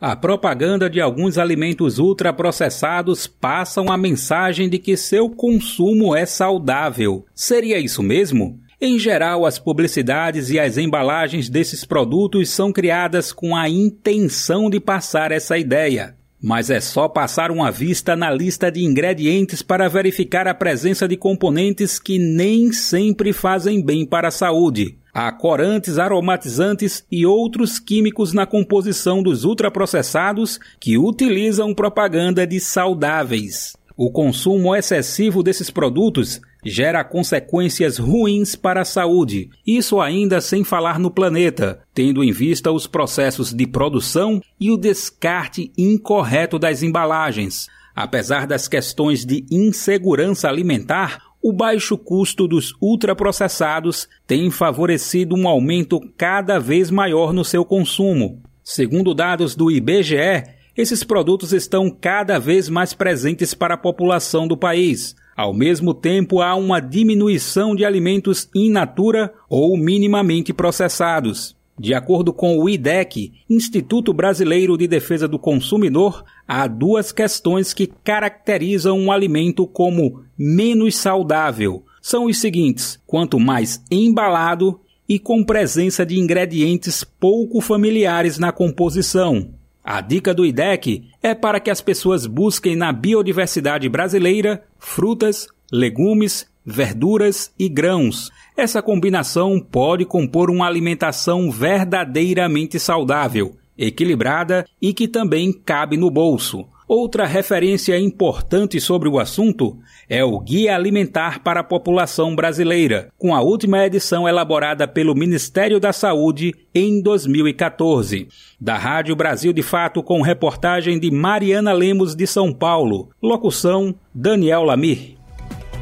[0.00, 7.26] A propaganda de alguns alimentos ultraprocessados passam a mensagem de que seu consumo é saudável.
[7.34, 8.58] Seria isso mesmo?
[8.80, 14.80] Em geral, as publicidades e as embalagens desses produtos são criadas com a intenção de
[14.80, 16.16] passar essa ideia.
[16.42, 21.14] Mas é só passar uma vista na lista de ingredientes para verificar a presença de
[21.14, 24.96] componentes que nem sempre fazem bem para a saúde.
[25.12, 33.76] Há corantes, aromatizantes e outros químicos na composição dos ultraprocessados que utilizam propaganda de saudáveis.
[33.96, 40.98] O consumo excessivo desses produtos gera consequências ruins para a saúde, isso ainda sem falar
[40.98, 47.66] no planeta, tendo em vista os processos de produção e o descarte incorreto das embalagens.
[47.94, 56.00] Apesar das questões de insegurança alimentar, o baixo custo dos ultraprocessados tem favorecido um aumento
[56.16, 58.42] cada vez maior no seu consumo.
[58.62, 60.44] Segundo dados do IBGE,
[60.76, 65.16] esses produtos estão cada vez mais presentes para a população do país.
[65.34, 71.56] Ao mesmo tempo, há uma diminuição de alimentos in natura ou minimamente processados.
[71.80, 77.86] De acordo com o IDEC, Instituto Brasileiro de Defesa do Consumidor, há duas questões que
[77.86, 81.82] caracterizam um alimento como menos saudável.
[82.02, 84.78] São os seguintes: quanto mais embalado
[85.08, 89.48] e com presença de ingredientes pouco familiares na composição.
[89.82, 96.46] A dica do IDEC é para que as pessoas busquem na biodiversidade brasileira frutas, legumes,
[96.64, 98.30] verduras e grãos.
[98.56, 106.66] Essa combinação pode compor uma alimentação verdadeiramente saudável, equilibrada e que também cabe no bolso.
[106.92, 109.78] Outra referência importante sobre o assunto
[110.08, 115.78] é o Guia Alimentar para a População Brasileira, com a última edição elaborada pelo Ministério
[115.78, 118.26] da Saúde em 2014.
[118.60, 123.10] Da Rádio Brasil de Fato, com reportagem de Mariana Lemos de São Paulo.
[123.22, 125.19] Locução: Daniel Lamir.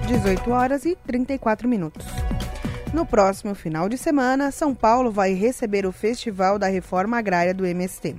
[0.08, 2.06] 18 horas e 34 minutos.
[2.94, 7.66] No próximo final de semana, São Paulo vai receber o Festival da Reforma Agrária do
[7.66, 8.16] MST.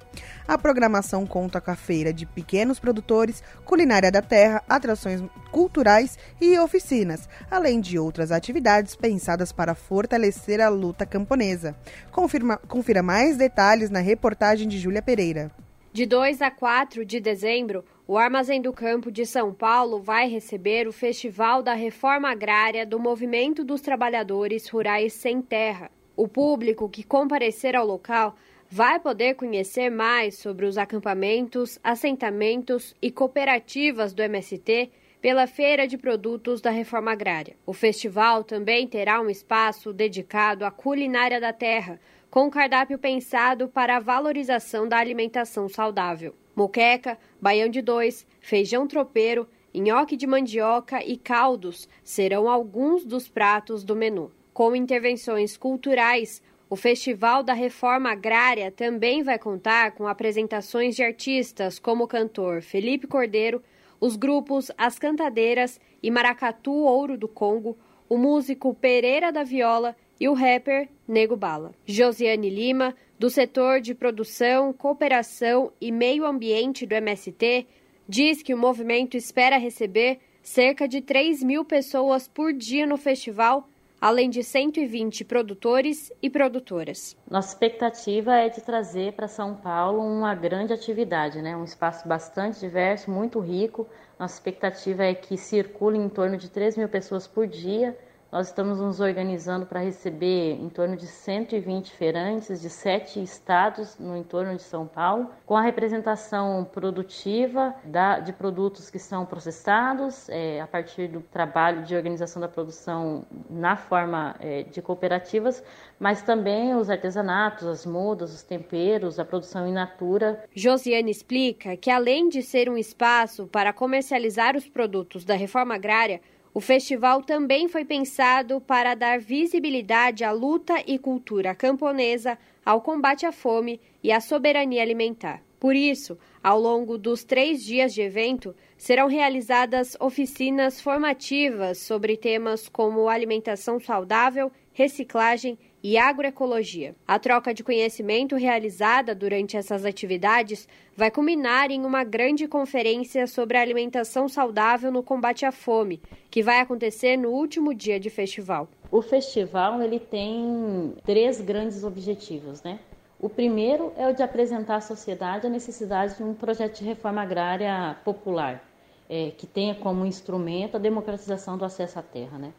[0.48, 5.20] A programação conta com a feira de pequenos produtores, culinária da terra, atrações
[5.52, 11.76] culturais e oficinas, além de outras atividades pensadas para fortalecer a luta camponesa.
[12.12, 15.50] Confirma, confira mais detalhes na reportagem de Júlia Pereira.
[15.92, 20.88] De 2 a 4 de dezembro, o Armazém do Campo de São Paulo vai receber
[20.88, 25.92] o Festival da Reforma Agrária do Movimento dos Trabalhadores Rurais Sem Terra.
[26.18, 28.36] O público que comparecer ao local
[28.68, 34.90] vai poder conhecer mais sobre os acampamentos, assentamentos e cooperativas do MST
[35.22, 37.56] pela Feira de Produtos da Reforma Agrária.
[37.64, 42.00] O festival também terá um espaço dedicado à culinária da terra,
[42.32, 46.34] com cardápio pensado para a valorização da alimentação saudável.
[46.60, 53.82] Moqueca, baião de dois, feijão tropeiro, nhoque de mandioca e caldos serão alguns dos pratos
[53.82, 54.30] do menu.
[54.54, 61.80] Com intervenções culturais, o Festival da Reforma Agrária também vai contar com apresentações de artistas
[61.80, 63.64] como o cantor Felipe Cordeiro,
[63.98, 67.78] os grupos As Cantadeiras e Maracatu Ouro do Congo,
[68.10, 71.72] o músico Pereira da Viola e o rapper Nego Bala.
[71.86, 77.66] Josiane Lima, do setor de produção, cooperação e meio ambiente do MST,
[78.08, 83.68] diz que o movimento espera receber cerca de 3 mil pessoas por dia no festival,
[84.02, 87.16] além de 120 produtores e produtoras.
[87.30, 91.56] Nossa expectativa é de trazer para São Paulo uma grande atividade, né?
[91.56, 93.88] um espaço bastante diverso, muito rico.
[94.18, 97.96] Nossa expectativa é que circule em torno de 3 mil pessoas por dia
[98.32, 104.16] nós estamos nos organizando para receber em torno de 120 feirantes de sete estados no
[104.16, 110.62] entorno de São Paulo, com a representação produtiva da, de produtos que são processados é,
[110.62, 115.64] a partir do trabalho de organização da produção na forma é, de cooperativas,
[116.00, 120.44] mas também os artesanatos, as mudas, os temperos, a produção in natura.
[120.54, 126.22] Josiane explica que além de ser um espaço para comercializar os produtos da reforma agrária,
[126.60, 133.26] o festival também foi pensado para dar visibilidade à luta e cultura camponesa, ao combate
[133.26, 135.42] à fome e à soberania alimentar.
[135.58, 142.68] Por isso, ao longo dos três dias de evento, serão realizadas oficinas formativas sobre temas
[142.68, 146.96] como alimentação saudável, reciclagem e agroecologia.
[147.08, 153.58] A troca de conhecimento realizada durante essas atividades vai culminar em uma grande conferência sobre
[153.58, 158.68] a alimentação saudável no combate à fome, que vai acontecer no último dia de festival.
[158.92, 162.80] O festival ele tem três grandes objetivos, né?
[163.20, 167.22] O primeiro é o de apresentar à sociedade a necessidade de um projeto de reforma
[167.22, 168.64] agrária popular,
[169.10, 172.54] é, que tenha como instrumento a democratização do acesso à terra, né?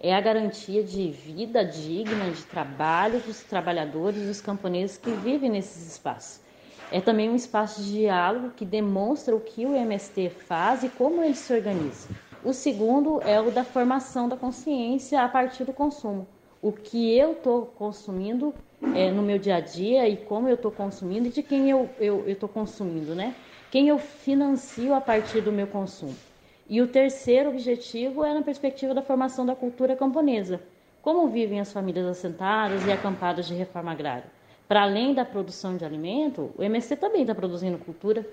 [0.00, 5.50] É a garantia de vida digna, de trabalho dos trabalhadores e dos camponeses que vivem
[5.50, 6.40] nesses espaços.
[6.90, 11.22] É também um espaço de diálogo que demonstra o que o MST faz e como
[11.22, 12.08] ele se organiza.
[12.44, 16.28] O segundo é o da formação da consciência a partir do consumo.
[16.62, 18.54] O que eu estou consumindo
[18.94, 21.90] é, no meu dia a dia e como eu estou consumindo e de quem eu
[22.26, 23.34] estou consumindo, né?
[23.70, 26.14] Quem eu financio a partir do meu consumo.
[26.68, 30.60] E o terceiro objetivo é na perspectiva da formação da cultura camponesa.
[31.00, 34.24] Como vivem as famílias assentadas e acampadas de reforma agrária?
[34.66, 38.28] Para além da produção de alimento, o MST também está produzindo cultura,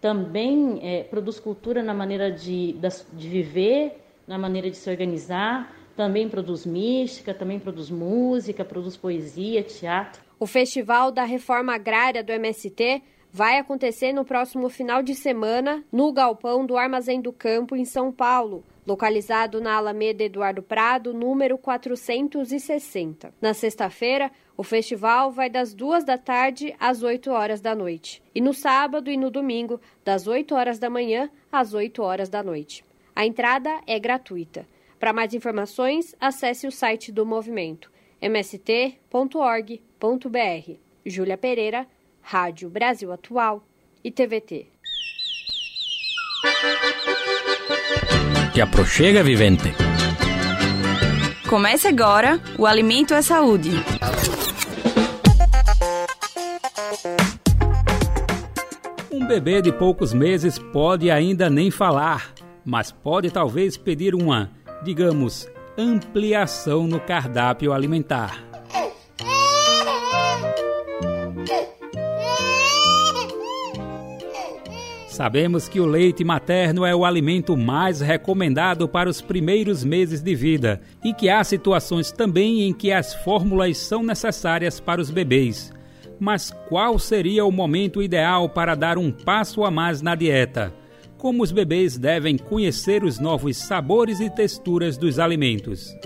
[0.00, 2.76] também é, produz cultura na maneira de,
[3.12, 9.62] de viver, na maneira de se organizar, também produz mística, também produz música, produz poesia,
[9.62, 10.20] teatro.
[10.38, 16.12] O Festival da Reforma Agrária do MST vai acontecer no próximo final de semana no
[16.12, 23.34] galpão do Armazém do Campo, em São Paulo, localizado na Alameda Eduardo Prado, número 460.
[23.40, 28.22] Na sexta-feira, o festival vai das duas da tarde às 8 horas da noite.
[28.34, 32.42] E no sábado e no domingo, das 8 horas da manhã às 8 horas da
[32.42, 32.84] noite.
[33.14, 34.66] A entrada é gratuita.
[34.98, 37.90] Para mais informações, acesse o site do movimento
[38.20, 38.96] mst.org.br.
[41.04, 41.86] Júlia Pereira,
[42.28, 43.62] Rádio Brasil Atual
[44.02, 44.66] e TVT.
[48.52, 49.72] Te aproxega, vivente.
[51.48, 53.70] Comece agora o Alimento é Saúde.
[59.12, 62.34] Um bebê de poucos meses pode ainda nem falar,
[62.64, 64.50] mas pode talvez pedir uma,
[64.82, 65.48] digamos,
[65.78, 68.45] ampliação no cardápio alimentar.
[75.16, 80.34] Sabemos que o leite materno é o alimento mais recomendado para os primeiros meses de
[80.34, 85.72] vida e que há situações também em que as fórmulas são necessárias para os bebês.
[86.20, 90.70] Mas qual seria o momento ideal para dar um passo a mais na dieta?
[91.16, 95.96] Como os bebês devem conhecer os novos sabores e texturas dos alimentos?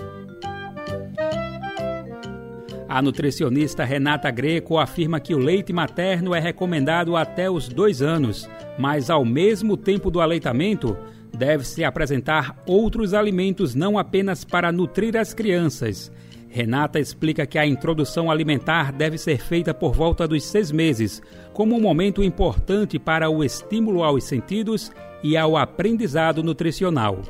[2.91, 8.49] A nutricionista Renata Greco afirma que o leite materno é recomendado até os dois anos,
[8.77, 10.97] mas ao mesmo tempo do aleitamento,
[11.33, 16.11] deve-se apresentar outros alimentos não apenas para nutrir as crianças.
[16.49, 21.21] Renata explica que a introdução alimentar deve ser feita por volta dos seis meses,
[21.53, 24.91] como um momento importante para o estímulo aos sentidos
[25.23, 27.21] e ao aprendizado nutricional.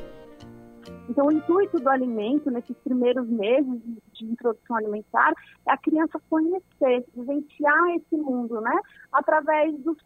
[1.12, 3.82] Então, o intuito do alimento nesses primeiros meses
[4.14, 5.34] de introdução alimentar
[5.68, 8.80] é a criança conhecer, vivenciar esse mundo, né?
[9.12, 9.98] Através do,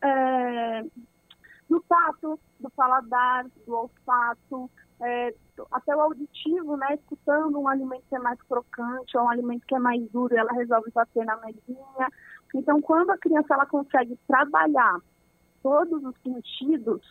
[0.00, 0.84] é,
[1.68, 4.70] do tato, do paladar, do olfato,
[5.02, 5.34] é,
[5.70, 6.94] até o auditivo, né?
[6.94, 10.52] Escutando um alimento que é mais crocante ou um alimento que é mais duro, ela
[10.52, 12.08] resolve bater na mesinha.
[12.54, 14.98] Então, quando a criança ela consegue trabalhar
[15.62, 17.02] todos os sentidos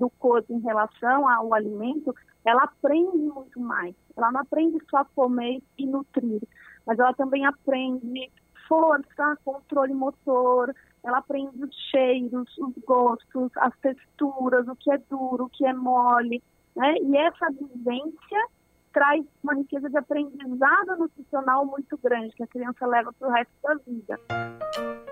[0.00, 2.14] do corpo em relação ao alimento,
[2.44, 3.94] ela aprende muito mais.
[4.16, 6.42] Ela não aprende só comer e nutrir,
[6.86, 8.32] mas ela também aprende
[8.66, 10.74] força, controle motor,
[11.04, 15.72] ela aprende os cheiros, os gostos, as texturas, o que é duro, o que é
[15.72, 16.42] mole,
[16.74, 16.94] né?
[17.02, 18.46] E essa vivência
[18.92, 23.52] traz uma riqueza de aprendizado nutricional muito grande que a criança leva para o resto
[23.62, 25.09] da vida.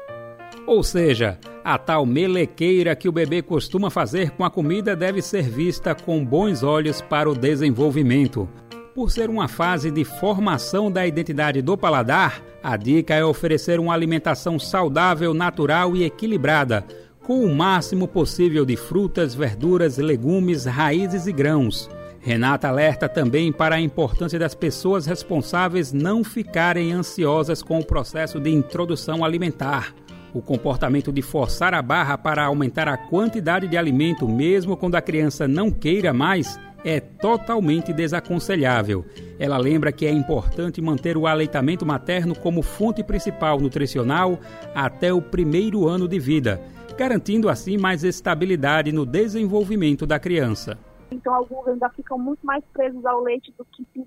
[0.69, 5.49] Ou seja, a tal melequeira que o bebê costuma fazer com a comida deve ser
[5.49, 8.47] vista com bons olhos para o desenvolvimento.
[8.95, 13.95] Por ser uma fase de formação da identidade do paladar, a dica é oferecer uma
[13.95, 16.85] alimentação saudável, natural e equilibrada,
[17.25, 21.89] com o máximo possível de frutas, verduras, legumes, raízes e grãos.
[22.21, 28.39] Renata alerta também para a importância das pessoas responsáveis não ficarem ansiosas com o processo
[28.39, 29.95] de introdução alimentar.
[30.35, 35.01] O comportamento de forçar a barra para aumentar a quantidade de alimento, mesmo quando a
[35.01, 39.05] criança não queira mais, é totalmente desaconselhável.
[39.39, 44.39] Ela lembra que é importante manter o aleitamento materno como fonte principal nutricional
[44.75, 46.61] até o primeiro ano de vida,
[46.97, 50.79] garantindo assim mais estabilidade no desenvolvimento da criança.
[51.11, 54.05] Então, alguns ainda ficam muito mais presos ao leite do que se,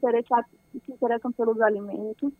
[0.85, 2.31] se interessam pelos alimentos.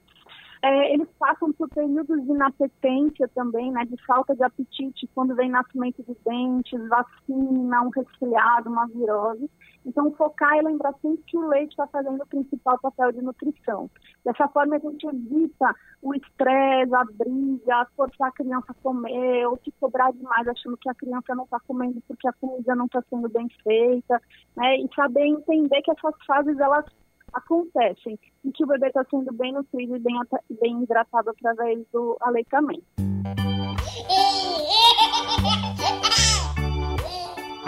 [0.64, 5.50] É, eles passam por períodos de inapetência também, né, de falta de apetite, quando vem
[5.50, 9.50] nascimento de dentes, vacina, um resfriado, uma virose.
[9.84, 13.90] Então, focar e lembrar sempre que o leite está fazendo o principal papel de nutrição.
[14.24, 19.58] Dessa forma, a gente evita o estresse, a briga, forçar a criança a comer, ou
[19.64, 23.02] se cobrar demais achando que a criança não está comendo porque a comida não está
[23.10, 24.22] sendo bem feita,
[24.56, 24.78] né?
[24.78, 26.86] E saber entender que essas fases, elas
[27.34, 30.16] acontecem e que o bebê está sendo bem nutrido e bem,
[30.62, 32.84] bem hidratado através do aleitamento.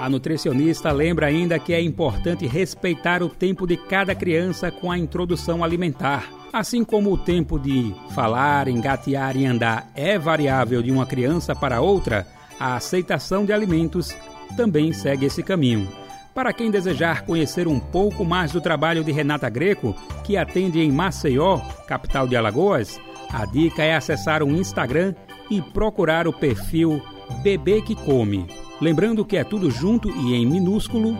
[0.03, 4.97] A nutricionista lembra ainda que é importante respeitar o tempo de cada criança com a
[4.97, 6.29] introdução alimentar.
[6.51, 11.79] Assim como o tempo de falar, engatear e andar é variável de uma criança para
[11.79, 12.27] outra,
[12.59, 14.13] a aceitação de alimentos
[14.57, 16.02] também segue esse caminho.
[16.33, 20.91] Para quem desejar conhecer um pouco mais do trabalho de Renata Greco, que atende em
[20.91, 22.99] Maceió, capital de Alagoas,
[23.31, 25.13] a dica é acessar o Instagram
[25.49, 27.01] e procurar o perfil
[27.43, 28.47] Bebê que Come.
[28.81, 31.15] Lembrando que é tudo junto e em minúsculo,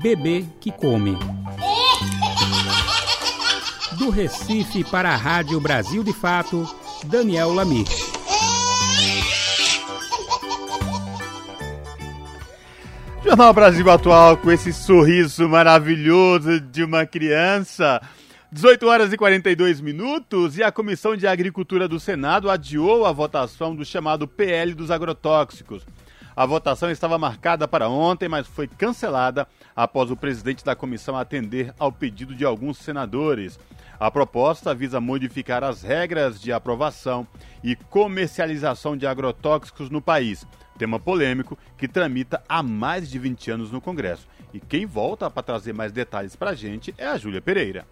[0.00, 1.18] Bebê que Come.
[3.98, 6.66] Do Recife para a Rádio Brasil de Fato,
[7.04, 7.86] Daniel Lamir.
[13.24, 17.98] Jornal Brasil Atual com esse sorriso maravilhoso de uma criança.
[18.52, 23.74] 18 horas e 42 minutos e a Comissão de Agricultura do Senado adiou a votação
[23.74, 25.86] do chamado PL dos agrotóxicos.
[26.36, 31.72] A votação estava marcada para ontem, mas foi cancelada após o presidente da comissão atender
[31.78, 33.58] ao pedido de alguns senadores.
[33.98, 37.26] A proposta visa modificar as regras de aprovação
[37.62, 40.46] e comercialização de agrotóxicos no país
[40.78, 44.26] tema polêmico que tramita há mais de 20 anos no Congresso.
[44.52, 47.86] E quem volta para trazer mais detalhes para a gente é a Júlia Pereira.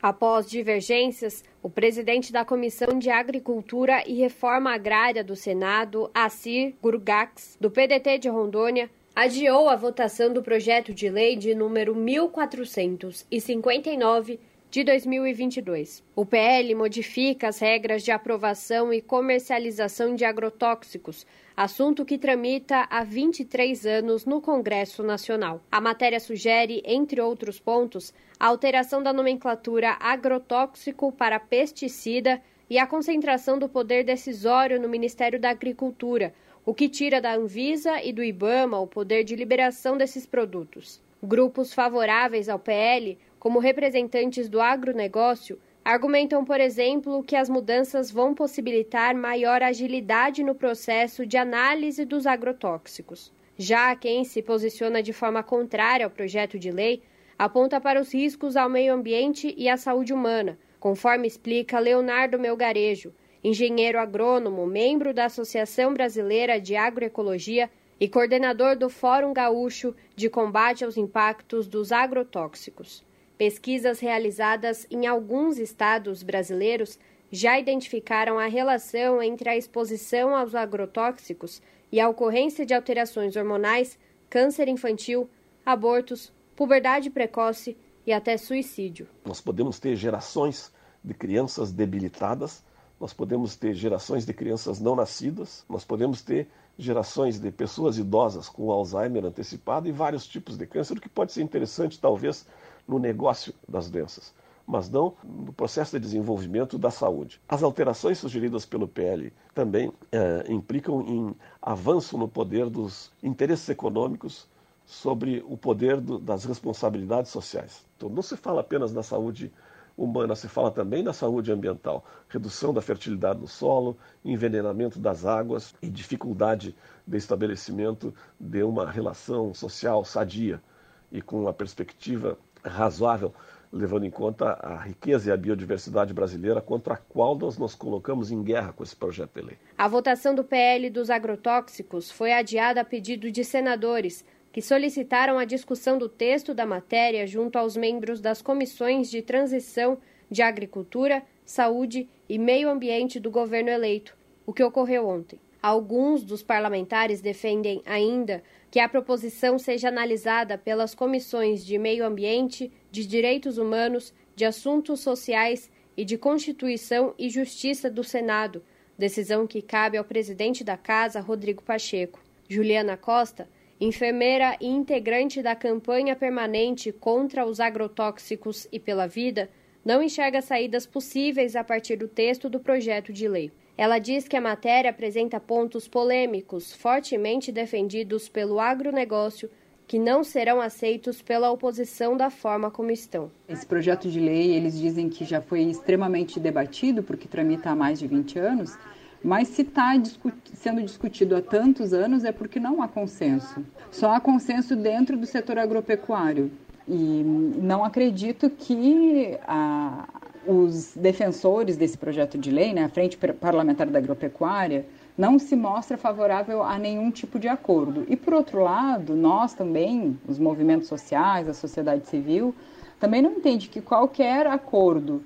[0.00, 7.58] Após divergências, o presidente da Comissão de Agricultura e Reforma Agrária do Senado, Assir Gurgax,
[7.60, 14.38] do PDT de Rondônia, adiou a votação do projeto de lei de número 1459
[14.70, 16.04] de 2022.
[16.14, 21.26] O PL modifica as regras de aprovação e comercialização de agrotóxicos,
[21.56, 25.62] assunto que tramita há 23 anos no Congresso Nacional.
[25.72, 32.86] A matéria sugere, entre outros pontos, a alteração da nomenclatura agrotóxico para pesticida e a
[32.86, 36.34] concentração do poder decisório no Ministério da Agricultura,
[36.66, 41.00] o que tira da Anvisa e do IBAMA o poder de liberação desses produtos.
[41.22, 48.34] Grupos favoráveis ao PL, como representantes do agronegócio, argumentam, por exemplo, que as mudanças vão
[48.34, 53.32] possibilitar maior agilidade no processo de análise dos agrotóxicos.
[53.56, 57.02] Já quem se posiciona de forma contrária ao projeto de lei
[57.38, 63.14] aponta para os riscos ao meio ambiente e à saúde humana, conforme explica Leonardo Melgarejo,
[63.42, 67.70] engenheiro agrônomo, membro da Associação Brasileira de Agroecologia
[68.00, 73.07] e coordenador do Fórum Gaúcho de Combate aos Impactos dos Agrotóxicos.
[73.38, 76.98] Pesquisas realizadas em alguns estados brasileiros
[77.30, 81.62] já identificaram a relação entre a exposição aos agrotóxicos
[81.92, 83.96] e a ocorrência de alterações hormonais,
[84.28, 85.30] câncer infantil,
[85.64, 89.06] abortos, puberdade precoce e até suicídio.
[89.24, 90.72] Nós podemos ter gerações
[91.04, 92.64] de crianças debilitadas,
[92.98, 98.48] nós podemos ter gerações de crianças não nascidas, nós podemos ter gerações de pessoas idosas
[98.48, 102.44] com Alzheimer antecipado e vários tipos de câncer, o que pode ser interessante, talvez,
[102.88, 104.34] no negócio das doenças,
[104.66, 107.40] mas não no processo de desenvolvimento da saúde.
[107.46, 114.48] As alterações sugeridas pelo PL também é, implicam em avanço no poder dos interesses econômicos
[114.86, 117.84] sobre o poder do, das responsabilidades sociais.
[117.96, 119.52] Então, não se fala apenas da saúde
[119.98, 125.74] humana, se fala também da saúde ambiental, redução da fertilidade do solo, envenenamento das águas
[125.82, 126.74] e dificuldade
[127.06, 130.62] de estabelecimento de uma relação social sadia
[131.10, 133.32] e com uma perspectiva razoável,
[133.72, 138.30] levando em conta a riqueza e a biodiversidade brasileira, contra a qual nós nos colocamos
[138.30, 139.58] em guerra com esse projeto de lei.
[139.76, 145.44] A votação do PL dos agrotóxicos foi adiada a pedido de senadores que solicitaram a
[145.44, 149.98] discussão do texto da matéria junto aos membros das comissões de transição
[150.30, 154.16] de Agricultura, Saúde e Meio Ambiente do governo eleito,
[154.46, 155.38] o que ocorreu ontem.
[155.62, 162.70] Alguns dos parlamentares defendem ainda que a proposição seja analisada pelas comissões de Meio Ambiente,
[162.90, 168.62] de Direitos Humanos, de Assuntos Sociais e de Constituição e Justiça do Senado,
[168.96, 172.20] decisão que cabe ao presidente da Casa, Rodrigo Pacheco.
[172.48, 173.48] Juliana Costa
[173.80, 179.48] enfermeira e integrante da campanha permanente contra os agrotóxicos e pela vida,
[179.84, 183.52] não enxerga saídas possíveis a partir do texto do projeto de lei.
[183.78, 189.48] Ela diz que a matéria apresenta pontos polêmicos, fortemente defendidos pelo agronegócio,
[189.86, 193.30] que não serão aceitos pela oposição da forma como estão.
[193.48, 198.00] Esse projeto de lei, eles dizem que já foi extremamente debatido, porque tramita há mais
[198.00, 198.76] de 20 anos,
[199.22, 203.64] mas se está discu sendo discutido há tantos anos é porque não há consenso.
[203.92, 206.50] Só há consenso dentro do setor agropecuário.
[206.88, 207.22] E
[207.62, 210.08] não acredito que a,
[210.48, 215.98] os defensores desse projeto de lei, né, a Frente Parlamentar da Agropecuária, não se mostra
[215.98, 218.06] favorável a nenhum tipo de acordo.
[218.08, 222.54] E, por outro lado, nós também, os movimentos sociais, a sociedade civil,
[222.98, 225.22] também não entende que qualquer acordo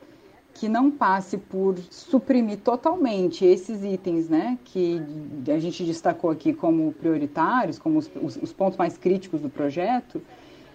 [0.55, 5.01] que não passe por suprimir totalmente esses itens, né, que
[5.49, 10.21] a gente destacou aqui como prioritários, como os, os, os pontos mais críticos do projeto,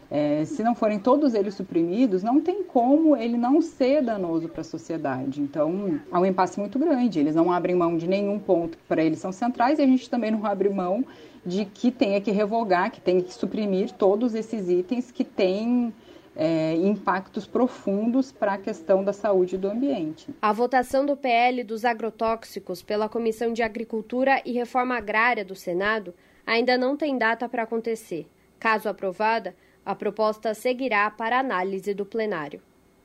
[0.10, 4.62] é, se não forem todos eles suprimidos, não tem como ele não ser danoso para
[4.62, 5.42] a sociedade.
[5.42, 7.20] Então, há um impasse muito grande.
[7.20, 10.10] Eles não abrem mão de nenhum ponto que para eles são centrais e a gente
[10.10, 11.04] também não abre mão
[11.46, 15.94] de que tenha que revogar, que tenha que suprimir todos esses itens que têm
[16.36, 20.30] é, impactos profundos para a questão da saúde do ambiente.
[20.42, 26.14] A votação do PL dos agrotóxicos pela Comissão de Agricultura e Reforma Agrária do Senado
[26.46, 28.28] ainda não tem data para acontecer.
[28.60, 29.56] Caso aprovada,
[29.88, 32.62] a proposta seguirá para análise do plenário.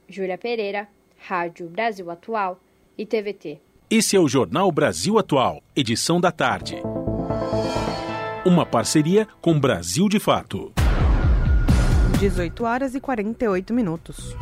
[0.09, 2.60] Júlia Pereira, Rádio Brasil Atual
[2.98, 3.60] e TVT.
[3.88, 6.82] Esse é o Jornal Brasil Atual, edição da tarde.
[8.44, 10.72] Uma parceria com Brasil de Fato.
[12.18, 14.34] 18 horas e 48 minutos.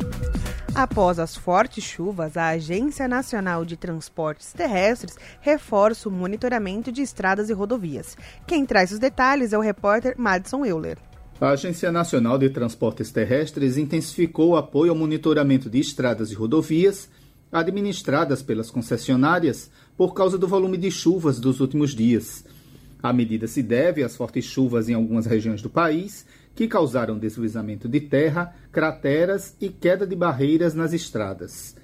[0.73, 7.51] Após as fortes chuvas, a Agência Nacional de Transportes Terrestres reforça o monitoramento de estradas
[7.51, 8.17] e rodovias.
[8.47, 10.97] Quem traz os detalhes é o repórter Madison Euler.
[11.41, 17.09] A Agência Nacional de Transportes Terrestres intensificou o apoio ao monitoramento de estradas e rodovias
[17.51, 22.45] administradas pelas concessionárias por causa do volume de chuvas dos últimos dias.
[23.01, 27.89] A medida se deve às fortes chuvas em algumas regiões do país, que causaram deslizamento
[27.89, 31.75] de terra, crateras e queda de barreiras nas estradas.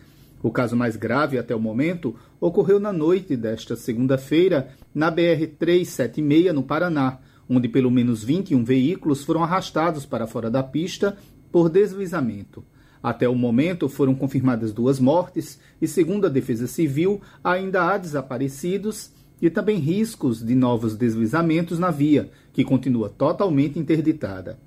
[0.44, 6.62] O caso mais grave até o momento ocorreu na noite desta segunda-feira na BR-376, no
[6.62, 7.18] Paraná,
[7.50, 11.18] onde pelo menos 21 veículos foram arrastados para fora da pista
[11.52, 12.64] por deslizamento.
[13.02, 19.12] Até o momento foram confirmadas duas mortes e, segundo a Defesa Civil, ainda há desaparecidos
[19.42, 24.60] e também riscos de novos deslizamentos na via, que continua totalmente interditada.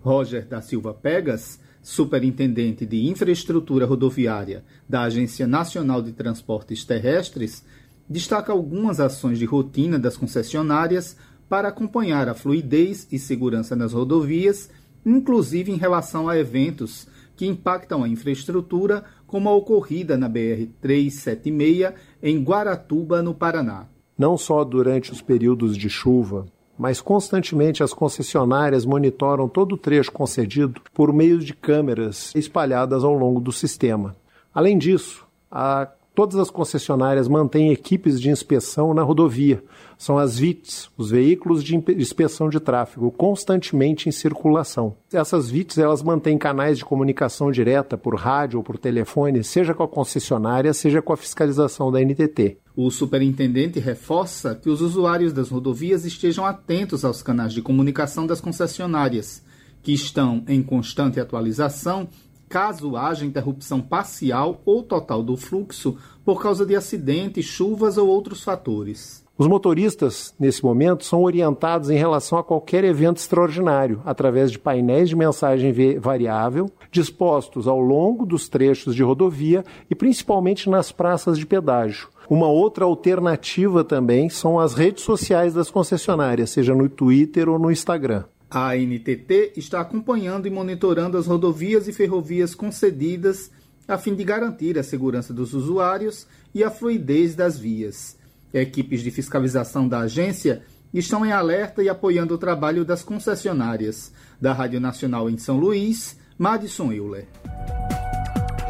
[0.00, 7.64] Roger da Silva Pegas, superintendente de infraestrutura rodoviária da Agência Nacional de Transportes Terrestres,
[8.08, 11.16] destaca algumas ações de rotina das concessionárias
[11.48, 14.70] para acompanhar a fluidez e segurança nas rodovias,
[15.04, 17.06] inclusive em relação a eventos
[17.36, 21.92] que impactam a infraestrutura, como a ocorrida na BR-376
[22.22, 23.86] em Guaratuba, no Paraná.
[24.16, 26.46] Não só durante os períodos de chuva,
[26.78, 33.12] mas constantemente as concessionárias monitoram todo o trecho concedido por meio de câmeras espalhadas ao
[33.12, 34.14] longo do sistema.
[34.54, 39.60] Além disso, a Todas as concessionárias mantêm equipes de inspeção na rodovia.
[39.98, 44.96] São as VITs, os veículos de inspeção de tráfego, constantemente em circulação.
[45.12, 49.82] Essas VITs elas mantêm canais de comunicação direta por rádio ou por telefone, seja com
[49.82, 52.58] a concessionária, seja com a fiscalização da NTT.
[52.76, 58.40] O superintendente reforça que os usuários das rodovias estejam atentos aos canais de comunicação das
[58.40, 59.42] concessionárias,
[59.82, 62.08] que estão em constante atualização
[62.48, 68.44] caso haja interrupção parcial ou total do fluxo por causa de acidentes, chuvas ou outros
[68.44, 69.23] fatores.
[69.36, 75.08] Os motoristas, nesse momento, são orientados em relação a qualquer evento extraordinário, através de painéis
[75.08, 81.44] de mensagem variável, dispostos ao longo dos trechos de rodovia e principalmente nas praças de
[81.44, 82.08] pedágio.
[82.30, 87.72] Uma outra alternativa também são as redes sociais das concessionárias, seja no Twitter ou no
[87.72, 88.22] Instagram.
[88.48, 93.50] A ANTT está acompanhando e monitorando as rodovias e ferrovias concedidas
[93.88, 96.24] a fim de garantir a segurança dos usuários
[96.54, 98.16] e a fluidez das vias.
[98.54, 100.62] Equipes de fiscalização da agência
[100.92, 104.12] estão em alerta e apoiando o trabalho das concessionárias.
[104.40, 107.26] Da Rádio Nacional em São Luís, Madison Euler.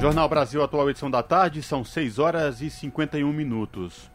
[0.00, 4.10] Jornal Brasil Atual Edição da Tarde, são 6 horas e 51 minutos.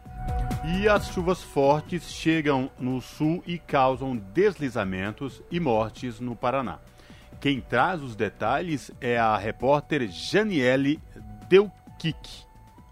[0.75, 6.79] E as chuvas fortes chegam no sul e causam deslizamentos e mortes no Paraná.
[7.39, 10.99] Quem traz os detalhes é a repórter Janiele
[11.47, 12.48] Delquic.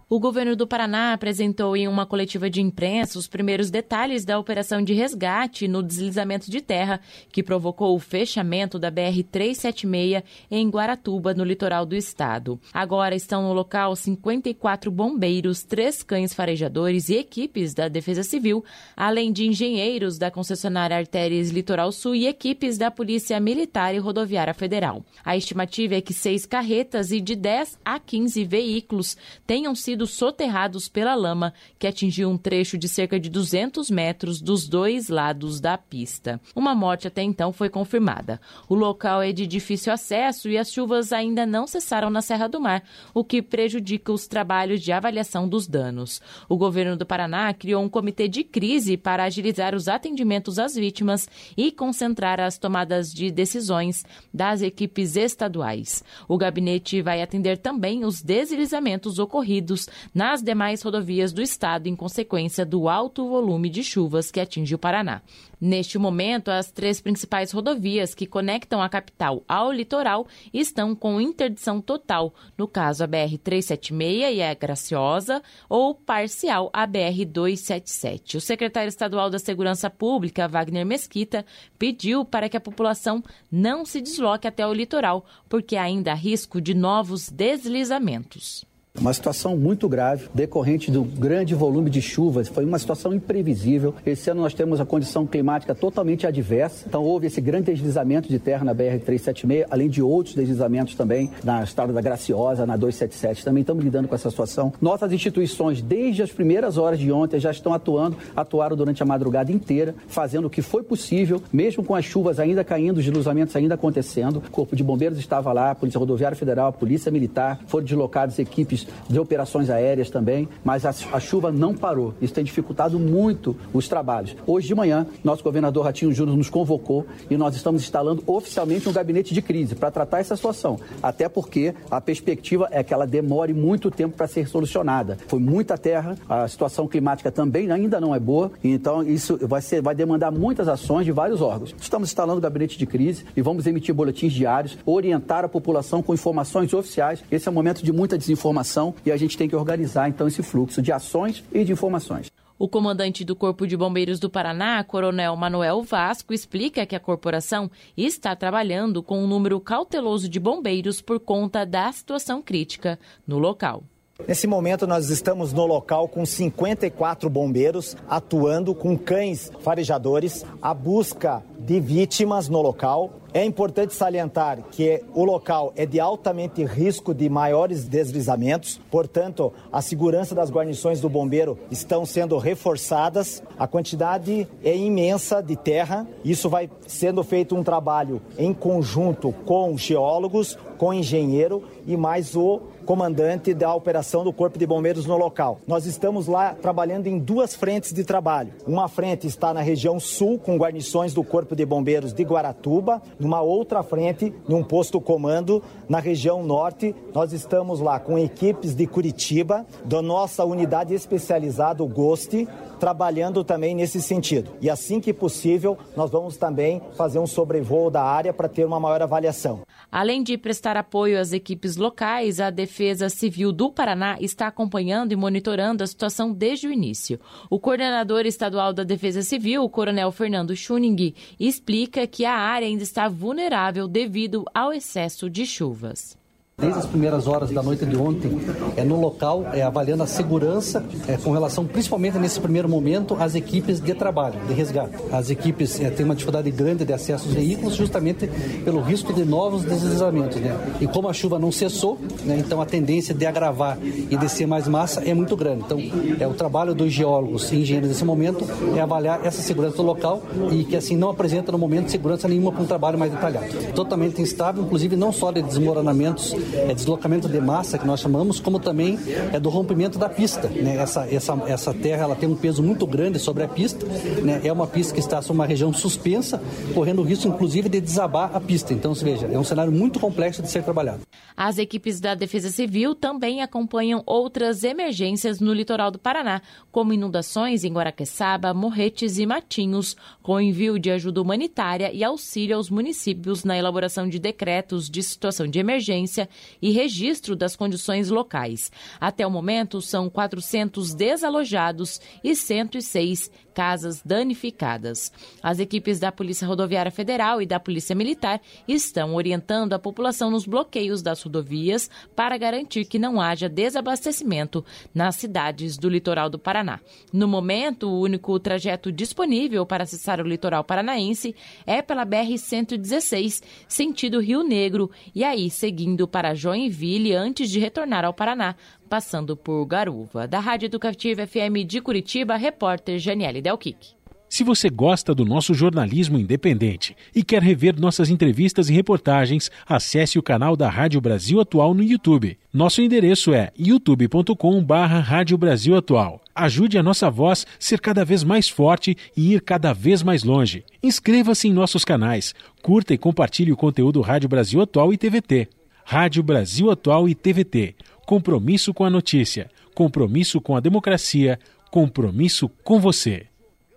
[0.09, 4.81] O governo do Paraná apresentou em uma coletiva de imprensa os primeiros detalhes da operação
[4.81, 11.43] de resgate no deslizamento de terra que provocou o fechamento da BR-376 em Guaratuba, no
[11.43, 12.57] litoral do estado.
[12.73, 18.63] Agora estão no local 54 bombeiros, três cães farejadores e equipes da Defesa Civil,
[18.95, 24.53] além de engenheiros da concessionária Artérias Litoral Sul e equipes da Polícia Militar e Rodoviária
[24.53, 25.03] Federal.
[25.25, 30.05] A estimativa é que seis carretas e de 10 a 15 veículos tenham sido sido
[30.05, 35.59] soterrados pela lama, que atingiu um trecho de cerca de 200 metros dos dois lados
[35.59, 36.39] da pista.
[36.55, 38.39] Uma morte até então foi confirmada.
[38.69, 42.61] O local é de difícil acesso e as chuvas ainda não cessaram na Serra do
[42.61, 46.21] Mar, o que prejudica os trabalhos de avaliação dos danos.
[46.47, 51.27] O governo do Paraná criou um comitê de crise para agilizar os atendimentos às vítimas
[51.57, 56.03] e concentrar as tomadas de decisões das equipes estaduais.
[56.27, 62.65] O gabinete vai atender também os deslizamentos ocorridos nas demais rodovias do estado em consequência
[62.65, 65.21] do alto volume de chuvas que atinge o Paraná.
[65.59, 71.81] Neste momento, as três principais rodovias que conectam a capital ao litoral estão com interdição
[71.81, 78.35] total, no caso a BR-376 e a Graciosa, ou parcial a BR-277.
[78.35, 81.43] O secretário estadual da Segurança Pública, Wagner Mesquita,
[81.79, 86.61] pediu para que a população não se desloque até o litoral, porque ainda há risco
[86.61, 88.63] de novos deslizamentos.
[88.99, 92.47] Uma situação muito grave, decorrente do grande volume de chuvas.
[92.47, 93.93] Foi uma situação imprevisível.
[94.03, 96.85] Esse ano nós temos a condição climática totalmente adversa.
[96.87, 101.63] Então houve esse grande deslizamento de terra na BR-376, além de outros deslizamentos também na
[101.63, 103.45] estrada da Graciosa, na 277.
[103.45, 104.73] Também estamos lidando com essa situação.
[104.81, 109.51] Nossas instituições, desde as primeiras horas de ontem, já estão atuando, atuaram durante a madrugada
[109.51, 113.75] inteira, fazendo o que foi possível, mesmo com as chuvas ainda caindo, os deslizamentos ainda
[113.75, 114.37] acontecendo.
[114.37, 118.39] O Corpo de Bombeiros estava lá, a Polícia Rodoviária Federal, a Polícia Militar, foram deslocadas
[118.39, 122.13] equipes de operações aéreas também, mas a, a chuva não parou.
[122.21, 124.35] Isso tem dificultado muito os trabalhos.
[124.45, 128.93] Hoje de manhã, nosso governador Ratinho Júnior nos convocou e nós estamos instalando oficialmente um
[128.93, 130.79] gabinete de crise para tratar essa situação.
[131.01, 135.17] Até porque a perspectiva é que ela demore muito tempo para ser solucionada.
[135.27, 139.81] Foi muita terra, a situação climática também ainda não é boa, então isso vai, ser,
[139.81, 141.75] vai demandar muitas ações de vários órgãos.
[141.79, 146.13] Estamos instalando o gabinete de crise e vamos emitir boletins diários, orientar a população com
[146.13, 147.23] informações oficiais.
[147.31, 150.43] Esse é um momento de muita desinformação e a gente tem que organizar então esse
[150.43, 152.31] fluxo de ações e de informações.
[152.59, 157.69] O comandante do Corpo de Bombeiros do Paraná, Coronel Manuel Vasco, explica que a corporação
[157.95, 162.97] está trabalhando com um número cauteloso de bombeiros por conta da situação crítica
[163.27, 163.83] no local.
[164.27, 171.43] Nesse momento, nós estamos no local com 54 bombeiros atuando com cães farejadores, a busca
[171.59, 173.11] de vítimas no local.
[173.33, 179.81] É importante salientar que o local é de altamente risco de maiores deslizamentos, portanto, a
[179.81, 183.43] segurança das guarnições do bombeiro estão sendo reforçadas.
[183.59, 186.07] A quantidade é imensa de terra.
[186.23, 192.61] Isso vai sendo feito um trabalho em conjunto com geólogos, com engenheiro e mais o
[192.87, 195.59] comandante da operação do Corpo de Bombeiros no local.
[195.67, 198.53] Nós estamos lá trabalhando em duas frentes de trabalho.
[198.65, 203.01] Uma frente está na região sul, com guarnições do Corpo de Bombeiros de Guaratuba.
[203.19, 208.85] Numa outra frente, num posto comando, na região norte, nós estamos lá com equipes de
[208.87, 212.47] Curitiba, da nossa unidade especializada, o GOST,
[212.79, 214.51] trabalhando também nesse sentido.
[214.61, 218.79] E assim que possível, nós vamos também fazer um sobrevoo da área para ter uma
[218.79, 219.61] maior avaliação.
[219.91, 225.15] Além de prestar apoio às equipes locais, a Defesa Civil do Paraná está acompanhando e
[225.15, 227.19] monitorando a situação desde o início.
[227.49, 232.83] O coordenador estadual da Defesa Civil, o Coronel Fernando Schuning, explica que a área ainda
[232.83, 236.17] está vulnerável devido ao excesso de chuvas.
[236.59, 238.35] Desde as primeiras horas da noite de ontem,
[238.75, 243.35] é no local, é, avaliando a segurança, é, com relação principalmente nesse primeiro momento, às
[243.35, 244.95] equipes de trabalho, de resgate.
[245.11, 248.27] As equipes é, têm uma dificuldade grande de acesso aos veículos, justamente
[248.65, 250.37] pelo risco de novos deslizamentos.
[250.37, 250.57] Né?
[250.81, 254.67] E como a chuva não cessou, né, então a tendência de agravar e descer mais
[254.67, 255.63] massa é muito grande.
[255.63, 255.79] Então,
[256.19, 258.43] é o trabalho dos geólogos e engenheiros nesse momento
[258.75, 262.51] é avaliar essa segurança do local e que assim não apresenta no momento segurança nenhuma
[262.51, 263.45] para um trabalho mais detalhado.
[263.75, 268.59] Totalmente instável, inclusive não só de desmoronamentos é, deslocamento de massa, que nós chamamos, como
[268.59, 268.99] também
[269.33, 270.47] é do rompimento da pista.
[270.47, 270.77] Né?
[270.77, 273.85] Essa, essa, essa terra ela tem um peso muito grande sobre a pista,
[274.23, 274.41] né?
[274.43, 276.41] é uma pista que está sobre uma região suspensa,
[276.73, 278.73] correndo o risco, inclusive, de desabar a pista.
[278.73, 281.01] Então, veja, é um cenário muito complexo de ser trabalhado.
[281.35, 286.41] As equipes da Defesa Civil também acompanham outras emergências no litoral do Paraná,
[286.71, 292.69] como inundações em Guaraqueçaba, Morretes e Matinhos, com envio de ajuda humanitária e auxílio aos
[292.69, 296.29] municípios na elaboração de decretos de situação de emergência
[296.61, 298.71] e registro das condições locais.
[298.99, 305.11] Até o momento, são 400 desalojados e 106 casas danificadas.
[305.41, 310.45] As equipes da Polícia Rodoviária Federal e da Polícia Militar estão orientando a população nos
[310.45, 316.79] bloqueios das rodovias para garantir que não haja desabastecimento nas cidades do litoral do Paraná.
[317.11, 321.35] No momento, o único trajeto disponível para acessar o litoral paranaense
[321.65, 328.13] é pela BR-116, sentido Rio Negro, e aí seguindo para Joinville antes de retornar ao
[328.13, 328.55] Paraná,
[328.89, 330.27] passando por Garuva.
[330.27, 333.97] Da Rádio Educativa FM de Curitiba, repórter Janiele Delquic.
[334.29, 340.19] Se você gosta do nosso jornalismo independente e quer rever nossas entrevistas e reportagens, acesse
[340.19, 342.37] o canal da Rádio Brasil Atual no YouTube.
[342.53, 346.21] Nosso endereço é youtube.com/barra Rádio Brasil Atual.
[346.35, 350.65] Ajude a nossa voz ser cada vez mais forte e ir cada vez mais longe.
[350.83, 355.47] Inscreva-se em nossos canais, curta e compartilhe o conteúdo Rádio Brasil Atual e TVT.
[355.89, 357.73] Rádio Brasil Atual e TVT.
[358.05, 361.39] Compromisso com a notícia, compromisso com a democracia,
[361.71, 363.27] compromisso com você.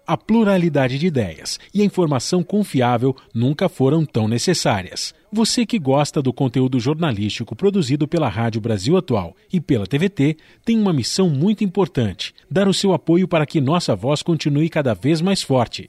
[0.05, 5.15] A pluralidade de ideias e a informação confiável nunca foram tão necessárias.
[5.32, 10.81] Você que gosta do conteúdo jornalístico produzido pela Rádio Brasil Atual e pela TVT tem
[10.81, 15.20] uma missão muito importante: dar o seu apoio para que nossa voz continue cada vez
[15.20, 15.89] mais forte.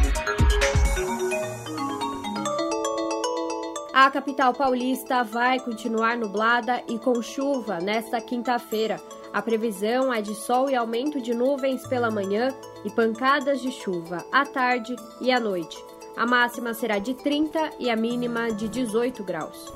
[3.93, 8.95] A capital paulista vai continuar nublada e com chuva nesta quinta-feira.
[9.33, 12.55] A previsão é de sol e aumento de nuvens pela manhã
[12.85, 15.77] e pancadas de chuva à tarde e à noite.
[16.15, 19.73] A máxima será de 30 e a mínima de 18 graus.